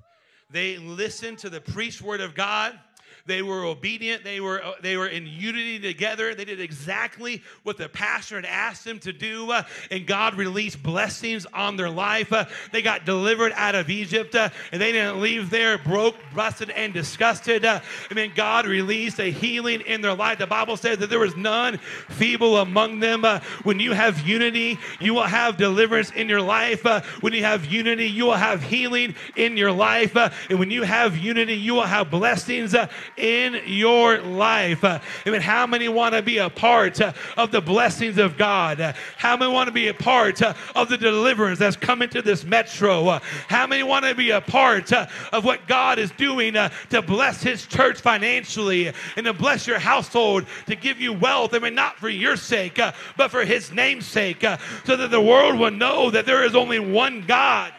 They 0.51 0.79
listened 0.79 1.39
to 1.39 1.51
the 1.51 1.61
preached 1.61 2.03
word 2.03 2.21
of 2.21 2.35
God 2.35 2.79
they 3.27 3.43
were 3.43 3.65
obedient. 3.65 4.23
They 4.23 4.41
were, 4.41 4.65
uh, 4.65 4.73
they 4.81 4.97
were 4.97 5.09
in 5.09 5.27
unity 5.27 5.81
together. 5.81 6.35
They 6.35 6.45
did 6.45 6.61
exactly 6.61 7.43
what 7.65 7.77
the 7.77 7.89
pastor 7.89 8.37
had 8.37 8.45
asked 8.45 8.85
them 8.85 9.01
to 9.01 9.13
do. 9.13 9.51
Uh, 9.51 9.65
and 9.91 10.07
God 10.07 10.37
released 10.37 10.83
blessings 10.83 11.45
on 11.47 11.77
their 11.77 11.91
life. 11.91 12.33
Uh, 12.33 12.45
they 12.73 12.83
got 12.83 13.05
delivered 13.05 13.53
out 13.57 13.75
of 13.75 13.91
Egypt. 13.91 14.35
Uh, 14.35 14.51
and 14.71 14.81
they 14.81 14.93
didn't 14.93 15.21
leave 15.21 15.51
there 15.51 15.77
broke, 15.77 16.15
busted, 16.35 16.71
and 16.71 16.93
disgusted. 16.93 17.65
Uh, 17.65 17.81
I 18.11 18.15
mean, 18.15 18.33
God 18.35 18.67
released 18.67 19.19
a 19.19 19.31
healing 19.31 19.81
in 19.81 20.01
their 20.01 20.15
life. 20.15 20.39
The 20.39 20.47
Bible 20.47 20.77
says 20.77 20.99
that 20.99 21.11
there 21.11 21.19
was 21.19 21.37
none 21.37 21.79
feeble 22.09 22.59
among 22.59 23.01
them. 23.01 23.25
Uh, 23.25 23.41
when 23.65 23.81
you 23.81 23.93
have 23.93 24.27
unity, 24.27 24.79
you 25.01 25.15
will 25.15 25.23
have 25.23 25.57
deliverance 25.57 26.13
in 26.13 26.29
your 26.29 26.43
life. 26.43 26.85
when 27.21 27.33
you 27.33 27.43
have 27.43 27.65
unity, 27.65 28.07
you 28.07 28.27
will 28.27 28.35
have 28.35 28.63
healing 28.63 29.17
in 29.35 29.57
your 29.57 29.73
life. 29.73 30.15
and 30.15 30.59
when 30.61 30.71
you 30.71 30.85
have 30.85 31.17
unity, 31.17 31.55
you 31.55 31.75
will 31.75 31.83
have 31.83 32.09
blessings 32.11 32.75
in 33.17 33.61
your 33.67 34.19
life. 34.19 34.85
Uh, 34.85 34.99
I 35.25 35.31
mean, 35.31 35.41
how 35.41 35.67
many 35.67 35.89
want 35.89 36.15
to 36.15 36.23
be 36.23 36.39
a 36.39 36.51
part 36.51 37.01
uh, 37.01 37.13
of 37.37 37.51
the 37.51 37.61
blessings 37.61 38.19
of 38.19 38.37
God? 38.37 38.81
Uh, 38.81 38.93
how 39.17 39.37
many 39.37 39.53
want 39.53 39.69
to 39.69 39.73
be 39.73 39.89
a 39.89 39.95
part 39.95 40.43
of 40.43 40.89
the 40.89 40.99
deliverance 40.99 41.59
that's 41.59 41.77
coming 41.77 42.09
to 42.11 42.23
this 42.23 42.45
metro? 42.45 43.21
How 43.49 43.67
many 43.67 43.83
want 43.83 44.05
to 44.05 44.15
be 44.15 44.31
a 44.31 44.41
part 44.41 44.93
of 44.93 45.45
what 45.45 45.67
God 45.67 45.99
is 45.99 46.11
doing 46.13 46.55
to 46.55 47.03
bless 47.07 47.43
His 47.43 47.67
church 47.67 48.01
financially 48.01 48.93
and 49.17 49.27
to 49.27 49.33
bless 49.33 49.67
your 49.67 49.79
household, 49.79 50.47
to 50.67 50.77
give 50.77 51.01
you 51.01 51.13
wealth? 51.13 51.55
I 51.55 51.59
mean, 51.59 51.75
not 51.75 51.97
for 51.97 52.09
your 52.09 52.37
sake, 52.37 52.81
but 53.17 53.31
for 53.31 53.45
His 53.45 53.73
name's 53.73 54.07
sake, 54.07 54.45
so 54.85 54.97
that 54.97 55.11
the 55.11 55.21
world 55.21 55.59
will 55.59 55.71
know 55.71 56.11
that 56.11 56.27
there 56.27 56.45
is 56.45 56.55
only 56.55 56.79
one 56.79 57.25
God 57.27 57.73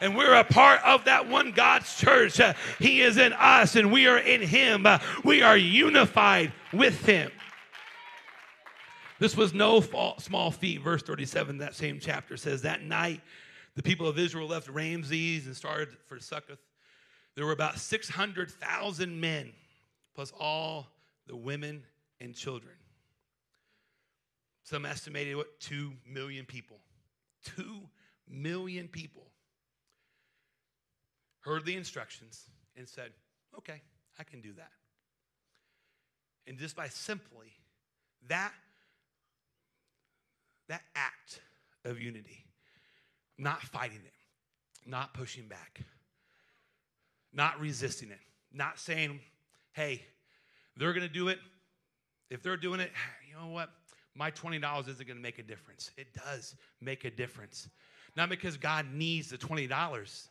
and 0.00 0.16
we're 0.16 0.34
a 0.34 0.44
part 0.44 0.80
of 0.84 1.04
that 1.04 1.28
one 1.28 1.52
God's 1.52 1.96
church. 1.96 2.40
Uh, 2.40 2.54
he 2.78 3.00
is 3.00 3.16
in 3.16 3.32
us 3.32 3.76
and 3.76 3.92
we 3.92 4.06
are 4.06 4.18
in 4.18 4.42
Him. 4.42 4.86
Uh, 4.86 4.98
we 5.24 5.42
are 5.42 5.56
unified 5.56 6.52
with 6.72 7.04
Him. 7.04 7.30
This 9.18 9.36
was 9.36 9.52
no 9.52 9.80
small 10.18 10.50
feat. 10.50 10.80
Verse 10.80 11.02
37, 11.02 11.58
that 11.58 11.74
same 11.74 11.98
chapter 12.00 12.36
says, 12.36 12.62
That 12.62 12.82
night 12.82 13.20
the 13.74 13.82
people 13.82 14.06
of 14.06 14.18
Israel 14.18 14.48
left 14.48 14.68
Ramses 14.68 15.46
and 15.46 15.56
started 15.56 15.88
for 16.06 16.20
Succoth. 16.20 16.58
There 17.34 17.44
were 17.44 17.52
about 17.52 17.78
600,000 17.78 19.20
men, 19.20 19.52
plus 20.14 20.32
all 20.38 20.88
the 21.26 21.36
women 21.36 21.84
and 22.20 22.34
children. 22.34 22.74
Some 24.64 24.84
estimated 24.84 25.36
what? 25.36 25.60
2 25.60 25.92
million 26.06 26.44
people. 26.44 26.78
2 27.56 27.80
million 28.28 28.88
people 28.88 29.27
heard 31.48 31.64
the 31.64 31.76
instructions, 31.76 32.44
and 32.76 32.88
said, 32.88 33.10
Okay, 33.56 33.80
I 34.18 34.24
can 34.24 34.40
do 34.40 34.52
that. 34.54 34.70
And 36.46 36.58
just 36.58 36.76
by 36.76 36.88
simply 36.88 37.52
that, 38.28 38.52
that 40.68 40.82
act 40.94 41.40
of 41.84 42.00
unity, 42.00 42.44
not 43.38 43.62
fighting 43.62 44.00
it, 44.04 44.88
not 44.88 45.14
pushing 45.14 45.46
back, 45.46 45.80
not 47.32 47.58
resisting 47.60 48.10
it, 48.10 48.20
not 48.52 48.78
saying, 48.78 49.20
hey, 49.72 50.02
they're 50.76 50.92
going 50.92 51.06
to 51.06 51.12
do 51.12 51.28
it. 51.28 51.38
If 52.30 52.42
they're 52.42 52.56
doing 52.56 52.80
it, 52.80 52.90
you 53.28 53.34
know 53.40 53.52
what? 53.52 53.70
My 54.14 54.30
$20 54.30 54.88
isn't 54.88 55.06
going 55.06 55.16
to 55.16 55.22
make 55.22 55.38
a 55.38 55.42
difference. 55.42 55.90
It 55.96 56.08
does 56.12 56.56
make 56.80 57.04
a 57.04 57.10
difference. 57.10 57.68
Not 58.16 58.28
because 58.28 58.56
God 58.56 58.86
needs 58.92 59.30
the 59.30 59.38
$20, 59.38 60.28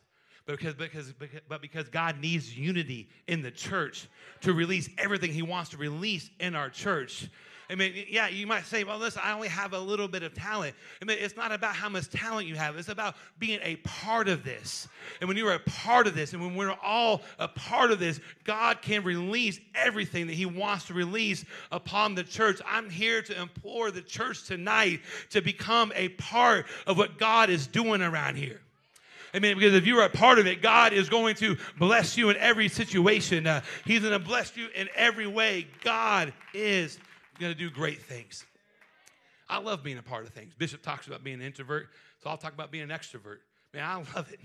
because, 0.56 0.74
because, 0.74 1.12
but 1.48 1.60
because 1.60 1.88
God 1.88 2.20
needs 2.20 2.56
unity 2.56 3.08
in 3.26 3.42
the 3.42 3.50
church 3.50 4.08
to 4.40 4.54
release 4.54 4.88
everything 4.96 5.30
He 5.30 5.42
wants 5.42 5.70
to 5.70 5.76
release 5.76 6.30
in 6.40 6.54
our 6.54 6.70
church. 6.70 7.28
I 7.70 7.74
mean, 7.74 8.06
yeah, 8.08 8.28
you 8.28 8.46
might 8.46 8.64
say, 8.64 8.82
well, 8.82 8.96
listen, 8.96 9.20
I 9.22 9.32
only 9.32 9.48
have 9.48 9.74
a 9.74 9.78
little 9.78 10.08
bit 10.08 10.22
of 10.22 10.32
talent. 10.32 10.74
I 11.02 11.04
mean, 11.04 11.18
it's 11.20 11.36
not 11.36 11.52
about 11.52 11.76
how 11.76 11.90
much 11.90 12.08
talent 12.08 12.48
you 12.48 12.54
have, 12.54 12.78
it's 12.78 12.88
about 12.88 13.14
being 13.38 13.60
a 13.62 13.76
part 13.76 14.26
of 14.26 14.42
this. 14.42 14.88
And 15.20 15.28
when 15.28 15.36
you're 15.36 15.52
a 15.52 15.58
part 15.58 16.06
of 16.06 16.14
this, 16.14 16.32
and 16.32 16.40
when 16.40 16.54
we're 16.54 16.74
all 16.82 17.20
a 17.38 17.48
part 17.48 17.90
of 17.90 17.98
this, 17.98 18.18
God 18.44 18.80
can 18.80 19.04
release 19.04 19.60
everything 19.74 20.26
that 20.28 20.32
He 20.32 20.46
wants 20.46 20.86
to 20.86 20.94
release 20.94 21.44
upon 21.70 22.14
the 22.14 22.24
church. 22.24 22.58
I'm 22.66 22.88
here 22.88 23.20
to 23.20 23.38
implore 23.38 23.90
the 23.90 24.02
church 24.02 24.46
tonight 24.46 25.00
to 25.28 25.42
become 25.42 25.92
a 25.94 26.08
part 26.10 26.64
of 26.86 26.96
what 26.96 27.18
God 27.18 27.50
is 27.50 27.66
doing 27.66 28.00
around 28.00 28.36
here. 28.36 28.62
Amen. 29.34 29.56
Because 29.58 29.74
if 29.74 29.86
you 29.86 29.98
are 29.98 30.06
a 30.06 30.10
part 30.10 30.38
of 30.38 30.46
it, 30.46 30.62
God 30.62 30.92
is 30.92 31.08
going 31.08 31.34
to 31.36 31.56
bless 31.78 32.16
you 32.16 32.30
in 32.30 32.36
every 32.36 32.68
situation. 32.68 33.46
Uh, 33.46 33.60
he's 33.84 34.00
going 34.00 34.12
to 34.12 34.18
bless 34.18 34.56
you 34.56 34.68
in 34.74 34.88
every 34.94 35.26
way. 35.26 35.66
God 35.82 36.32
is 36.54 36.98
going 37.38 37.52
to 37.52 37.58
do 37.58 37.70
great 37.70 38.02
things. 38.02 38.44
I 39.48 39.58
love 39.58 39.82
being 39.82 39.98
a 39.98 40.02
part 40.02 40.26
of 40.26 40.32
things. 40.32 40.54
Bishop 40.54 40.82
talks 40.82 41.06
about 41.06 41.24
being 41.24 41.40
an 41.40 41.46
introvert, 41.46 41.88
so 42.22 42.30
I'll 42.30 42.36
talk 42.36 42.52
about 42.52 42.70
being 42.70 42.84
an 42.84 42.90
extrovert. 42.90 43.38
Man, 43.72 43.84
I 43.84 43.96
love 44.16 44.30
it. 44.32 44.40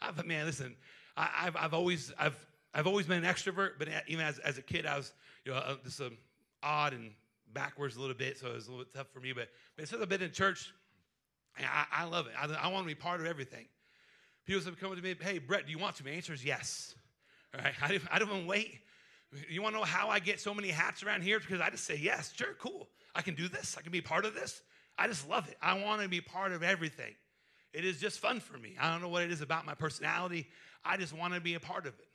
I've, 0.00 0.24
man, 0.26 0.44
listen, 0.46 0.76
I, 1.16 1.24
have 1.44 1.56
I've 1.56 1.74
always 1.74 2.12
I've 2.18 2.36
I've 2.74 2.86
always 2.86 3.06
been 3.06 3.24
an 3.24 3.32
extrovert, 3.32 3.72
but 3.78 3.88
even 4.06 4.24
as, 4.24 4.38
as 4.40 4.58
a 4.58 4.62
kid, 4.62 4.84
I 4.84 4.96
was 4.98 5.14
you 5.44 5.52
know 5.52 5.58
uh, 5.58 5.76
just 5.84 6.00
um, 6.00 6.18
odd 6.62 6.92
and 6.92 7.12
backwards 7.54 7.96
a 7.96 8.00
little 8.00 8.14
bit, 8.14 8.38
so 8.38 8.48
it 8.48 8.54
was 8.54 8.66
a 8.66 8.70
little 8.70 8.84
bit 8.84 8.94
tough 8.94 9.06
for 9.12 9.20
me. 9.20 9.32
But, 9.32 9.48
but 9.76 9.88
since 9.88 10.02
I've 10.02 10.08
been 10.08 10.20
in 10.20 10.32
church, 10.32 10.72
I, 11.58 11.86
I 11.90 12.04
love 12.04 12.26
it. 12.26 12.32
I, 12.38 12.46
I 12.54 12.68
want 12.68 12.84
to 12.84 12.88
be 12.88 12.94
part 12.94 13.20
of 13.20 13.26
everything. 13.26 13.66
People 14.46 14.62
have 14.62 14.78
come 14.78 14.94
to 14.94 15.02
me, 15.02 15.14
hey, 15.20 15.38
Brett, 15.38 15.66
do 15.66 15.72
you 15.72 15.78
want 15.78 15.96
to? 15.96 16.04
My 16.04 16.10
answer 16.10 16.32
is 16.32 16.44
yes. 16.44 16.94
All 17.54 17.64
right, 17.64 17.74
I, 17.82 18.00
I 18.10 18.18
don't 18.18 18.28
even 18.28 18.46
wait. 18.46 18.78
You 19.50 19.60
want 19.60 19.74
to 19.74 19.80
know 19.80 19.84
how 19.84 20.08
I 20.08 20.20
get 20.20 20.40
so 20.40 20.54
many 20.54 20.68
hats 20.68 21.02
around 21.02 21.22
here? 21.22 21.40
Because 21.40 21.60
I 21.60 21.68
just 21.68 21.84
say, 21.84 21.98
yes, 22.00 22.32
sure, 22.34 22.54
cool. 22.60 22.88
I 23.14 23.22
can 23.22 23.34
do 23.34 23.48
this. 23.48 23.76
I 23.76 23.82
can 23.82 23.90
be 23.90 24.00
part 24.00 24.24
of 24.24 24.34
this. 24.34 24.62
I 24.96 25.08
just 25.08 25.28
love 25.28 25.48
it. 25.48 25.56
I 25.60 25.82
want 25.82 26.02
to 26.02 26.08
be 26.08 26.20
part 26.20 26.52
of 26.52 26.62
everything. 26.62 27.14
It 27.72 27.84
is 27.84 28.00
just 28.00 28.20
fun 28.20 28.40
for 28.40 28.56
me. 28.56 28.76
I 28.80 28.90
don't 28.90 29.02
know 29.02 29.08
what 29.08 29.22
it 29.22 29.32
is 29.32 29.42
about 29.42 29.66
my 29.66 29.74
personality. 29.74 30.48
I 30.84 30.96
just 30.96 31.12
want 31.12 31.34
to 31.34 31.40
be 31.40 31.54
a 31.54 31.60
part 31.60 31.86
of 31.86 31.94
it. 31.98 32.06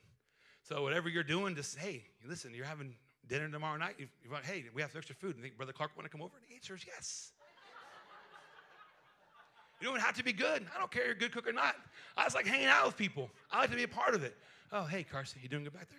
So 0.62 0.82
whatever 0.82 1.08
you're 1.08 1.22
doing, 1.22 1.54
just 1.54 1.74
say, 1.74 1.80
hey, 1.80 2.04
listen, 2.26 2.54
you're 2.54 2.64
having 2.64 2.94
dinner 3.28 3.48
tomorrow 3.48 3.76
night. 3.76 3.96
You, 3.98 4.06
you 4.24 4.30
want, 4.30 4.44
hey, 4.44 4.64
we 4.74 4.80
have 4.80 4.90
some 4.90 4.98
extra 4.98 5.14
food. 5.14 5.34
And 5.34 5.42
think 5.42 5.56
Brother 5.56 5.72
Clark 5.72 5.92
want 5.96 6.06
to 6.06 6.10
come 6.10 6.22
over? 6.22 6.34
And 6.36 6.46
the 6.48 6.54
answer 6.54 6.74
is 6.74 6.84
yes. 6.86 7.32
You 9.82 9.88
don't 9.88 10.00
have 10.00 10.16
to 10.16 10.22
be 10.22 10.32
good. 10.32 10.64
I 10.72 10.78
don't 10.78 10.92
care 10.92 11.02
if 11.02 11.06
you're 11.08 11.16
a 11.16 11.18
good 11.18 11.32
cook 11.32 11.48
or 11.48 11.52
not. 11.52 11.74
I 12.16 12.22
just 12.22 12.36
like 12.36 12.46
hanging 12.46 12.68
out 12.68 12.86
with 12.86 12.96
people. 12.96 13.28
I 13.50 13.58
like 13.58 13.70
to 13.70 13.76
be 13.76 13.82
a 13.82 13.88
part 13.88 14.14
of 14.14 14.22
it. 14.22 14.36
Oh, 14.70 14.84
hey, 14.84 15.02
Carson, 15.02 15.40
you 15.42 15.48
doing 15.48 15.64
good 15.64 15.72
back 15.72 15.88
there? 15.88 15.98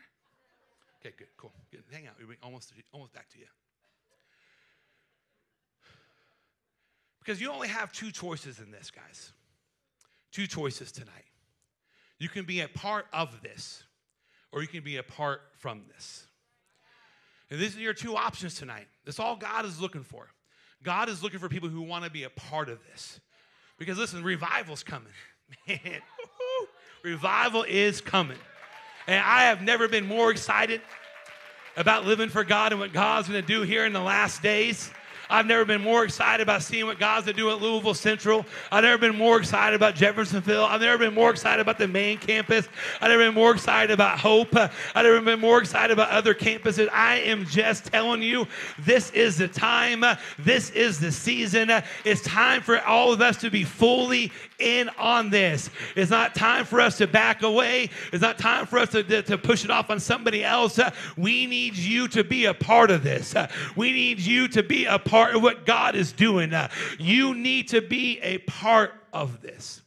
Okay, 1.02 1.14
good, 1.18 1.28
cool. 1.36 1.52
Good. 1.70 1.84
Hang 1.92 2.08
out. 2.08 2.14
We're 2.18 2.38
almost, 2.42 2.72
almost 2.94 3.12
back 3.12 3.30
to 3.34 3.40
you. 3.40 3.46
Because 7.20 7.42
you 7.42 7.52
only 7.52 7.68
have 7.68 7.92
two 7.92 8.10
choices 8.10 8.60
in 8.60 8.72
this, 8.72 8.90
guys. 8.90 9.34
Two 10.32 10.48
choices 10.48 10.94
tonight. 10.94 11.26
You 12.20 12.30
can 12.30 12.46
be 12.46 12.62
a 12.62 12.70
part 12.70 13.08
of 13.12 13.42
this, 13.42 13.84
or 14.54 14.62
you 14.62 14.70
can 14.70 14.86
be 14.86 14.96
apart 14.96 15.42
from 15.58 15.82
this. 15.94 16.26
And 17.50 17.60
these 17.60 17.76
are 17.76 17.82
your 17.82 17.94
two 17.94 18.16
options 18.16 18.56
tonight. 18.56 18.88
That's 19.04 19.20
all 19.20 19.36
God 19.36 19.66
is 19.66 19.82
looking 19.82 20.04
for. 20.04 20.30
God 20.84 21.10
is 21.10 21.22
looking 21.22 21.40
for 21.40 21.50
people 21.50 21.68
who 21.68 21.82
want 21.82 22.06
to 22.06 22.10
be 22.10 22.24
a 22.24 22.30
part 22.30 22.70
of 22.70 22.80
this. 22.90 23.20
Because 23.78 23.98
listen, 23.98 24.24
revival's 24.24 24.84
coming. 24.84 25.12
Man, 25.68 26.02
revival 27.04 27.64
is 27.64 28.02
coming. 28.02 28.38
And 29.08 29.22
I 29.24 29.44
have 29.44 29.62
never 29.62 29.88
been 29.88 30.06
more 30.06 30.32
excited 30.32 30.82
about 31.76 32.06
living 32.06 32.30
for 32.30 32.44
God 32.44 32.72
and 32.72 32.80
what 32.80 32.94
God's 32.94 33.28
going 33.28 33.42
to 33.42 33.48
do 33.48 33.64
here 33.64 33.86
in 33.86 33.94
the 33.94 34.02
last 34.02 34.42
days. 34.42 34.90
I've 35.34 35.48
never 35.48 35.66
been 35.66 35.82
more 35.82 36.04
excited 36.04 36.44
about 36.44 36.62
seeing 36.62 36.86
what 36.86 37.00
God's 37.00 37.26
to 37.26 37.34
do 37.34 37.50
at 37.50 37.60
Louisville 37.60 37.96
Central. 37.96 38.46
I've 38.72 38.84
never 38.84 39.00
been 39.00 39.18
more 39.18 39.40
excited 39.40 39.76
about 39.76 39.96
Jeffersonville. 39.96 40.64
I've 40.66 40.80
never 40.80 41.00
been 41.00 41.16
more 41.16 41.32
excited 41.32 41.60
about 41.60 41.80
the 41.80 41.88
main 41.88 42.20
campus. 42.20 42.70
I've 43.02 43.10
never 43.10 43.26
been 43.26 43.34
more 43.34 43.52
excited 43.52 43.90
about 43.90 44.20
Hope. 44.20 44.56
I've 44.56 44.72
never 44.96 45.20
been 45.22 45.40
more 45.40 45.60
excited 45.60 45.92
about 45.92 46.12
other 46.12 46.36
campuses. 46.36 46.88
I 46.94 47.16
am 47.16 47.46
just 47.46 47.86
telling 47.86 48.22
you, 48.22 48.46
this 48.78 49.10
is 49.10 49.40
the 49.40 49.48
time. 49.48 50.06
This 50.38 50.70
is 50.70 51.00
the 51.00 51.12
season. 51.12 51.72
It's 52.06 52.22
time 52.22 52.62
for 52.62 52.80
all 52.82 53.12
of 53.12 53.20
us 53.20 53.38
to 53.38 53.50
be 53.50 53.64
fully 53.64 54.32
in 54.64 54.90
on 54.98 55.30
this. 55.30 55.70
It's 55.96 56.10
not 56.10 56.34
time 56.34 56.66
for 56.66 56.80
us 56.80 56.98
to 56.98 57.08
back 57.08 57.44
away. 57.44 57.90
It's 58.12 58.22
not 58.22 58.38
time 58.38 58.66
for 58.66 58.80
us 58.80 58.90
to, 58.90 59.04
to, 59.04 59.22
to 59.24 59.38
push 59.38 59.64
it 59.64 59.70
off 59.70 59.90
on 59.90 60.00
somebody 60.00 60.44
else. 60.44 60.80
We 61.18 61.46
need 61.46 61.76
you 61.76 62.08
to 62.10 62.24
be 62.24 62.46
a 62.46 62.54
part 62.54 62.90
of 62.90 63.04
this. 63.04 63.36
We 63.76 63.92
need 63.92 64.20
you 64.20 64.48
to 64.50 64.64
be 64.64 64.86
a 64.86 64.98
part 64.98 65.36
of 65.36 65.44
what 65.44 65.66
God 65.66 65.96
is 65.96 66.12
doing. 66.12 66.54
Uh, 66.54 66.70
you 66.98 67.36
need 67.36 67.70
to 67.70 67.82
be 67.82 68.20
a 68.22 68.38
part 68.40 68.94
of 69.12 69.42
this. 69.42 69.82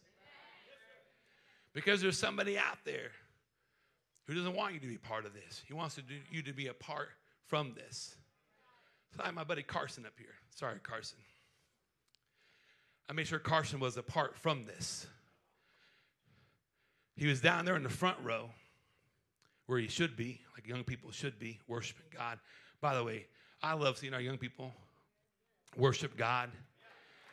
Because 1.73 2.01
there's 2.01 2.19
somebody 2.19 2.59
out 2.59 2.79
there 2.85 3.11
who 4.27 4.35
doesn't 4.35 4.55
want 4.55 4.75
you 4.75 4.81
to 4.81 4.87
be 4.87 4.99
part 4.99 5.25
of 5.25 5.33
this. 5.35 5.63
He 5.67 5.75
wants 5.75 5.95
to 5.97 6.03
do, 6.03 6.15
you 6.31 6.43
to 6.43 6.53
be 6.53 6.69
a 6.69 6.75
part 6.75 7.09
from 7.47 7.75
this. 7.75 8.17
So 9.15 9.23
I 9.23 9.27
have 9.27 9.35
my 9.35 9.45
buddy 9.45 9.63
Carson 9.63 10.05
up 10.05 10.13
here. 10.19 10.35
Sorry, 10.51 10.77
Carson. 10.83 11.19
I 13.09 13.13
made 13.13 13.27
sure 13.27 13.39
Carson 13.39 13.79
was 13.79 13.97
apart 13.97 14.37
from 14.37 14.65
this. 14.65 15.07
He 17.17 17.27
was 17.27 17.41
down 17.41 17.65
there 17.65 17.77
in 17.77 17.83
the 17.83 17.89
front 17.89 18.19
row 18.23 18.51
where 19.67 19.79
he 19.79 19.89
should 19.89 20.17
be, 20.17 20.41
like 20.55 20.67
young 20.67 20.85
people 20.85 21.11
should 21.11 21.39
be, 21.39 21.59
worshiping 21.67 22.07
God. 22.17 22.39
By 22.81 22.95
the 22.95 23.03
way, 23.03 23.27
I 23.63 23.75
love 23.75 23.97
seeing 23.97 24.15
our 24.15 24.21
young 24.21 24.39
people 24.39 24.73
worship 25.77 26.17
God, 26.17 26.51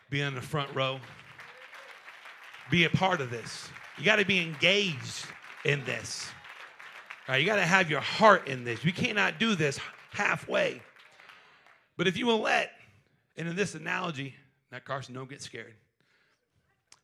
be 0.10 0.22
in 0.22 0.36
the 0.36 0.42
front 0.42 0.74
row, 0.76 1.00
be 2.72 2.86
a 2.86 2.90
part 2.90 3.22
of 3.22 3.30
this. 3.30 3.70
You 3.98 4.06
got 4.06 4.18
to 4.18 4.26
be 4.26 4.40
engaged 4.40 5.26
in 5.66 5.84
this. 5.86 6.28
All 7.28 7.34
right, 7.34 7.42
you 7.42 7.46
got 7.46 7.58
to 7.58 7.66
have 7.66 7.90
your 7.90 8.02
heart 8.02 8.48
in 8.48 8.64
this. 8.64 8.84
You 8.84 8.94
cannot 8.94 9.40
do 9.40 9.56
this 9.56 9.80
halfway. 10.12 10.82
But 11.98 12.08
if 12.08 12.18
you 12.18 12.26
will 12.26 12.42
let, 12.42 12.72
and 13.38 13.48
in 13.48 13.56
this 13.56 13.76
analogy, 13.76 14.36
now 14.74 14.80
Carson, 14.80 15.14
don't 15.14 15.30
get 15.30 15.40
scared. 15.40 15.76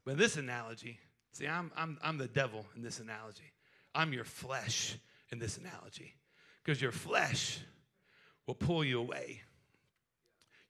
But 0.04 0.18
this 0.18 0.38
analogy, 0.38 0.98
see, 1.34 1.48
I'm, 1.48 1.72
I'm, 1.78 2.00
I'm 2.02 2.18
the 2.18 2.28
devil 2.28 2.66
in 2.76 2.82
this 2.82 3.00
analogy. 3.00 3.54
I'm 3.94 4.12
your 4.12 4.24
flesh 4.24 4.98
in 5.32 5.38
this 5.38 5.58
analogy. 5.58 6.16
Because 6.64 6.82
your 6.82 6.92
flesh 6.92 7.60
will 8.48 8.56
pull 8.56 8.84
you 8.84 9.00
away. 9.00 9.42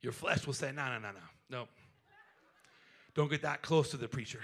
Your 0.02 0.12
flesh 0.12 0.46
will 0.46 0.52
say, 0.52 0.72
no, 0.72 0.88
no, 0.88 0.98
no, 0.98 1.08
no, 1.12 1.20
no. 1.48 1.68
Don't 3.14 3.30
get 3.30 3.40
that 3.42 3.62
close 3.62 3.90
to 3.92 3.96
the 3.96 4.06
preacher. 4.06 4.40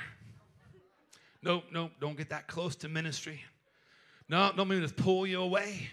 Nope, 1.42 1.64
nope, 1.70 1.92
don't 2.00 2.16
get 2.16 2.30
that 2.30 2.46
close 2.46 2.74
to 2.76 2.88
ministry. 2.88 3.44
No, 4.30 4.50
don't 4.56 4.68
mean 4.68 4.80
to 4.80 4.88
pull 4.94 5.26
you 5.26 5.42
away. 5.42 5.90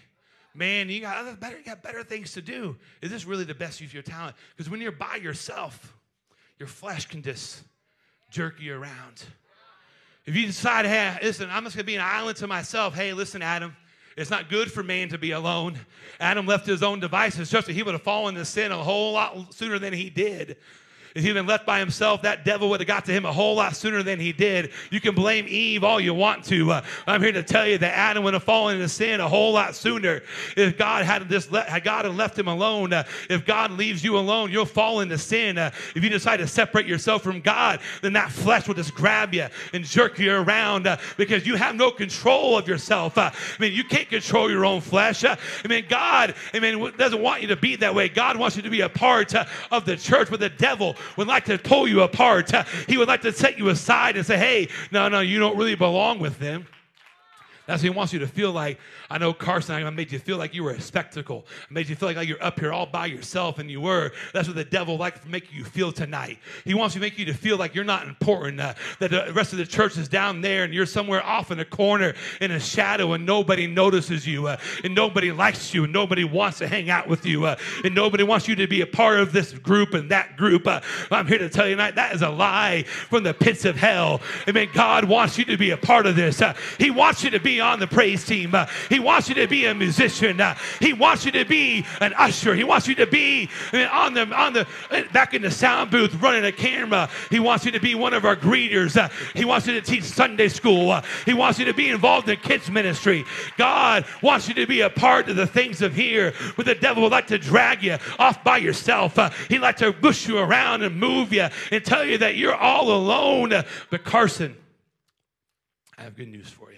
Man, 0.54 0.88
you 0.88 1.02
got 1.02 1.18
other 1.18 1.36
better, 1.36 1.58
you 1.58 1.64
got 1.64 1.82
better 1.82 2.02
things 2.02 2.32
to 2.32 2.40
do. 2.40 2.78
Is 3.02 3.10
this 3.10 3.26
really 3.26 3.44
the 3.44 3.54
best 3.54 3.82
use 3.82 3.90
of 3.90 3.94
your 3.94 4.02
talent? 4.02 4.34
Because 4.56 4.70
when 4.70 4.80
you're 4.80 4.92
by 4.92 5.16
yourself, 5.16 5.94
your 6.64 6.68
flesh 6.70 7.04
can 7.04 7.20
just 7.20 7.62
jerk 8.30 8.58
you 8.58 8.74
around. 8.74 9.22
If 10.24 10.34
you 10.34 10.46
decide, 10.46 10.86
hey, 10.86 11.14
listen, 11.22 11.50
I'm 11.50 11.62
just 11.64 11.76
gonna 11.76 11.84
be 11.84 11.94
an 11.94 12.00
island 12.00 12.38
to 12.38 12.46
myself. 12.46 12.94
Hey, 12.94 13.12
listen, 13.12 13.42
Adam, 13.42 13.76
it's 14.16 14.30
not 14.30 14.48
good 14.48 14.72
for 14.72 14.82
man 14.82 15.10
to 15.10 15.18
be 15.18 15.32
alone. 15.32 15.78
Adam 16.18 16.46
left 16.46 16.66
his 16.66 16.82
own 16.82 17.00
devices 17.00 17.50
just 17.50 17.66
that 17.66 17.74
he 17.74 17.82
would 17.82 17.92
have 17.92 18.02
fallen 18.02 18.34
into 18.34 18.46
sin 18.46 18.72
a 18.72 18.82
whole 18.82 19.12
lot 19.12 19.52
sooner 19.52 19.78
than 19.78 19.92
he 19.92 20.08
did. 20.08 20.56
If 21.14 21.22
he'd 21.22 21.34
been 21.34 21.46
left 21.46 21.64
by 21.64 21.78
himself, 21.78 22.22
that 22.22 22.44
devil 22.44 22.68
would 22.70 22.80
have 22.80 22.88
got 22.88 23.04
to 23.04 23.12
him 23.12 23.24
a 23.24 23.32
whole 23.32 23.54
lot 23.54 23.76
sooner 23.76 24.02
than 24.02 24.18
he 24.18 24.32
did. 24.32 24.72
You 24.90 25.00
can 25.00 25.14
blame 25.14 25.46
Eve 25.48 25.84
all 25.84 26.00
you 26.00 26.12
want 26.12 26.44
to. 26.46 26.72
Uh, 26.72 26.82
I'm 27.06 27.22
here 27.22 27.30
to 27.30 27.44
tell 27.44 27.68
you 27.68 27.78
that 27.78 27.96
Adam 27.96 28.24
would 28.24 28.34
have 28.34 28.42
fallen 28.42 28.74
into 28.74 28.88
sin 28.88 29.20
a 29.20 29.28
whole 29.28 29.52
lot 29.52 29.76
sooner 29.76 30.22
if 30.56 30.76
God 30.76 31.04
had 31.04 31.30
just 31.30 31.50
had 31.50 31.84
God 31.84 32.04
had 32.04 32.16
left 32.16 32.36
him 32.36 32.48
alone. 32.48 32.92
Uh, 32.92 33.04
if 33.30 33.46
God 33.46 33.70
leaves 33.70 34.02
you 34.02 34.18
alone, 34.18 34.50
you'll 34.50 34.64
fall 34.64 35.02
into 35.02 35.16
sin. 35.16 35.56
Uh, 35.56 35.70
if 35.94 36.02
you 36.02 36.10
decide 36.10 36.38
to 36.38 36.48
separate 36.48 36.86
yourself 36.86 37.22
from 37.22 37.40
God, 37.40 37.78
then 38.02 38.12
that 38.14 38.32
flesh 38.32 38.66
will 38.66 38.74
just 38.74 38.92
grab 38.92 39.32
you 39.32 39.46
and 39.72 39.84
jerk 39.84 40.18
you 40.18 40.34
around 40.34 40.88
uh, 40.88 40.96
because 41.16 41.46
you 41.46 41.54
have 41.54 41.76
no 41.76 41.92
control 41.92 42.58
of 42.58 42.66
yourself. 42.66 43.16
Uh, 43.16 43.30
I 43.32 43.62
mean, 43.62 43.72
you 43.72 43.84
can't 43.84 44.08
control 44.08 44.50
your 44.50 44.64
own 44.64 44.80
flesh. 44.80 45.22
Uh, 45.22 45.36
I 45.64 45.68
mean, 45.68 45.86
God, 45.88 46.34
I 46.52 46.58
mean, 46.58 46.92
doesn't 46.96 47.22
want 47.22 47.40
you 47.40 47.46
to 47.48 47.56
be 47.56 47.76
that 47.76 47.94
way. 47.94 48.08
God 48.08 48.36
wants 48.36 48.56
you 48.56 48.62
to 48.62 48.70
be 48.70 48.80
a 48.80 48.88
part 48.88 49.32
of 49.70 49.84
the 49.84 49.96
church, 49.96 50.28
but 50.28 50.40
the 50.40 50.48
devil 50.48 50.96
would 51.16 51.26
like 51.26 51.44
to 51.46 51.58
pull 51.58 51.86
you 51.88 52.02
apart. 52.02 52.52
He 52.86 52.96
would 52.96 53.08
like 53.08 53.22
to 53.22 53.32
set 53.32 53.58
you 53.58 53.68
aside 53.68 54.16
and 54.16 54.24
say, 54.26 54.36
hey, 54.36 54.68
no, 54.90 55.08
no, 55.08 55.20
you 55.20 55.38
don't 55.38 55.56
really 55.56 55.74
belong 55.74 56.18
with 56.18 56.38
them. 56.38 56.66
That's 57.66 57.82
what 57.82 57.90
he 57.92 57.96
wants 57.96 58.12
you 58.12 58.18
to 58.18 58.26
feel 58.26 58.52
like. 58.52 58.78
I 59.10 59.18
know 59.18 59.32
Carson, 59.32 59.74
I 59.74 59.90
made 59.90 60.12
you 60.12 60.18
feel 60.18 60.36
like 60.36 60.52
you 60.54 60.64
were 60.64 60.72
a 60.72 60.80
spectacle. 60.80 61.46
I 61.70 61.72
made 61.72 61.88
you 61.88 61.96
feel 61.96 62.12
like, 62.12 62.28
you're 62.28 62.42
up 62.42 62.60
here 62.60 62.72
all 62.72 62.84
by 62.84 63.06
yourself, 63.06 63.58
and 63.58 63.70
you 63.70 63.80
were. 63.80 64.12
That's 64.34 64.48
what 64.48 64.56
the 64.56 64.64
devil 64.64 64.98
likes 64.98 65.20
to 65.20 65.28
make 65.28 65.52
you 65.52 65.64
feel 65.64 65.90
tonight. 65.90 66.38
He 66.64 66.74
wants 66.74 66.94
to 66.94 67.00
make 67.00 67.18
you 67.18 67.24
to 67.24 67.34
feel 67.34 67.56
like 67.56 67.74
you're 67.74 67.84
not 67.84 68.06
important, 68.06 68.60
uh, 68.60 68.74
that 68.98 69.10
the 69.10 69.32
rest 69.32 69.52
of 69.52 69.58
the 69.58 69.66
church 69.66 69.96
is 69.96 70.08
down 70.08 70.42
there, 70.42 70.64
and 70.64 70.74
you're 70.74 70.84
somewhere 70.84 71.24
off 71.24 71.50
in 71.50 71.58
a 71.58 71.64
corner 71.64 72.14
in 72.40 72.50
a 72.50 72.60
shadow, 72.60 73.14
and 73.14 73.24
nobody 73.24 73.66
notices 73.66 74.26
you, 74.26 74.46
uh, 74.46 74.58
and 74.82 74.94
nobody 74.94 75.32
likes 75.32 75.72
you, 75.72 75.84
and 75.84 75.92
nobody 75.92 76.24
wants 76.24 76.58
to 76.58 76.68
hang 76.68 76.90
out 76.90 77.08
with 77.08 77.24
you, 77.24 77.46
uh, 77.46 77.56
and 77.82 77.94
nobody 77.94 78.24
wants 78.24 78.46
you 78.46 78.56
to 78.56 78.66
be 78.66 78.82
a 78.82 78.86
part 78.86 79.18
of 79.18 79.32
this 79.32 79.52
group 79.52 79.94
and 79.94 80.10
that 80.10 80.36
group. 80.36 80.66
Uh, 80.66 80.80
I'm 81.10 81.26
here 81.26 81.38
to 81.38 81.48
tell 81.48 81.66
you 81.66 81.76
tonight 81.76 81.94
that 81.94 82.14
is 82.14 82.20
a 82.20 82.30
lie 82.30 82.82
from 82.82 83.22
the 83.22 83.32
pits 83.32 83.64
of 83.64 83.76
hell. 83.76 84.20
I 84.46 84.52
mean, 84.52 84.68
God 84.74 85.04
wants 85.04 85.38
you 85.38 85.46
to 85.46 85.56
be 85.56 85.70
a 85.70 85.78
part 85.78 86.06
of 86.06 86.14
this. 86.14 86.42
Uh, 86.42 86.54
he 86.78 86.90
wants 86.90 87.24
you 87.24 87.30
to 87.30 87.40
be 87.40 87.53
on 87.60 87.80
the 87.80 87.86
praise 87.86 88.24
team. 88.24 88.54
Uh, 88.54 88.66
he 88.88 89.00
wants 89.00 89.28
you 89.28 89.34
to 89.36 89.46
be 89.46 89.66
a 89.66 89.74
musician. 89.74 90.40
Uh, 90.40 90.56
he 90.80 90.92
wants 90.92 91.24
you 91.24 91.32
to 91.32 91.44
be 91.44 91.84
an 92.00 92.12
usher. 92.16 92.54
He 92.54 92.64
wants 92.64 92.88
you 92.88 92.94
to 92.96 93.06
be 93.06 93.48
on 93.72 94.14
the 94.14 94.26
on 94.34 94.52
the 94.52 94.66
back 95.12 95.34
in 95.34 95.42
the 95.42 95.50
sound 95.50 95.90
booth 95.90 96.14
running 96.14 96.44
a 96.44 96.52
camera. 96.52 97.08
He 97.30 97.40
wants 97.40 97.64
you 97.64 97.72
to 97.72 97.80
be 97.80 97.94
one 97.94 98.14
of 98.14 98.24
our 98.24 98.36
greeters. 98.36 98.96
Uh, 98.96 99.08
he 99.34 99.44
wants 99.44 99.66
you 99.66 99.74
to 99.74 99.80
teach 99.80 100.04
Sunday 100.04 100.48
school. 100.48 100.90
Uh, 100.90 101.02
he 101.24 101.34
wants 101.34 101.58
you 101.58 101.64
to 101.66 101.74
be 101.74 101.88
involved 101.88 102.28
in 102.28 102.36
kids 102.38 102.70
ministry. 102.70 103.24
God 103.56 104.04
wants 104.22 104.48
you 104.48 104.54
to 104.54 104.66
be 104.66 104.80
a 104.80 104.90
part 104.90 105.28
of 105.28 105.36
the 105.36 105.46
things 105.46 105.82
of 105.82 105.94
here. 105.94 106.32
But 106.56 106.66
the 106.66 106.74
devil 106.74 107.02
would 107.02 107.12
like 107.12 107.28
to 107.28 107.38
drag 107.38 107.82
you 107.82 107.98
off 108.18 108.42
by 108.44 108.58
yourself. 108.58 109.18
Uh, 109.18 109.30
he'd 109.48 109.60
like 109.60 109.76
to 109.78 109.92
push 109.92 110.28
you 110.28 110.38
around 110.38 110.82
and 110.82 110.96
move 110.96 111.32
you 111.32 111.48
and 111.70 111.84
tell 111.84 112.04
you 112.04 112.18
that 112.18 112.36
you're 112.36 112.54
all 112.54 112.90
alone. 112.90 113.50
But 113.90 114.04
Carson, 114.04 114.56
I 115.96 116.02
have 116.02 116.16
good 116.16 116.28
news 116.28 116.50
for 116.50 116.72
you. 116.72 116.73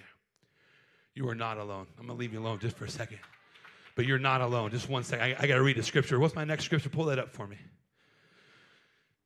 You 1.17 1.27
are 1.29 1.35
not 1.35 1.57
alone. 1.57 1.87
I'm 1.99 2.05
going 2.05 2.15
to 2.15 2.21
leave 2.21 2.31
you 2.31 2.39
alone 2.39 2.59
just 2.59 2.77
for 2.77 2.85
a 2.85 2.89
second. 2.89 3.17
But 3.95 4.05
you're 4.05 4.19
not 4.19 4.41
alone. 4.41 4.69
Just 4.69 4.87
one 4.87 5.03
second. 5.03 5.25
I, 5.25 5.35
I 5.39 5.47
got 5.47 5.55
to 5.55 5.63
read 5.63 5.75
the 5.75 5.81
scripture. 5.81 6.19
What's 6.19 6.35
my 6.35 6.43
next 6.43 6.65
scripture? 6.65 6.89
Pull 6.89 7.05
that 7.05 7.17
up 7.17 7.31
for 7.31 7.47
me. 7.47 7.57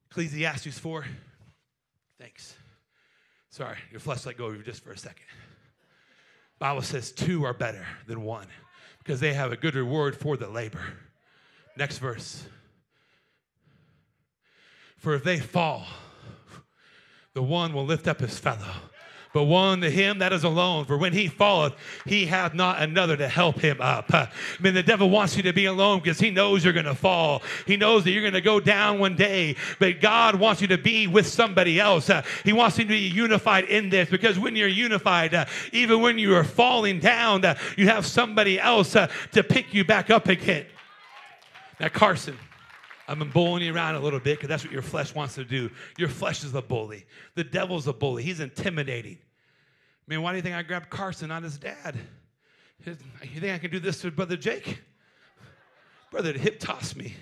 Ecclesiastes 0.09 0.79
4. 0.79 1.05
Thanks. 2.17 2.55
Sorry, 3.49 3.75
your 3.91 3.99
flesh 3.99 4.25
let 4.25 4.37
go 4.37 4.45
of 4.45 4.55
you 4.55 4.63
just 4.63 4.81
for 4.81 4.93
a 4.93 4.97
second. 4.97 5.25
Bible 6.59 6.81
says 6.81 7.11
two 7.11 7.43
are 7.43 7.53
better 7.53 7.85
than 8.07 8.23
one 8.23 8.47
because 8.99 9.19
they 9.19 9.33
have 9.33 9.51
a 9.51 9.57
good 9.57 9.75
reward 9.75 10.15
for 10.15 10.37
the 10.37 10.47
labor. 10.47 10.93
Next 11.75 11.97
verse. 11.97 12.45
For 14.95 15.13
if 15.13 15.25
they 15.25 15.41
fall, 15.41 15.85
the 17.33 17.43
one 17.43 17.73
will 17.73 17.85
lift 17.85 18.07
up 18.07 18.21
his 18.21 18.39
fellow 18.39 18.75
but 19.34 19.43
one 19.43 19.82
to 19.82 19.89
him 19.89 20.19
that 20.19 20.34
is 20.34 20.43
alone. 20.43 20.86
For 20.86 20.97
when 20.97 21.13
he 21.13 21.27
falleth, 21.27 21.73
he 22.05 22.25
hath 22.25 22.53
not 22.53 22.82
another 22.82 23.15
to 23.17 23.27
help 23.27 23.59
him 23.59 23.79
up. 23.79 24.13
I 24.13 24.29
mean, 24.59 24.73
the 24.73 24.84
devil 24.84 25.09
wants 25.09 25.38
you 25.38 25.43
to 25.43 25.53
be 25.53 25.65
alone 25.65 25.99
because 25.99 26.19
he 26.19 26.32
knows 26.32 26.63
you're 26.63 26.73
going 26.73 26.86
to 26.86 26.95
fall. 26.95 27.41
He 27.65 27.77
knows 27.77 28.03
that 28.03 28.11
you're 28.11 28.21
going 28.21 28.34
to 28.34 28.41
go 28.41 28.59
down 28.59 28.99
one 28.99 29.15
day, 29.15 29.55
but 29.79 30.01
God 30.01 30.36
wants 30.36 30.61
you 30.61 30.67
to 30.67 30.77
be 30.77 31.07
with 31.07 31.27
somebody 31.27 31.79
else. 31.79 32.09
He 32.43 32.53
wants 32.53 32.77
you 32.77 32.84
to 32.84 32.89
be 32.89 32.99
unified 32.99 33.65
in 33.65 33.89
this 33.89 34.09
because 34.09 34.38
when 34.38 34.55
you're 34.55 34.67
unified, 34.67 35.47
even 35.71 36.01
when 36.01 36.17
you 36.17 36.36
are 36.36 36.43
falling 36.43 36.99
down, 36.99 37.43
you 37.77 37.88
have 37.88 38.05
somebody 38.05 38.59
else 38.59 38.91
to 38.91 39.43
pick 39.43 39.73
you 39.73 39.86
back 39.86 40.09
up 40.09 40.27
again. 40.27 40.65
Now, 41.79 41.88
Carson. 41.89 42.38
I've 43.08 43.20
been 43.20 43.30
bullying 43.30 43.68
you 43.68 43.74
around 43.74 43.95
a 43.95 43.99
little 43.99 44.20
bit 44.20 44.38
because 44.38 44.49
that's 44.49 44.64
what 44.64 44.72
your 44.72 44.82
flesh 44.82 45.14
wants 45.14 45.36
to 45.36 45.43
do. 45.43 45.70
Your 45.97 46.10
flesh 46.10 46.43
is 46.43 46.52
the 46.52 46.62
bully. 46.62 47.06
The 47.36 47.43
devil's 47.43 47.88
a 47.88 47.93
bully. 47.93 48.24
He's 48.24 48.39
intimidating. 48.39 49.18
I 49.18 50.14
mean, 50.14 50.22
why 50.22 50.32
do 50.32 50.38
you 50.38 50.41
think 50.41 50.56
I 50.56 50.64
grabbed 50.64 50.89
Carson, 50.89 51.30
not 51.30 51.43
his 51.43 51.58
dad? 51.58 51.97
you 52.86 52.95
think 53.39 53.54
I 53.54 53.58
can 53.58 53.72
do 53.72 53.80
this 53.80 54.02
to 54.02 54.12
Brother 54.12 54.38
Jake? 54.38 54.82
Brother, 56.10 56.34
hip 56.34 56.60
toss 56.60 56.95
me. 56.95 57.16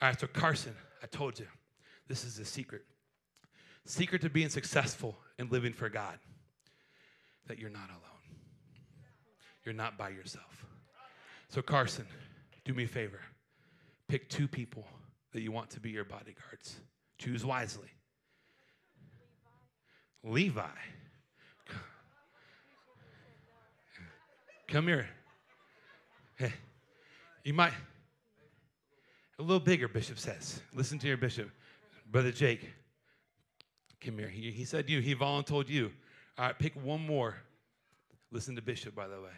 All 0.00 0.08
right, 0.08 0.18
so 0.18 0.26
Carson, 0.26 0.74
I 1.02 1.06
told 1.06 1.38
you, 1.38 1.46
this 2.08 2.24
is 2.24 2.36
the 2.36 2.44
secret. 2.44 2.82
Secret 3.84 4.22
to 4.22 4.30
being 4.30 4.48
successful 4.48 5.16
and 5.38 5.50
living 5.50 5.72
for 5.72 5.88
God 5.88 6.18
that 7.46 7.58
you're 7.58 7.70
not 7.70 7.88
alone. 7.90 8.38
You're 9.64 9.74
not 9.74 9.98
by 9.98 10.10
yourself. 10.10 10.64
So, 11.48 11.60
Carson, 11.60 12.06
do 12.64 12.72
me 12.72 12.84
a 12.84 12.88
favor. 12.88 13.20
Pick 14.10 14.28
two 14.28 14.48
people 14.48 14.84
that 15.32 15.40
you 15.40 15.52
want 15.52 15.70
to 15.70 15.78
be 15.78 15.90
your 15.90 16.04
bodyguards. 16.04 16.80
Choose 17.18 17.44
wisely. 17.46 17.86
Levi. 20.24 20.66
Come 24.66 24.88
here. 24.88 25.08
Hey, 26.36 26.52
you 27.44 27.54
might, 27.54 27.72
a 29.38 29.42
little 29.42 29.60
bigger, 29.60 29.86
Bishop 29.86 30.18
says. 30.18 30.60
Listen 30.74 30.98
to 30.98 31.06
your 31.06 31.16
bishop. 31.16 31.48
Brother 32.10 32.32
Jake, 32.32 32.68
come 34.00 34.18
here. 34.18 34.28
He, 34.28 34.50
he 34.50 34.64
said 34.64 34.90
you, 34.90 35.00
he 35.00 35.12
volunteered 35.12 35.68
you. 35.68 35.92
All 36.36 36.46
right, 36.46 36.58
pick 36.58 36.74
one 36.74 37.06
more. 37.06 37.36
Listen 38.32 38.56
to 38.56 38.62
Bishop, 38.62 38.92
by 38.92 39.06
the 39.06 39.20
way. 39.20 39.30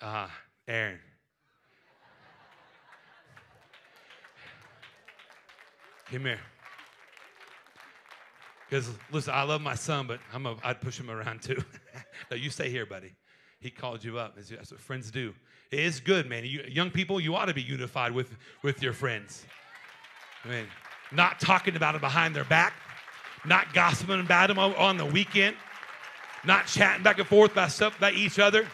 Ah, 0.00 0.24
uh, 0.24 0.28
Aaron. 0.66 0.98
Come 6.12 6.26
here. 6.26 6.40
Because 8.68 8.90
listen, 9.10 9.32
I 9.32 9.44
love 9.44 9.62
my 9.62 9.74
son, 9.74 10.06
but 10.06 10.20
I'm 10.34 10.44
a, 10.44 10.56
I'd 10.62 10.78
push 10.82 11.00
him 11.00 11.10
around 11.10 11.40
too. 11.40 11.64
no, 12.30 12.36
you 12.36 12.50
stay 12.50 12.68
here, 12.68 12.84
buddy. 12.84 13.14
He 13.60 13.70
called 13.70 14.04
you 14.04 14.18
up. 14.18 14.36
That's 14.36 14.70
what 14.70 14.80
friends 14.80 15.10
do. 15.10 15.32
It 15.70 15.78
is 15.78 16.00
good, 16.00 16.28
man. 16.28 16.44
You, 16.44 16.64
young 16.68 16.90
people, 16.90 17.18
you 17.18 17.34
ought 17.34 17.46
to 17.46 17.54
be 17.54 17.62
unified 17.62 18.12
with, 18.12 18.36
with 18.62 18.82
your 18.82 18.92
friends. 18.92 19.46
I 20.44 20.48
mean, 20.48 20.66
not 21.12 21.40
talking 21.40 21.76
about 21.76 21.92
them 21.92 22.02
behind 22.02 22.36
their 22.36 22.44
back, 22.44 22.74
not 23.46 23.72
gossiping 23.72 24.20
about 24.20 24.48
them 24.48 24.58
on 24.58 24.98
the 24.98 25.06
weekend, 25.06 25.56
not 26.44 26.66
chatting 26.66 27.02
back 27.02 27.18
and 27.18 27.26
forth 27.26 27.52
about 27.52 27.70
stuff 27.70 27.96
about 27.96 28.12
each 28.12 28.38
other, 28.38 28.68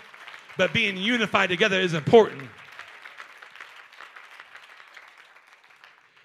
but 0.57 0.72
being 0.72 0.97
unified 0.97 1.51
together 1.51 1.78
is 1.78 1.95
important. 1.95 2.43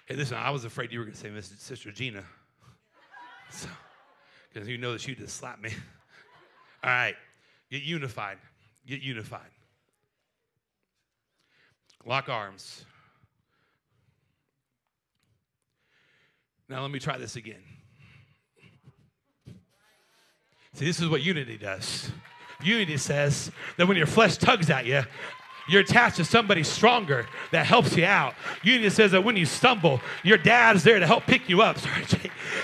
Hey, 0.06 0.16
listen, 0.16 0.36
I 0.36 0.50
was 0.50 0.64
afraid 0.64 0.92
you 0.92 0.98
were 0.98 1.06
going 1.06 1.16
to 1.16 1.20
say 1.42 1.56
Sister 1.58 1.90
Gina. 1.90 2.24
So, 3.50 3.68
because 4.52 4.68
you 4.68 4.76
know 4.76 4.92
that 4.92 5.00
she 5.00 5.14
just 5.14 5.36
slapped 5.36 5.62
me. 5.62 5.70
All 6.82 6.90
right, 6.90 7.14
get 7.70 7.82
unified. 7.82 8.38
Get 8.86 9.00
unified. 9.00 9.50
Lock 12.04 12.28
arms. 12.28 12.84
Now, 16.68 16.82
let 16.82 16.90
me 16.90 16.98
try 16.98 17.16
this 17.16 17.36
again. 17.36 17.62
See, 20.74 20.84
this 20.84 21.00
is 21.00 21.08
what 21.08 21.22
unity 21.22 21.56
does. 21.56 22.10
Unity 22.62 22.96
says 22.96 23.50
that 23.76 23.86
when 23.86 23.96
your 23.96 24.06
flesh 24.06 24.36
tugs 24.36 24.68
at 24.70 24.86
you, 24.86 25.02
you're 25.66 25.80
attached 25.80 26.16
to 26.16 26.24
somebody 26.24 26.62
stronger 26.62 27.26
that 27.50 27.66
helps 27.66 27.96
you 27.96 28.04
out. 28.04 28.34
Unity 28.62 28.90
says 28.90 29.12
that 29.12 29.24
when 29.24 29.36
you 29.36 29.46
stumble, 29.46 30.00
your 30.22 30.36
dad's 30.36 30.82
there 30.82 30.98
to 30.98 31.06
help 31.06 31.24
pick 31.24 31.48
you 31.48 31.62
up. 31.62 31.78
Sorry, 31.84 32.04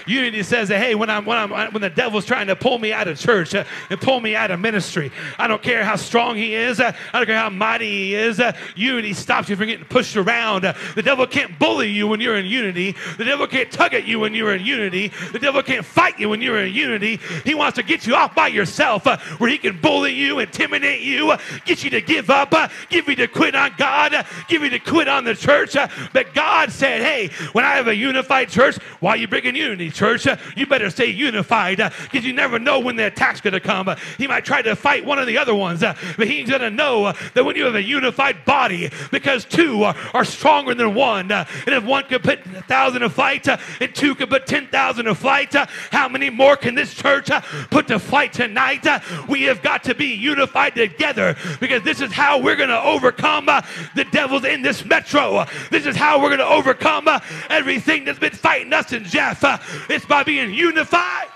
Unity 0.06 0.42
says 0.42 0.68
that 0.68 0.78
hey, 0.78 0.94
when 0.94 1.08
I'm 1.08 1.24
when 1.24 1.38
I'm 1.38 1.72
when 1.72 1.82
the 1.82 1.90
devil's 1.90 2.26
trying 2.26 2.48
to 2.48 2.56
pull 2.56 2.78
me 2.78 2.92
out 2.92 3.08
of 3.08 3.18
church 3.18 3.54
uh, 3.54 3.64
and 3.88 4.00
pull 4.00 4.20
me 4.20 4.36
out 4.36 4.50
of 4.50 4.60
ministry, 4.60 5.10
I 5.38 5.46
don't 5.46 5.62
care 5.62 5.84
how 5.84 5.96
strong 5.96 6.36
he 6.36 6.54
is, 6.54 6.80
uh, 6.80 6.92
I 7.12 7.18
don't 7.18 7.26
care 7.26 7.38
how 7.38 7.50
mighty 7.50 7.90
he 7.90 8.14
is. 8.14 8.38
Uh, 8.38 8.52
unity 8.76 9.14
stops 9.14 9.48
you 9.48 9.56
from 9.56 9.66
getting 9.66 9.86
pushed 9.86 10.16
around. 10.16 10.64
Uh, 10.64 10.74
the 10.94 11.02
devil 11.02 11.26
can't 11.26 11.58
bully 11.58 11.90
you 11.90 12.06
when 12.06 12.20
you're 12.20 12.36
in 12.36 12.46
unity. 12.46 12.94
The 13.16 13.24
devil 13.24 13.46
can't 13.46 13.70
tug 13.70 13.94
at 13.94 14.06
you 14.06 14.20
when 14.20 14.34
you're 14.34 14.54
in 14.54 14.64
unity. 14.64 15.10
The 15.32 15.38
devil 15.38 15.62
can't 15.62 15.84
fight 15.84 16.18
you 16.18 16.28
when 16.28 16.42
you're 16.42 16.64
in 16.64 16.74
unity. 16.74 17.18
He 17.44 17.54
wants 17.54 17.76
to 17.76 17.82
get 17.82 18.06
you 18.06 18.14
off 18.14 18.34
by 18.34 18.48
yourself, 18.48 19.06
uh, 19.06 19.18
where 19.38 19.48
he 19.48 19.58
can 19.58 19.80
bully 19.80 20.12
you, 20.12 20.38
intimidate 20.38 21.02
you, 21.02 21.30
uh, 21.30 21.38
get 21.64 21.82
you 21.82 21.90
to 21.90 22.00
give 22.00 22.28
up 22.28 22.52
give 22.90 23.08
me 23.08 23.14
to 23.14 23.26
quit 23.26 23.54
on 23.54 23.72
God, 23.78 24.26
give 24.48 24.62
me 24.62 24.68
to 24.70 24.78
quit 24.78 25.08
on 25.08 25.24
the 25.24 25.34
church. 25.34 25.76
But 26.12 26.34
God 26.34 26.70
said, 26.70 27.02
hey, 27.02 27.30
when 27.52 27.64
I 27.64 27.76
have 27.76 27.88
a 27.88 27.96
unified 27.96 28.48
church, 28.48 28.76
why 29.00 29.12
are 29.12 29.16
you 29.16 29.28
bringing 29.28 29.56
unity, 29.56 29.90
church? 29.90 30.26
You 30.56 30.66
better 30.66 30.90
stay 30.90 31.06
unified 31.06 31.78
because 32.02 32.24
you 32.24 32.32
never 32.32 32.58
know 32.58 32.80
when 32.80 32.96
the 32.96 33.06
attack's 33.06 33.40
going 33.40 33.54
to 33.54 33.60
come. 33.60 33.88
He 34.18 34.26
might 34.26 34.44
try 34.44 34.62
to 34.62 34.76
fight 34.76 35.06
one 35.06 35.18
of 35.18 35.26
the 35.26 35.38
other 35.38 35.54
ones, 35.54 35.80
but 35.80 36.26
he's 36.26 36.48
going 36.48 36.60
to 36.60 36.70
know 36.70 37.12
that 37.34 37.44
when 37.44 37.56
you 37.56 37.64
have 37.64 37.76
a 37.76 37.82
unified 37.82 38.44
body, 38.44 38.90
because 39.10 39.44
two 39.44 39.84
are 39.84 40.24
stronger 40.24 40.74
than 40.74 40.94
one, 40.94 41.30
and 41.30 41.46
if 41.68 41.84
one 41.84 42.04
could 42.04 42.22
put 42.22 42.40
a 42.46 42.62
thousand 42.62 43.02
to 43.02 43.10
fight 43.10 43.46
and 43.48 43.94
two 43.94 44.14
could 44.14 44.28
put 44.28 44.46
10,000 44.46 45.04
to 45.04 45.14
fight, 45.14 45.54
how 45.90 46.08
many 46.08 46.30
more 46.30 46.56
can 46.56 46.74
this 46.74 46.92
church 46.94 47.30
put 47.70 47.86
to 47.88 47.98
fight 47.98 48.32
tonight? 48.32 48.86
We 49.28 49.42
have 49.44 49.62
got 49.62 49.84
to 49.84 49.94
be 49.94 50.06
unified 50.06 50.74
together 50.74 51.36
because 51.60 51.82
this 51.82 52.00
is 52.00 52.12
how 52.12 52.38
we're 52.38 52.56
going 52.56 52.68
to 52.68 52.79
overcome 52.82 53.48
uh, 53.48 53.62
the 53.94 54.04
devils 54.04 54.44
in 54.44 54.62
this 54.62 54.84
metro. 54.84 55.44
This 55.70 55.86
is 55.86 55.96
how 55.96 56.20
we're 56.20 56.28
going 56.28 56.38
to 56.38 56.46
overcome 56.46 57.08
uh, 57.08 57.20
everything 57.48 58.04
that's 58.04 58.18
been 58.18 58.32
fighting 58.32 58.72
us 58.72 58.92
and 58.92 59.04
Jeff. 59.06 59.42
Uh, 59.42 59.58
it's 59.88 60.04
by 60.06 60.22
being 60.22 60.52
unified. 60.52 61.28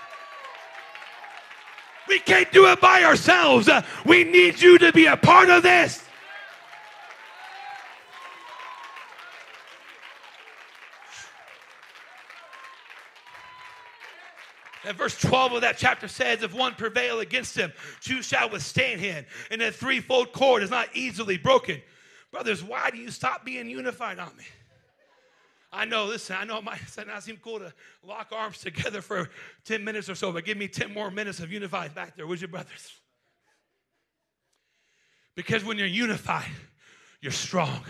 We 2.07 2.19
can't 2.19 2.51
do 2.51 2.67
it 2.67 2.79
by 2.79 3.03
ourselves. 3.03 3.69
We 4.05 4.23
need 4.23 4.61
you 4.61 4.77
to 4.77 4.91
be 4.91 5.07
a 5.07 5.17
part 5.17 5.49
of 5.49 5.63
this. 5.63 6.04
And 14.85 14.95
verse 14.95 15.19
12 15.19 15.53
of 15.53 15.61
that 15.61 15.77
chapter 15.77 16.07
says, 16.07 16.43
If 16.43 16.53
one 16.53 16.75
prevail 16.75 17.19
against 17.19 17.57
him, 17.57 17.73
two 18.01 18.21
shall 18.21 18.49
withstand 18.49 19.01
him. 19.01 19.25
And 19.49 19.61
the 19.61 19.71
threefold 19.71 20.31
cord 20.31 20.61
is 20.61 20.69
not 20.69 20.89
easily 20.93 21.37
broken. 21.37 21.81
Brothers, 22.31 22.63
why 22.63 22.91
do 22.91 22.97
you 22.97 23.09
stop 23.09 23.43
being 23.43 23.69
unified 23.69 24.19
on 24.19 24.35
me? 24.37 24.43
I 25.73 25.85
know, 25.85 26.05
listen, 26.05 26.37
I 26.39 26.45
know 26.45 26.59
it 26.59 26.63
might 26.63 26.79
not 27.07 27.23
seem 27.23 27.37
cool 27.37 27.59
to 27.59 27.73
lock 28.03 28.31
arms 28.31 28.59
together 28.59 29.01
for 29.01 29.29
10 29.65 29.83
minutes 29.83 30.09
or 30.09 30.15
so, 30.15 30.31
but 30.31 30.45
give 30.45 30.57
me 30.57 30.67
10 30.67 30.93
more 30.93 31.11
minutes 31.11 31.39
of 31.39 31.51
unified 31.51 31.93
back 31.95 32.15
there, 32.15 32.27
would 32.27 32.39
you, 32.39 32.47
brothers? 32.47 32.93
Because 35.35 35.65
when 35.65 35.77
you're 35.77 35.87
unified, 35.87 36.51
you're 37.21 37.31
strong. 37.31 37.81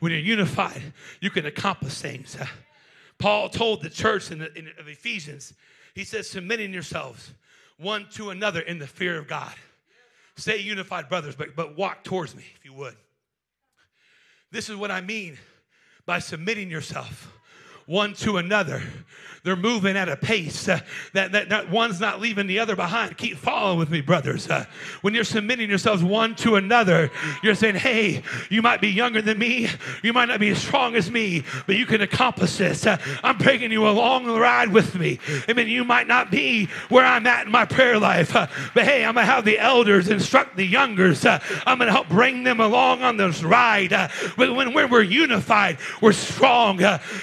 When 0.00 0.12
you're 0.12 0.20
unified, 0.20 0.92
you 1.20 1.30
can 1.30 1.46
accomplish 1.46 1.94
things. 1.94 2.36
Paul 3.18 3.48
told 3.48 3.82
the 3.82 3.90
church 3.90 4.30
in, 4.30 4.40
the, 4.40 4.56
in 4.56 4.68
Ephesians, 4.78 5.54
he 5.94 6.04
says, 6.04 6.28
submitting 6.28 6.72
yourselves 6.72 7.32
one 7.78 8.06
to 8.12 8.30
another 8.30 8.60
in 8.60 8.78
the 8.78 8.86
fear 8.86 9.18
of 9.18 9.28
God. 9.28 9.54
Stay 10.36 10.58
unified, 10.58 11.08
brothers, 11.08 11.36
but, 11.36 11.54
but 11.54 11.76
walk 11.76 12.04
towards 12.04 12.34
me 12.34 12.44
if 12.56 12.64
you 12.64 12.72
would. 12.72 12.96
This 14.50 14.70
is 14.70 14.76
what 14.76 14.90
I 14.90 15.00
mean 15.00 15.38
by 16.06 16.18
submitting 16.18 16.70
yourself 16.70 17.32
one 17.92 18.14
to 18.14 18.38
another 18.38 18.82
they're 19.44 19.56
moving 19.56 19.96
at 19.96 20.08
a 20.08 20.16
pace 20.16 20.68
uh, 20.68 20.78
that, 21.14 21.32
that, 21.32 21.48
that, 21.48 21.68
one's 21.68 21.98
not 22.00 22.20
leaving 22.20 22.46
the 22.46 22.60
other 22.60 22.76
behind. 22.76 23.16
Keep 23.16 23.38
following 23.38 23.78
with 23.78 23.90
me, 23.90 24.00
brothers. 24.00 24.48
Uh, 24.48 24.64
when 25.00 25.14
you're 25.14 25.24
submitting 25.24 25.68
yourselves 25.68 26.02
one 26.02 26.36
to 26.36 26.54
another, 26.54 27.10
you're 27.42 27.56
saying, 27.56 27.74
hey, 27.74 28.22
you 28.50 28.62
might 28.62 28.80
be 28.80 28.88
younger 28.88 29.20
than 29.20 29.38
me, 29.38 29.68
you 30.02 30.12
might 30.12 30.26
not 30.26 30.38
be 30.38 30.50
as 30.50 30.58
strong 30.62 30.94
as 30.94 31.10
me, 31.10 31.42
but 31.66 31.74
you 31.74 31.86
can 31.86 32.02
accomplish 32.02 32.56
this. 32.56 32.86
Uh, 32.86 32.98
I'm 33.24 33.38
taking 33.38 33.72
you 33.72 33.88
along 33.88 34.26
the 34.26 34.38
ride 34.38 34.72
with 34.72 34.94
me. 34.94 35.18
I 35.48 35.54
mean, 35.54 35.66
you 35.66 35.82
might 35.84 36.06
not 36.06 36.30
be 36.30 36.66
where 36.88 37.04
I'm 37.04 37.26
at 37.26 37.46
in 37.46 37.52
my 37.52 37.64
prayer 37.64 37.98
life, 37.98 38.36
uh, 38.36 38.46
but 38.74 38.84
hey, 38.84 39.04
I'm 39.04 39.14
going 39.14 39.26
to 39.26 39.32
have 39.32 39.44
the 39.44 39.58
elders 39.58 40.08
instruct 40.08 40.56
the 40.56 40.66
youngers. 40.66 41.24
Uh, 41.24 41.40
I'm 41.66 41.78
going 41.78 41.88
to 41.88 41.92
help 41.92 42.08
bring 42.08 42.44
them 42.44 42.60
along 42.60 43.02
on 43.02 43.16
this 43.16 43.42
ride. 43.42 43.92
Uh, 43.92 44.08
but 44.36 44.54
when, 44.54 44.72
when 44.72 44.88
we're 44.88 45.02
unified, 45.02 45.78
we're 46.00 46.12
strong. 46.12 46.78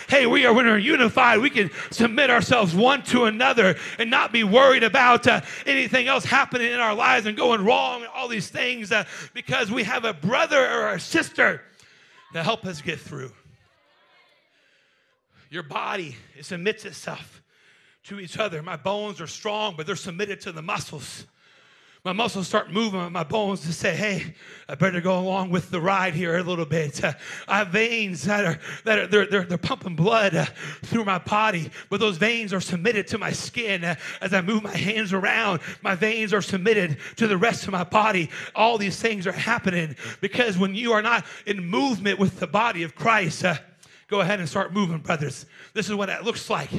hey, 0.10 0.26
we 0.26 0.46
are, 0.46 0.54
when 0.60 0.68
we're 0.68 0.78
unified, 0.78 1.40
we 1.40 1.50
can 1.50 1.72
submit 1.90 2.30
ourselves 2.30 2.76
one 2.76 3.02
to 3.02 3.24
another 3.24 3.78
and 3.98 4.10
not 4.10 4.34
be 4.34 4.44
worried 4.44 4.84
about 4.84 5.26
uh, 5.26 5.40
anything 5.66 6.10
else 6.10 6.26
happening 6.26 6.74
in 6.74 6.82
our 6.82 6.94
lives 6.94 7.26
and 7.26 7.38
going 7.38 7.64
wrong 7.64 8.02
and 8.02 8.12
all 8.14 8.28
these 8.28 8.50
things 8.50 8.92
uh, 8.92 9.06
because 9.34 9.72
we 9.72 9.84
have 9.84 10.04
a 10.04 10.14
brother 10.14 10.60
or 10.60 10.90
a 10.90 11.00
sister 11.00 11.62
to 12.34 12.44
help 12.44 12.66
us 12.66 12.82
get 12.82 13.00
through. 13.00 13.32
Your 15.50 15.64
body 15.64 16.18
it 16.38 16.44
submits 16.44 16.84
itself 16.84 17.42
to 18.04 18.20
each 18.20 18.38
other. 18.38 18.62
My 18.62 18.76
bones 18.76 19.22
are 19.22 19.28
strong, 19.28 19.76
but 19.78 19.88
they're 19.88 19.96
submitted 19.96 20.42
to 20.42 20.52
the 20.52 20.62
muscles 20.62 21.26
my 22.06 22.14
muscles 22.14 22.48
start 22.48 22.72
moving, 22.72 23.12
my 23.12 23.26
bones 23.26 23.60
to 23.62 23.74
say, 23.74 23.94
hey, 23.94 24.34
I 24.70 24.76
better 24.76 25.02
go 25.02 25.20
along 25.20 25.50
with 25.50 25.70
the 25.70 25.82
ride 25.82 26.14
here 26.14 26.38
a 26.38 26.44
little 26.44 26.66
bit. 26.66 27.04
Uh, 27.04 27.12
I 27.46 27.58
have 27.58 27.70
veins 27.70 28.24
that 28.24 28.46
are, 28.46 28.60
that 28.86 29.00
are 29.00 29.08
they're, 29.08 29.26
they're, 29.26 29.44
they're 29.44 29.58
pumping 29.58 29.98
blood 29.98 30.34
uh, 30.34 30.46
through 30.84 31.04
my 31.04 31.18
body, 31.18 31.70
but 31.90 32.00
those 32.00 32.16
veins 32.16 32.54
are 32.54 32.62
submitted 32.62 33.08
to 33.08 33.18
my 33.18 33.32
skin. 33.32 33.84
Uh, 33.84 33.96
as 34.22 34.34
I 34.34 34.40
move 34.40 34.64
my 34.64 34.76
hands 34.76 35.12
around, 35.12 35.60
my 35.82 35.94
veins 35.94 36.34
are 36.34 36.42
submitted 36.42 36.98
to 37.18 37.28
the 37.28 37.38
rest 37.38 37.66
of 37.66 37.72
my 37.72 37.84
body. 37.84 38.30
All 38.56 38.78
these 38.78 39.00
things 39.02 39.28
are 39.28 39.34
happening 39.34 39.98
because 40.22 40.58
when 40.58 40.76
you 40.76 40.94
are 40.94 41.02
not 41.02 41.26
in 41.46 41.66
movement 41.66 42.18
with 42.18 42.40
the 42.40 42.48
body 42.48 42.84
of 42.84 42.96
Christ, 42.96 43.44
uh, 43.44 43.56
go 44.08 44.22
ahead 44.22 44.40
and 44.40 44.48
start 44.48 44.72
moving, 44.72 45.00
brothers. 45.00 45.46
This 45.74 45.90
is 45.90 45.96
what 45.96 46.08
it 46.08 46.24
looks 46.24 46.50
like 46.50 46.72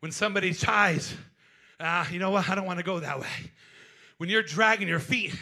when 0.00 0.12
somebody 0.12 0.52
tries, 0.52 1.14
ah, 1.80 2.06
you 2.10 2.18
know 2.18 2.30
what, 2.30 2.50
I 2.50 2.54
don't 2.54 2.66
want 2.66 2.80
to 2.80 2.84
go 2.84 3.00
that 3.00 3.18
way 3.18 3.50
when 4.20 4.28
you're 4.28 4.42
dragging 4.42 4.86
your 4.86 4.98
feet 4.98 5.34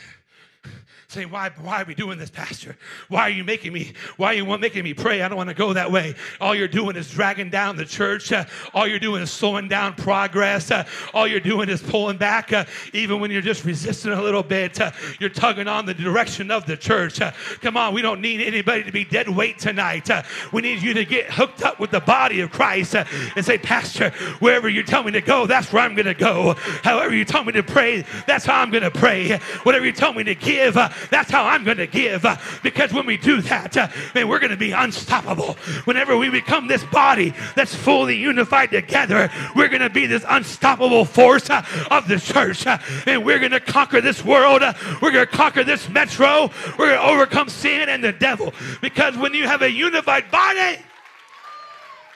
saying, 1.11 1.31
why, 1.31 1.51
why 1.63 1.81
are 1.81 1.87
we 1.87 1.95
doing 1.95 2.19
this, 2.19 2.29
Pastor? 2.29 2.77
Why 3.09 3.23
are 3.23 3.31
you 3.31 3.43
making 3.43 3.73
me, 3.73 3.95
why 4.19 4.27
are 4.27 4.35
you 4.35 4.59
making 4.59 4.85
me 4.85 4.93
pray? 4.93 5.23
I 5.23 5.29
don't 5.29 5.39
want 5.39 5.49
to 5.49 5.55
go 5.55 5.73
that 5.73 5.91
way. 5.91 6.15
All 6.39 6.55
you're 6.55 6.69
doing 6.69 6.97
is 6.97 7.11
dragging 7.11 7.49
down 7.49 7.79
the 7.79 7.87
church. 7.87 8.31
Uh, 8.31 8.45
all 8.75 8.87
you're 8.87 8.99
doing 8.99 9.23
is 9.23 9.31
slowing 9.31 9.69
down 9.69 9.95
progress. 9.95 10.71
Uh, 10.71 10.85
all 11.15 11.27
you're 11.27 11.41
doing 11.41 11.71
is 11.71 11.81
pulling 11.81 12.19
back. 12.19 12.53
Uh, 12.53 12.67
even 12.93 13.21
when 13.21 13.31
you're 13.31 13.41
just 13.41 13.65
resisting 13.65 14.13
a 14.13 14.21
little 14.21 14.43
bit, 14.43 14.83
uh, 14.83 14.91
you're 15.19 15.31
tugging 15.31 15.67
on 15.67 15.87
the 15.87 15.95
direction 15.95 16.51
of 16.51 16.67
the 16.67 16.77
church. 16.77 17.23
Uh, 17.23 17.33
come 17.63 17.79
on, 17.79 17.95
we 17.95 18.03
don't 18.03 18.21
need 18.21 18.43
anybody 18.43 18.85
to 18.85 18.93
be 18.93 19.07
dead 19.07 19.31
weight 19.31 19.59
tonight. 19.59 20.11
Uh, 20.11 20.23
we 20.53 20.61
need 20.61 20.83
you 20.83 20.93
to 20.93 21.07
get 21.07 21.33
hooked 21.33 21.63
up 21.63 21.81
with 21.81 21.91
the 21.91 22.01
body 22.01 22.41
of 22.41 22.51
Christ 22.51 22.95
and 22.95 23.43
say, 23.43 23.57
Pastor, 23.57 24.11
wherever 24.41 24.69
you 24.69 24.83
tell 24.83 25.03
me 25.03 25.13
to 25.13 25.23
go, 25.23 25.47
that's 25.47 25.73
where 25.73 25.83
I'm 25.83 25.95
going 25.95 26.05
to 26.05 26.13
go. 26.13 26.53
However 26.85 27.15
you 27.15 27.25
tell 27.25 27.45
me 27.45 27.53
to 27.53 27.63
pray, 27.63 28.05
that's 28.27 28.45
how 28.45 28.61
I'm 28.61 28.71
going 28.71 28.83
to 28.83 28.91
pray. 28.91 29.39
Whatever 29.63 29.87
you 29.87 29.93
tell 29.93 30.13
me 30.13 30.23
to 30.25 30.35
give, 30.35 30.77
That's 31.11 31.31
how 31.31 31.45
I'm 31.45 31.65
going 31.65 31.79
to 31.79 31.87
give. 31.87 32.27
Because 32.63 32.93
when 32.93 33.07
we 33.07 33.17
do 33.17 33.41
that, 33.43 33.75
man, 34.15 34.29
we're 34.29 34.39
going 34.39 34.51
to 34.51 34.57
be 34.57 34.73
unstoppable. 34.73 35.55
Whenever 35.85 36.17
we 36.17 36.31
become 36.31 36.69
this 36.69 36.85
body 36.85 37.35
that's 37.55 37.75
fully 37.75 38.17
unified 38.17 38.71
together, 38.71 39.31
we're 39.57 39.69
going 39.69 39.83
to 39.83 39.91
be 39.91 40.07
this 40.07 40.25
unstoppable 40.29 41.05
force 41.05 41.49
of 41.51 42.09
the 42.09 42.19
church. 42.19 42.67
And 43.07 43.25
we're 43.25 43.39
going 43.39 43.53
to 43.53 43.61
conquer 43.61 44.01
this 44.01 44.25
world. 44.25 44.63
We're 45.01 45.13
going 45.13 45.27
to 45.27 45.33
conquer 45.33 45.65
this 45.65 45.89
metro. 45.89 46.51
We're 46.79 46.89
going 46.89 47.01
to 47.01 47.07
overcome 47.07 47.49
sin 47.49 47.89
and 47.89 48.03
the 48.03 48.13
devil. 48.13 48.53
Because 48.81 49.17
when 49.17 49.35
you 49.35 49.47
have 49.47 49.63
a 49.63 49.71
unified 49.71 50.31
body, 50.31 50.79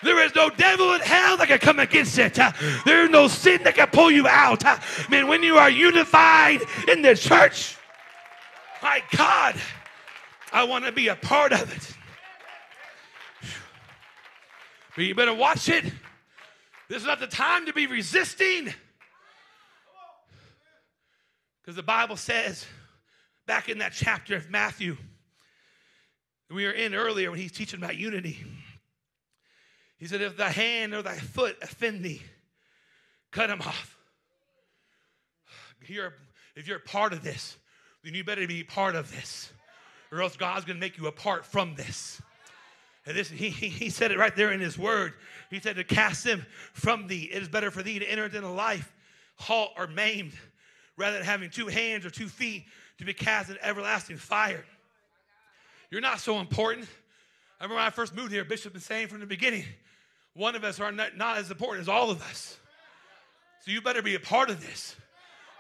there 0.03 0.21
is 0.25 0.35
no 0.35 0.51
devil 0.51 0.95
in 0.95 1.01
hell 1.01 1.37
that 1.37 1.47
can 1.47 1.61
come 1.61 1.79
against 1.79 2.19
it. 2.19 2.35
There 2.85 3.05
is 3.05 3.11
no 3.11 3.29
sin 3.29 3.63
that 3.63 3.77
can 3.77 3.87
pull 3.87 4.11
you 4.11 4.27
out. 4.27 4.65
Man, 5.09 5.29
when 5.29 5.45
you 5.45 5.59
are 5.59 5.71
unified 5.71 6.61
in 6.89 7.03
the 7.03 7.15
church, 7.15 7.77
my 8.83 9.03
God, 9.17 9.55
I 10.53 10.65
want 10.65 10.85
to 10.85 10.93
be 10.93 11.09
a 11.09 11.17
part 11.17 11.53
of 11.53 11.73
it. 11.75 11.97
But 14.95 15.05
you 15.05 15.15
better 15.15 15.35
watch 15.35 15.69
it. 15.69 15.85
This 16.89 17.01
is 17.01 17.07
not 17.07 17.21
the 17.21 17.27
time 17.27 17.67
to 17.67 17.73
be 17.73 17.87
resisting. 17.87 18.75
Because 21.63 21.77
the 21.77 21.83
Bible 21.83 22.17
says, 22.17 22.67
back 23.47 23.69
in 23.69 23.79
that 23.79 23.93
chapter 23.95 24.37
of 24.37 24.51
Matthew, 24.51 24.97
we 26.51 26.65
were 26.67 26.73
in 26.73 26.95
earlier 26.95 27.31
when 27.31 27.41
he's 27.41 27.53
teaching 27.53 27.79
about 27.79 27.97
unity. 27.97 28.45
He 29.97 30.07
said, 30.07 30.21
If 30.21 30.37
thy 30.37 30.51
hand 30.51 30.93
or 30.93 31.03
thy 31.03 31.17
foot 31.17 31.57
offend 31.63 32.05
thee, 32.05 32.21
cut 33.31 33.47
them 33.47 33.63
off. 33.63 33.97
You're, 35.87 36.13
if 36.57 36.69
you're 36.69 36.77
a 36.77 36.81
part 36.81 37.13
of 37.13 37.23
this, 37.23 37.57
then 38.05 38.15
you 38.15 38.25
better 38.25 38.47
be 38.47 38.65
part 38.65 38.95
of 38.95 39.11
this, 39.13 39.53
or 40.11 40.23
else 40.23 40.37
God's 40.37 40.65
going 40.65 40.77
to 40.77 40.81
make 40.81 40.99
you 40.99 41.07
apart 41.07 41.45
from 41.45 41.75
this. 41.75 42.21
And 43.07 43.17
this, 43.17 43.29
he, 43.29 43.49
he 43.51 43.91
said 43.91 44.13
it 44.13 44.19
right 44.19 44.35
there 44.35 44.53
in 44.53 44.61
his 44.61 44.79
word. 44.79 45.15
He 45.51 45.61
said, 45.61 45.77
To 45.77 45.85
cast 45.85 46.25
them 46.25 46.47
from 46.73 47.09
thee, 47.09 47.31
it 47.33 47.43
is 47.43 47.49
better 47.49 47.71
for 47.71 47.83
thee 47.83 47.99
to 47.99 48.07
enter 48.07 48.25
into 48.25 48.49
life 48.49 48.93
halt 49.37 49.73
or 49.77 49.87
maimed, 49.87 50.33
rather 50.97 51.17
than 51.17 51.27
having 51.27 51.51
two 51.51 51.67
hands 51.67 52.07
or 52.07 52.11
two 52.11 52.29
feet 52.29 52.65
to 52.99 53.05
be 53.05 53.13
cast 53.13 53.51
in 53.51 53.59
everlasting 53.63 54.17
fire. 54.17 54.65
You're 55.91 56.01
not 56.01 56.21
so 56.21 56.39
important. 56.39 56.87
I 57.61 57.65
remember 57.65 57.77
when 57.77 57.85
I 57.85 57.91
first 57.91 58.15
moved 58.15 58.33
here, 58.33 58.45
Bishop 58.45 58.73
been 58.73 58.83
saying 58.83 59.09
from 59.09 59.21
the 59.21 59.27
beginning, 59.27 59.65
one 60.35 60.55
of 60.55 60.65
us 60.65 60.81
are 60.81 60.93
not, 60.93 61.17
not 61.17 61.39
as 61.39 61.51
important 61.51 61.83
as 61.83 61.89
all 61.89 62.11
of 62.11 62.23
us. 62.23 62.57
So 63.65 63.71
you 63.71 63.81
better 63.83 64.03
be 64.03 64.15
a 64.15 64.21
part 64.21 64.51
of 64.51 64.61
this. 64.61 64.97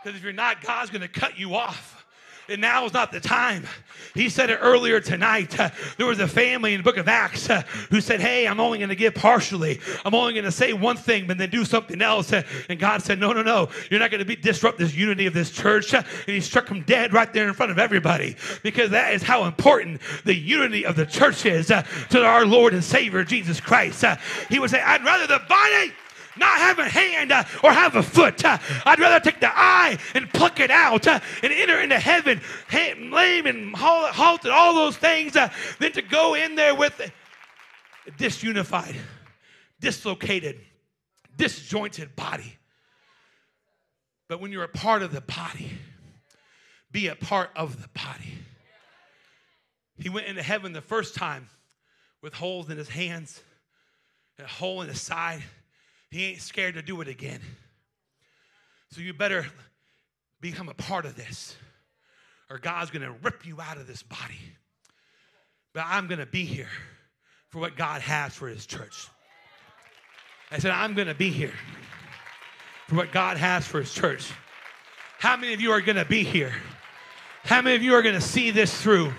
Because 0.03 0.17
if 0.17 0.25
you're 0.25 0.33
not, 0.33 0.63
God's 0.63 0.91
going 0.91 1.03
to 1.03 1.09
cut 1.09 1.39
you 1.39 1.55
off. 1.55 2.02
And 2.49 2.61
now 2.61 2.85
is 2.85 2.93
not 2.93 3.13
the 3.13 3.21
time. 3.21 3.67
He 4.15 4.29
said 4.29 4.51
it 4.51 4.59
earlier 4.61 5.01
tonight. 5.01 5.59
Uh, 5.59 5.71
there 5.97 6.07
was 6.07 6.19
a 6.19 6.29
family 6.29 6.75
in 6.75 6.81
the 6.81 6.85
book 6.85 6.97
of 6.97 7.09
Acts 7.09 7.49
uh, 7.49 7.63
who 7.91 8.01
said, 8.01 8.21
Hey, 8.21 8.47
I'm 8.47 8.61
only 8.61 8.79
going 8.79 8.89
to 8.89 8.97
give 8.97 9.15
partially. 9.15 9.81
I'm 10.05 10.15
only 10.15 10.33
going 10.33 10.45
to 10.45 10.53
say 10.53 10.73
one 10.73 10.97
thing, 10.97 11.27
but 11.27 11.39
then 11.39 11.51
do 11.51 11.65
something 11.65 12.03
else. 12.03 12.33
Uh, 12.33 12.43
and 12.69 12.79
God 12.79 13.03
said, 13.03 13.19
No, 13.19 13.33
no, 13.33 13.43
no. 13.43 13.69
You're 13.91 14.01
not 14.01 14.11
going 14.11 14.19
to 14.19 14.25
be 14.25 14.37
disrupt 14.37 14.79
this 14.79 14.95
unity 14.95 15.27
of 15.27 15.35
this 15.35 15.51
church. 15.51 15.95
And 15.95 16.05
he 16.27 16.41
struck 16.41 16.69
him 16.69 16.83
dead 16.83 17.13
right 17.13 17.33
there 17.33 17.49
in 17.49 17.55
front 17.55 17.73
of 17.73 17.79
everybody 17.79 18.37
because 18.63 18.91
that 18.91 19.15
is 19.15 19.23
how 19.23 19.45
important 19.45 20.01
the 20.25 20.35
unity 20.35 20.85
of 20.85 20.97
the 20.97 21.07
church 21.07 21.47
is 21.47 21.69
to 21.69 22.25
our 22.25 22.45
Lord 22.45 22.75
and 22.75 22.83
Savior, 22.83 23.25
Jesus 23.25 23.61
Christ. 23.61 24.05
He 24.49 24.59
would 24.59 24.71
say, 24.71 24.81
I'd 24.81 25.05
rather 25.05 25.27
the 25.27 25.41
body 25.49 25.93
not 26.37 26.59
have 26.59 26.79
a 26.79 26.89
hand 26.89 27.33
uh, 27.33 27.45
or 27.63 27.73
have 27.73 27.97
a 27.97 28.03
foot. 28.03 28.45
Uh, 28.45 28.59
I'd 28.85 28.99
rather 28.99 29.21
take 29.21 29.41
the 29.41 29.51
eye 29.51 29.99
and 30.15 30.33
pluck 30.33 30.61
it 30.61 30.71
out 30.71 31.07
uh, 31.07 31.21
and 31.43 31.53
enter 31.53 31.81
into 31.81 31.99
heaven, 31.99 32.41
lame 32.73 33.47
and 33.47 33.75
halted, 33.77 34.51
all 34.51 34.75
those 34.75 34.97
things, 34.97 35.33
than 35.33 35.93
to 35.93 36.03
go 36.03 36.35
in 36.35 36.55
there 36.55 36.75
with 36.75 36.99
a 37.01 38.11
disunified, 38.13 38.97
dislocated, 39.81 40.61
disjointed 41.37 42.17
body. 42.17 42.59
But 44.29 44.41
when 44.41 44.53
you're 44.53 44.65
a 44.65 44.69
part 44.69 45.03
of 45.03 45.13
the 45.13 45.21
body, 45.21 45.71
be 46.91 47.09
a 47.09 47.15
part 47.15 47.51
of 47.57 47.83
the 47.83 47.89
body. 47.89 48.39
He 49.99 50.09
went 50.09 50.27
into 50.27 50.43
heaven 50.43 50.73
the 50.73 50.81
first 50.81 51.15
time 51.15 51.49
with 52.23 52.35
holes 52.35 52.71
in 52.71 52.79
his 52.79 52.89
hands, 52.89 53.43
a 54.39 54.47
hole 54.47 54.83
in 54.83 54.89
his 54.89 55.01
side 55.01 55.43
he 56.13 56.27
ain't 56.27 56.43
scared 56.43 56.75
to 56.75 56.83
do 56.83 57.01
it 57.01 57.09
again. 57.09 57.41
So 58.91 59.01
you 59.01 59.15
better 59.15 59.47
become 60.43 60.69
a 60.69 60.75
part 60.75 61.07
of 61.07 61.17
this, 61.17 61.57
or 62.51 62.59
God's 62.59 62.91
to 63.03 63.15
rip 63.23 63.47
you 63.47 63.63
out 63.63 63.79
of 63.79 63.87
this 63.87 64.03
body. 64.03 64.39
But 65.73 65.85
I'm 65.87 66.07
to 66.21 66.27
be 66.27 66.45
here 66.45 66.69
for 67.49 67.61
what 67.61 67.77
God 67.77 68.03
has 68.03 68.35
for 68.35 68.47
His 68.47 68.67
church. 68.67 69.09
I 70.51 70.59
said, 70.59 70.71
I'm 70.73 70.95
to 71.07 71.15
be 71.15 71.31
here 71.31 71.55
for 72.89 72.97
what 72.97 73.11
God 73.11 73.39
has 73.39 73.67
for 73.67 73.81
His 73.81 73.95
church. 73.95 74.31
How 75.19 75.39
many 75.39 75.55
of 75.55 75.63
you 75.63 75.73
are 75.73 75.81
to 75.97 76.05
be 76.05 76.25
here? 76.25 76.53
How 77.45 77.63
many 77.63 77.75
of 77.75 77.83
you 77.83 77.95
are 77.95 78.03
to 78.17 78.21
see 78.21 78.51
this 78.51 78.79
through? 78.83 79.15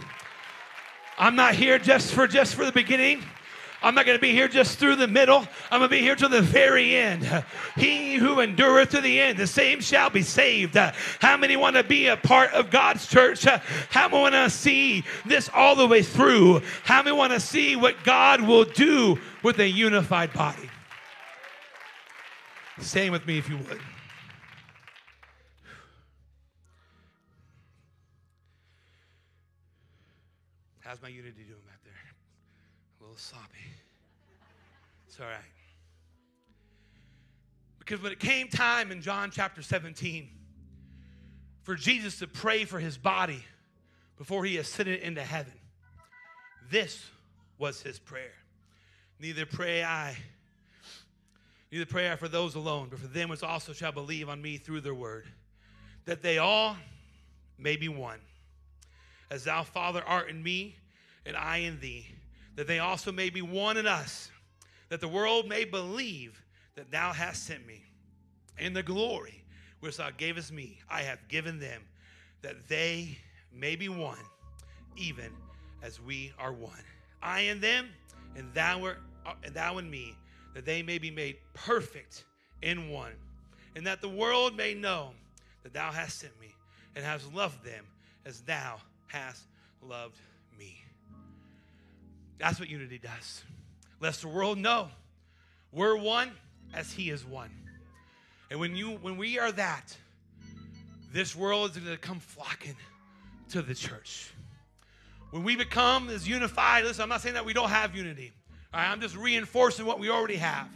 I'm 1.17 1.35
not 1.35 1.55
here 1.55 1.79
just 1.79 2.13
for 2.13 2.27
just 2.27 2.53
for 2.53 2.65
the 2.65 2.71
beginning. 2.71 3.23
I'm 3.83 3.95
not 3.95 4.05
going 4.05 4.17
to 4.17 4.21
be 4.21 4.31
here 4.31 4.47
just 4.47 4.79
through 4.79 4.95
the 4.95 5.07
middle. 5.07 5.45
I'm 5.69 5.79
going 5.79 5.89
to 5.89 5.95
be 5.95 5.99
here 5.99 6.15
to 6.15 6.29
the 6.29 6.41
very 6.41 6.95
end. 6.95 7.25
He 7.75 8.15
who 8.15 8.39
endureth 8.39 8.91
to 8.91 9.01
the 9.01 9.19
end, 9.19 9.37
the 9.37 9.45
same 9.45 9.81
shall 9.81 10.09
be 10.09 10.21
saved. 10.21 10.75
How 11.19 11.35
many 11.35 11.57
want 11.57 11.75
to 11.75 11.83
be 11.83 12.07
a 12.07 12.15
part 12.15 12.53
of 12.53 12.71
God's 12.71 13.05
church? 13.07 13.43
How 13.43 14.07
many 14.07 14.21
want 14.21 14.35
to 14.35 14.49
see 14.49 15.03
this 15.25 15.49
all 15.53 15.75
the 15.75 15.85
way 15.85 16.01
through? 16.01 16.61
How 16.83 17.03
many 17.03 17.15
want 17.15 17.33
to 17.33 17.41
see 17.41 17.75
what 17.75 18.03
God 18.05 18.39
will 18.41 18.63
do 18.63 19.19
with 19.43 19.59
a 19.59 19.67
unified 19.67 20.31
body? 20.31 20.69
Say 22.79 23.09
with 23.09 23.27
me 23.27 23.37
if 23.37 23.49
you 23.49 23.57
would. 23.57 23.79
How's 30.79 31.01
my 31.01 31.09
unity 31.09 31.43
doing 31.43 31.59
back 31.65 31.79
there? 31.83 31.93
A 32.99 33.03
little 33.03 33.17
soppy. 33.17 33.52
It's 35.13 35.21
all 35.21 35.27
right. 35.27 35.37
Because 37.77 38.01
when 38.01 38.11
it 38.11 38.19
came 38.19 38.47
time 38.47 38.91
in 38.91 39.03
John 39.03 39.29
chapter 39.31 39.61
17 39.61 40.27
for 41.61 41.75
Jesus 41.75 42.17
to 42.17 42.27
pray 42.27 42.65
for 42.65 42.79
his 42.79 42.97
body 42.97 43.45
before 44.17 44.43
he 44.43 44.57
ascended 44.57 45.01
into 45.01 45.21
heaven, 45.21 45.53
this 46.71 47.05
was 47.59 47.79
his 47.79 47.99
prayer. 47.99 48.33
Neither 49.19 49.45
pray 49.45 49.83
I, 49.83 50.17
neither 51.71 51.85
pray 51.85 52.11
I 52.11 52.15
for 52.15 52.27
those 52.27 52.55
alone, 52.55 52.87
but 52.89 52.97
for 52.97 53.05
them 53.05 53.29
which 53.29 53.43
also 53.43 53.71
shall 53.71 53.91
believe 53.91 54.29
on 54.29 54.41
me 54.41 54.57
through 54.57 54.81
their 54.81 54.95
word, 54.95 55.27
that 56.05 56.23
they 56.23 56.39
all 56.39 56.75
may 57.59 57.75
be 57.75 57.87
one. 57.87 58.19
As 59.29 59.43
thou, 59.43 59.61
Father, 59.61 60.01
art 60.07 60.31
in 60.31 60.41
me, 60.41 60.75
and 61.23 61.37
I 61.37 61.57
in 61.57 61.79
thee, 61.79 62.07
that 62.55 62.65
they 62.65 62.79
also 62.79 63.11
may 63.11 63.29
be 63.29 63.43
one 63.43 63.77
in 63.77 63.85
us 63.85 64.31
that 64.93 65.01
the 65.01 65.07
world 65.07 65.49
may 65.49 65.65
believe 65.65 66.39
that 66.75 66.91
thou 66.91 67.11
hast 67.11 67.47
sent 67.47 67.65
me. 67.65 67.81
And 68.59 68.75
the 68.75 68.83
glory 68.83 69.43
which 69.79 69.97
thou 69.97 70.11
gavest 70.11 70.51
me, 70.51 70.77
I 70.87 71.01
have 71.01 71.27
given 71.27 71.59
them, 71.59 71.81
that 72.43 72.67
they 72.67 73.17
may 73.51 73.75
be 73.75 73.89
one, 73.89 74.19
even 74.95 75.31
as 75.81 75.99
we 75.99 76.31
are 76.37 76.53
one. 76.53 76.83
I 77.23 77.39
and 77.39 77.59
them, 77.59 77.87
and 78.35 78.53
thou, 78.53 78.85
are, 78.85 78.97
uh, 79.25 79.33
and 79.43 79.55
thou 79.55 79.79
and 79.79 79.89
me, 79.89 80.15
that 80.53 80.63
they 80.63 80.83
may 80.83 80.99
be 80.99 81.09
made 81.09 81.37
perfect 81.55 82.23
in 82.61 82.91
one, 82.91 83.13
and 83.75 83.87
that 83.87 83.99
the 83.99 84.09
world 84.09 84.55
may 84.55 84.75
know 84.75 85.09
that 85.63 85.73
thou 85.73 85.91
hast 85.91 86.19
sent 86.19 86.39
me, 86.39 86.53
and 86.95 87.03
hast 87.03 87.33
loved 87.33 87.65
them 87.65 87.83
as 88.27 88.41
thou 88.41 88.79
hast 89.07 89.41
loved 89.81 90.19
me. 90.55 90.83
That's 92.37 92.59
what 92.59 92.69
unity 92.69 92.99
does 92.99 93.41
lest 94.03 94.21
the 94.21 94.27
world 94.27 94.57
know 94.57 94.89
we're 95.71 95.95
one 95.95 96.29
as 96.73 96.91
he 96.91 97.09
is 97.09 97.25
one. 97.25 97.49
And 98.51 98.59
when 98.59 98.75
you 98.75 98.91
when 99.01 99.15
we 99.15 99.39
are 99.39 99.51
that, 99.53 99.95
this 101.13 101.35
world 101.35 101.71
is 101.71 101.77
going 101.77 101.89
to 101.89 101.97
come 101.97 102.19
flocking 102.19 102.75
to 103.49 103.61
the 103.61 103.73
church. 103.73 104.31
When 105.31 105.43
we 105.43 105.55
become 105.55 106.09
as 106.09 106.27
unified, 106.27 106.83
listen, 106.83 107.01
I'm 107.01 107.09
not 107.09 107.21
saying 107.21 107.35
that 107.35 107.45
we 107.45 107.53
don't 107.53 107.69
have 107.69 107.95
unity. 107.95 108.33
All 108.73 108.81
right, 108.81 108.89
I'm 108.89 108.99
just 108.99 109.15
reinforcing 109.15 109.85
what 109.85 109.99
we 109.99 110.09
already 110.09 110.35
have. 110.35 110.67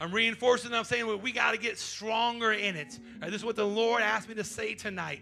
I'm 0.00 0.12
reinforcing, 0.12 0.72
I'm 0.72 0.84
saying 0.84 1.06
well, 1.06 1.18
we 1.18 1.32
got 1.32 1.50
to 1.50 1.58
get 1.58 1.76
stronger 1.76 2.52
in 2.52 2.76
it. 2.76 2.98
Right, 3.20 3.30
this 3.30 3.40
is 3.40 3.44
what 3.44 3.56
the 3.56 3.66
Lord 3.66 4.00
asked 4.00 4.28
me 4.28 4.36
to 4.36 4.44
say 4.44 4.74
tonight. 4.74 5.20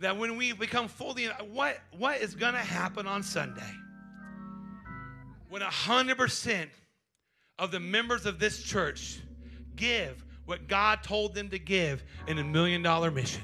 That 0.00 0.16
when 0.16 0.36
we 0.36 0.52
become 0.52 0.88
fully, 0.88 1.26
what, 1.26 1.78
what 1.96 2.18
is 2.18 2.34
going 2.34 2.54
to 2.54 2.60
happen 2.60 3.06
on 3.06 3.22
Sunday? 3.22 3.62
When 5.48 5.62
100% 5.62 6.68
of 7.58 7.70
the 7.70 7.80
members 7.80 8.26
of 8.26 8.38
this 8.38 8.62
church 8.62 9.20
give 9.76 10.24
what 10.44 10.68
God 10.68 11.02
told 11.02 11.34
them 11.34 11.48
to 11.50 11.58
give 11.58 12.04
in 12.26 12.38
a 12.38 12.44
million 12.44 12.82
dollar 12.82 13.10
mission. 13.10 13.42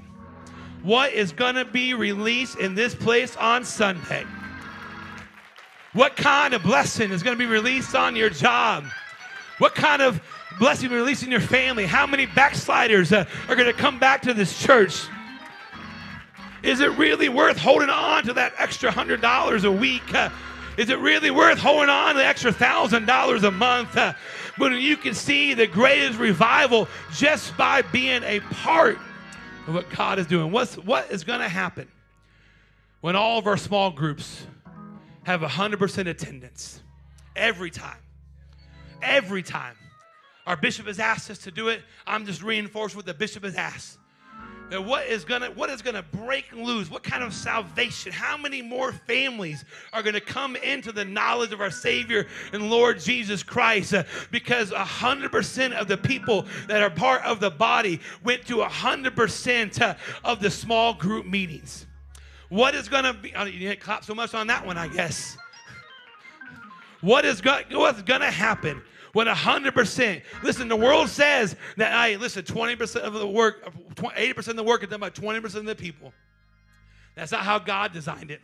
what 0.83 1.13
is 1.13 1.33
going 1.33 1.55
to 1.55 1.65
be 1.65 1.95
released 1.95 2.59
in 2.59 2.75
this 2.75 2.95
place 2.95 3.37
on 3.37 3.65
Sunday. 3.65 4.25
What 5.93 6.17
kind 6.17 6.55
of 6.55 6.63
blessing 6.63 7.11
is 7.11 7.23
going 7.23 7.37
to 7.37 7.39
be 7.39 7.51
released 7.51 7.95
on 7.95 8.17
your 8.17 8.31
job? 8.31 8.85
What 9.59 9.75
kind 9.75 10.03
of 10.03 10.21
blessing 10.59 10.91
will 10.91 10.97
released 10.97 11.23
in 11.23 11.31
your 11.31 11.41
family? 11.41 11.87
How 11.87 12.07
many 12.07 12.27
backsliders 12.27 13.13
uh, 13.13 13.27
are 13.49 13.55
going 13.55 13.73
to 13.73 13.79
come 13.79 13.99
back 13.99 14.23
to 14.23 14.35
this 14.35 14.59
church? 14.61 15.07
Is 16.63 16.81
it 16.81 16.91
really 16.97 17.29
worth 17.29 17.59
holding 17.59 17.91
on 17.91 18.25
to 18.25 18.33
that 18.33 18.55
extra 18.59 18.91
hundred 18.91 19.21
dollars 19.21 19.65
a 19.65 19.73
week? 19.73 20.15
Uh, 20.15 20.31
is 20.77 20.89
it 20.89 20.99
really 20.99 21.31
worth 21.31 21.59
holding 21.59 21.91
on 21.91 22.15
to 22.15 22.19
the 22.19 22.27
extra 22.27 22.53
thousand 22.53 23.07
dollars 23.07 23.45
a 23.45 23.51
month? 23.51 23.97
Uh, 23.97 24.15
when 24.57 24.73
you 24.75 24.97
can 24.97 25.15
see 25.15 25.55
the 25.55 25.67
greatest 25.67 26.19
revival 26.19 26.89
just 27.13 27.57
by 27.57 27.83
being 27.83 28.23
a 28.25 28.41
part 28.41 28.99
of 29.67 29.75
what 29.75 29.89
God 29.91 30.19
is 30.19 30.27
doing. 30.27 30.51
What's 30.51 30.77
what 30.77 31.11
is 31.11 31.25
going 31.25 31.41
to 31.41 31.49
happen 31.49 31.89
when 33.01 33.17
all 33.17 33.39
of 33.39 33.47
our 33.47 33.57
small 33.57 33.91
groups 33.91 34.47
have 35.25 35.41
100% 35.41 36.09
attendance 36.09 36.83
every 37.37 37.71
time? 37.71 37.99
Every 39.03 39.43
time. 39.43 39.77
Our 40.47 40.57
bishop 40.57 40.87
has 40.87 40.99
asked 40.99 41.31
us 41.31 41.39
to 41.39 41.51
do 41.51 41.69
it. 41.69 41.83
I'm 42.07 42.27
just 42.27 42.43
reinforced 42.43 42.97
what 42.97 43.07
the 43.07 43.15
bishop 43.15 43.45
has 43.45 43.55
asked. 43.55 43.99
That 44.73 44.87
what 44.87 45.07
is 45.07 45.27
gonna 45.27 45.51
what 45.51 45.69
is 45.69 45.83
gonna 45.83 46.03
break 46.03 46.51
loose? 46.51 46.91
What 46.91 47.03
kind 47.03 47.23
of 47.23 47.35
salvation? 47.35 48.11
How 48.11 48.39
many 48.39 48.63
more 48.63 48.91
families 48.91 49.67
are 49.93 50.03
gonna 50.03 50.19
come 50.19 50.57
into 50.57 50.93
the 50.93 51.05
knowledge 51.05 51.53
of 51.53 51.61
our 51.61 51.71
Savior 51.71 52.27
and 52.55 52.71
Lord 52.71 52.99
Jesus 52.99 53.43
Christ? 53.43 53.93
Uh, 53.93 54.05
because 54.31 54.73
hundred 54.73 55.31
percent 55.31 55.75
of 55.75 55.89
the 55.89 55.99
people 55.99 56.47
that 56.69 56.83
are 56.83 56.89
part 56.89 57.23
of 57.25 57.39
the 57.39 57.51
body 57.51 58.01
went 58.25 58.47
to 58.47 58.63
hundred 58.63 59.15
percent 59.15 59.79
uh, 59.83 59.95
of 60.25 60.41
the 60.41 60.51
small 60.51 60.95
group 60.95 61.27
meetings. 61.27 61.85
What 62.49 62.75
is 62.75 62.89
gonna 62.89 63.13
be? 63.13 63.31
Oh, 63.37 63.45
you 63.45 63.59
didn't 63.59 63.81
clap 63.81 64.05
so 64.05 64.15
much 64.15 64.33
on 64.33 64.47
that 64.47 64.65
one, 64.65 64.79
I 64.79 64.89
guess. 64.89 65.37
What 67.03 67.27
is 67.27 67.43
go, 67.43 67.61
what's 67.73 68.01
gonna 68.01 68.31
happen? 68.31 68.81
When 69.13 69.27
100%, 69.27 70.23
listen, 70.43 70.69
the 70.69 70.77
world 70.77 71.09
says 71.09 71.57
that, 71.77 71.93
hey, 71.93 72.17
listen, 72.17 72.45
20% 72.45 72.97
of 72.97 73.13
the 73.13 73.27
work, 73.27 73.73
80% 73.95 74.49
of 74.49 74.57
the 74.57 74.63
work 74.63 74.83
is 74.83 74.89
done 74.89 75.01
by 75.01 75.11
20% 75.11 75.55
of 75.55 75.65
the 75.67 75.75
people. 75.75 76.13
That's 77.15 77.33
not 77.33 77.43
how 77.43 77.59
God 77.59 77.93
designed 77.93 78.31
it. 78.31 78.41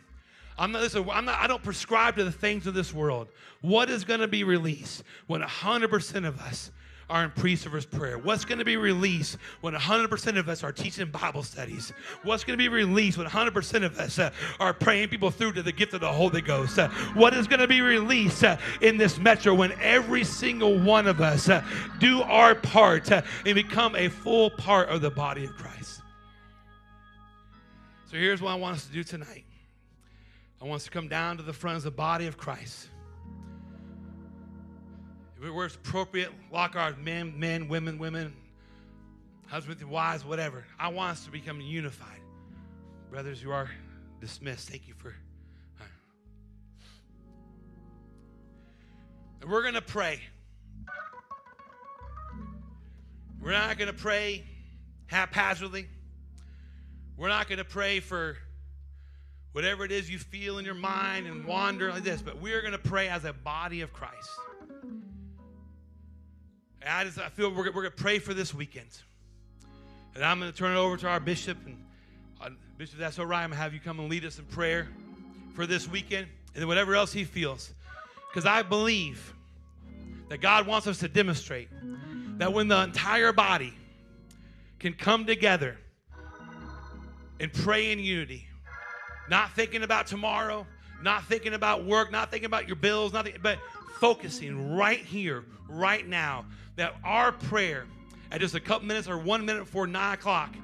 I'm 0.57 0.71
not, 0.71 0.81
listen, 0.81 1.09
I'm 1.09 1.25
not, 1.25 1.39
I 1.39 1.47
don't 1.47 1.63
prescribe 1.63 2.17
to 2.17 2.23
the 2.23 2.31
things 2.31 2.67
of 2.67 2.73
this 2.73 2.93
world. 2.93 3.29
What 3.61 3.89
is 3.89 4.03
going 4.03 4.19
to 4.19 4.27
be 4.27 4.43
released 4.43 5.03
when 5.27 5.41
100% 5.41 6.27
of 6.27 6.39
us 6.39 6.71
are 7.09 7.23
in 7.23 7.31
pre-service 7.31 7.85
prayer? 7.85 8.17
What's 8.17 8.45
going 8.45 8.59
to 8.59 8.65
be 8.65 8.77
released 8.77 9.37
when 9.61 9.73
100% 9.73 10.37
of 10.37 10.49
us 10.49 10.63
are 10.63 10.71
teaching 10.71 11.09
Bible 11.09 11.43
studies? 11.43 11.91
What's 12.23 12.43
going 12.43 12.57
to 12.57 12.61
be 12.61 12.69
released 12.69 13.17
when 13.17 13.27
100% 13.27 13.83
of 13.83 13.97
us 13.99 14.19
uh, 14.19 14.31
are 14.59 14.73
praying 14.73 15.09
people 15.09 15.31
through 15.31 15.53
to 15.53 15.63
the 15.63 15.71
gift 15.71 15.93
of 15.93 16.01
the 16.01 16.11
Holy 16.11 16.41
Ghost? 16.41 16.77
Uh, 16.77 16.89
what 17.13 17.33
is 17.33 17.47
going 17.47 17.59
to 17.59 17.67
be 17.67 17.81
released 17.81 18.43
uh, 18.43 18.57
in 18.81 18.97
this 18.97 19.17
metro 19.17 19.53
when 19.53 19.71
every 19.81 20.23
single 20.23 20.79
one 20.79 21.07
of 21.07 21.21
us 21.21 21.49
uh, 21.49 21.63
do 21.99 22.21
our 22.21 22.55
part 22.55 23.11
uh, 23.11 23.21
and 23.45 23.55
become 23.55 23.95
a 23.95 24.09
full 24.09 24.49
part 24.51 24.89
of 24.89 25.01
the 25.01 25.11
body 25.11 25.45
of 25.45 25.55
Christ? 25.55 26.01
So 28.05 28.17
here's 28.17 28.41
what 28.41 28.51
I 28.51 28.55
want 28.55 28.75
us 28.75 28.85
to 28.85 28.91
do 28.91 29.03
tonight. 29.03 29.45
I 30.61 30.65
want 30.65 30.81
us 30.81 30.85
to 30.85 30.91
come 30.91 31.07
down 31.07 31.37
to 31.37 31.43
the 31.43 31.53
front 31.53 31.77
of 31.77 31.83
the 31.83 31.91
body 31.91 32.27
of 32.27 32.37
Christ 32.37 32.88
where 35.39 35.65
it's 35.65 35.75
appropriate, 35.75 36.31
lock 36.51 36.75
our 36.75 36.95
men, 36.97 37.33
men, 37.39 37.67
women, 37.67 37.97
women, 37.97 38.33
husbands 39.47 39.81
and 39.81 39.89
wives, 39.89 40.25
whatever. 40.25 40.65
I 40.77 40.89
want 40.89 41.11
us 41.11 41.25
to 41.25 41.31
become 41.31 41.61
unified. 41.61 42.19
Brothers, 43.09 43.41
you 43.41 43.51
are 43.51 43.69
dismissed. 44.19 44.69
Thank 44.69 44.87
you 44.87 44.93
for. 44.95 45.15
And 49.41 49.49
we're 49.49 49.61
going 49.61 49.75
to 49.75 49.81
pray. 49.81 50.19
We're 53.41 53.51
not 53.51 53.77
going 53.77 53.87
to 53.87 53.97
pray 53.97 54.43
haphazardly. 55.07 55.87
We're 57.15 57.29
not 57.29 57.47
going 57.47 57.59
to 57.59 57.65
pray 57.65 58.01
for 58.01 58.37
whatever 59.53 59.85
it 59.85 59.91
is 59.91 60.09
you 60.09 60.19
feel 60.19 60.57
in 60.57 60.65
your 60.65 60.75
mind 60.75 61.25
and 61.25 61.45
wander 61.45 61.89
like 61.89 62.03
this, 62.03 62.21
but 62.21 62.41
we're 62.41 62.61
going 62.61 62.73
to 62.73 62.77
pray 62.77 63.07
as 63.07 63.23
a 63.23 63.33
body 63.33 63.81
of 63.81 63.93
Christ. 63.93 64.29
And 66.81 66.89
I 66.89 67.03
just 67.03 67.17
I 67.17 67.29
feel 67.29 67.49
we're, 67.49 67.65
we're 67.65 67.71
going 67.71 67.85
to 67.85 67.91
pray 67.91 68.19
for 68.19 68.33
this 68.33 68.53
weekend. 68.53 68.89
And 70.15 70.23
I'm 70.23 70.39
going 70.39 70.51
to 70.51 70.57
turn 70.57 70.75
it 70.75 70.79
over 70.79 70.97
to 70.97 71.07
our 71.07 71.19
bishop. 71.19 71.57
And 71.65 71.77
uh, 72.41 72.49
Bishop, 72.77 72.99
that's 72.99 73.19
all 73.19 73.25
right. 73.25 73.43
I'm 73.43 73.49
going 73.49 73.57
to 73.57 73.63
have 73.63 73.73
you 73.73 73.79
come 73.79 73.99
and 73.99 74.09
lead 74.09 74.25
us 74.25 74.39
in 74.39 74.45
prayer 74.45 74.87
for 75.53 75.65
this 75.65 75.87
weekend 75.87 76.27
and 76.55 76.67
whatever 76.67 76.95
else 76.95 77.11
he 77.11 77.23
feels. 77.23 77.73
Because 78.29 78.45
I 78.45 78.61
believe 78.61 79.33
that 80.29 80.39
God 80.39 80.67
wants 80.67 80.87
us 80.87 80.99
to 80.99 81.07
demonstrate 81.07 81.69
that 82.37 82.53
when 82.53 82.67
the 82.67 82.81
entire 82.81 83.33
body 83.33 83.73
can 84.79 84.93
come 84.93 85.25
together 85.25 85.77
and 87.39 87.51
pray 87.51 87.91
in 87.91 87.99
unity, 87.99 88.47
not 89.29 89.51
thinking 89.53 89.83
about 89.83 90.07
tomorrow, 90.07 90.65
not 91.01 91.25
thinking 91.25 91.53
about 91.53 91.85
work, 91.85 92.11
not 92.11 92.31
thinking 92.31 92.45
about 92.45 92.67
your 92.67 92.75
bills, 92.75 93.13
nothing, 93.13 93.35
but 93.41 93.59
focusing 93.99 94.75
right 94.75 94.99
here, 94.99 95.43
right 95.67 96.07
now, 96.07 96.45
that 96.75 96.95
our 97.03 97.31
prayer 97.31 97.85
at 98.31 98.39
just 98.39 98.55
a 98.55 98.59
couple 98.59 98.87
minutes 98.87 99.07
or 99.07 99.17
one 99.17 99.45
minute 99.45 99.65
before 99.65 99.87
nine 99.87 100.13
o'clock, 100.13 100.55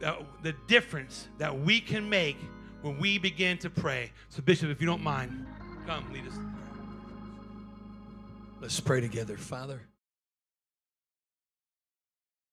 that 0.00 0.18
the 0.42 0.54
difference 0.66 1.28
that 1.38 1.58
we 1.58 1.80
can 1.80 2.08
make 2.08 2.36
when 2.82 2.98
we 2.98 3.18
begin 3.18 3.56
to 3.58 3.70
pray. 3.70 4.10
So, 4.28 4.42
Bishop, 4.42 4.68
if 4.70 4.80
you 4.80 4.86
don't 4.86 5.02
mind, 5.02 5.46
come 5.86 6.12
lead 6.12 6.26
us. 6.26 6.34
Let's 8.60 8.80
pray 8.80 9.00
together, 9.00 9.36
Father. 9.36 9.82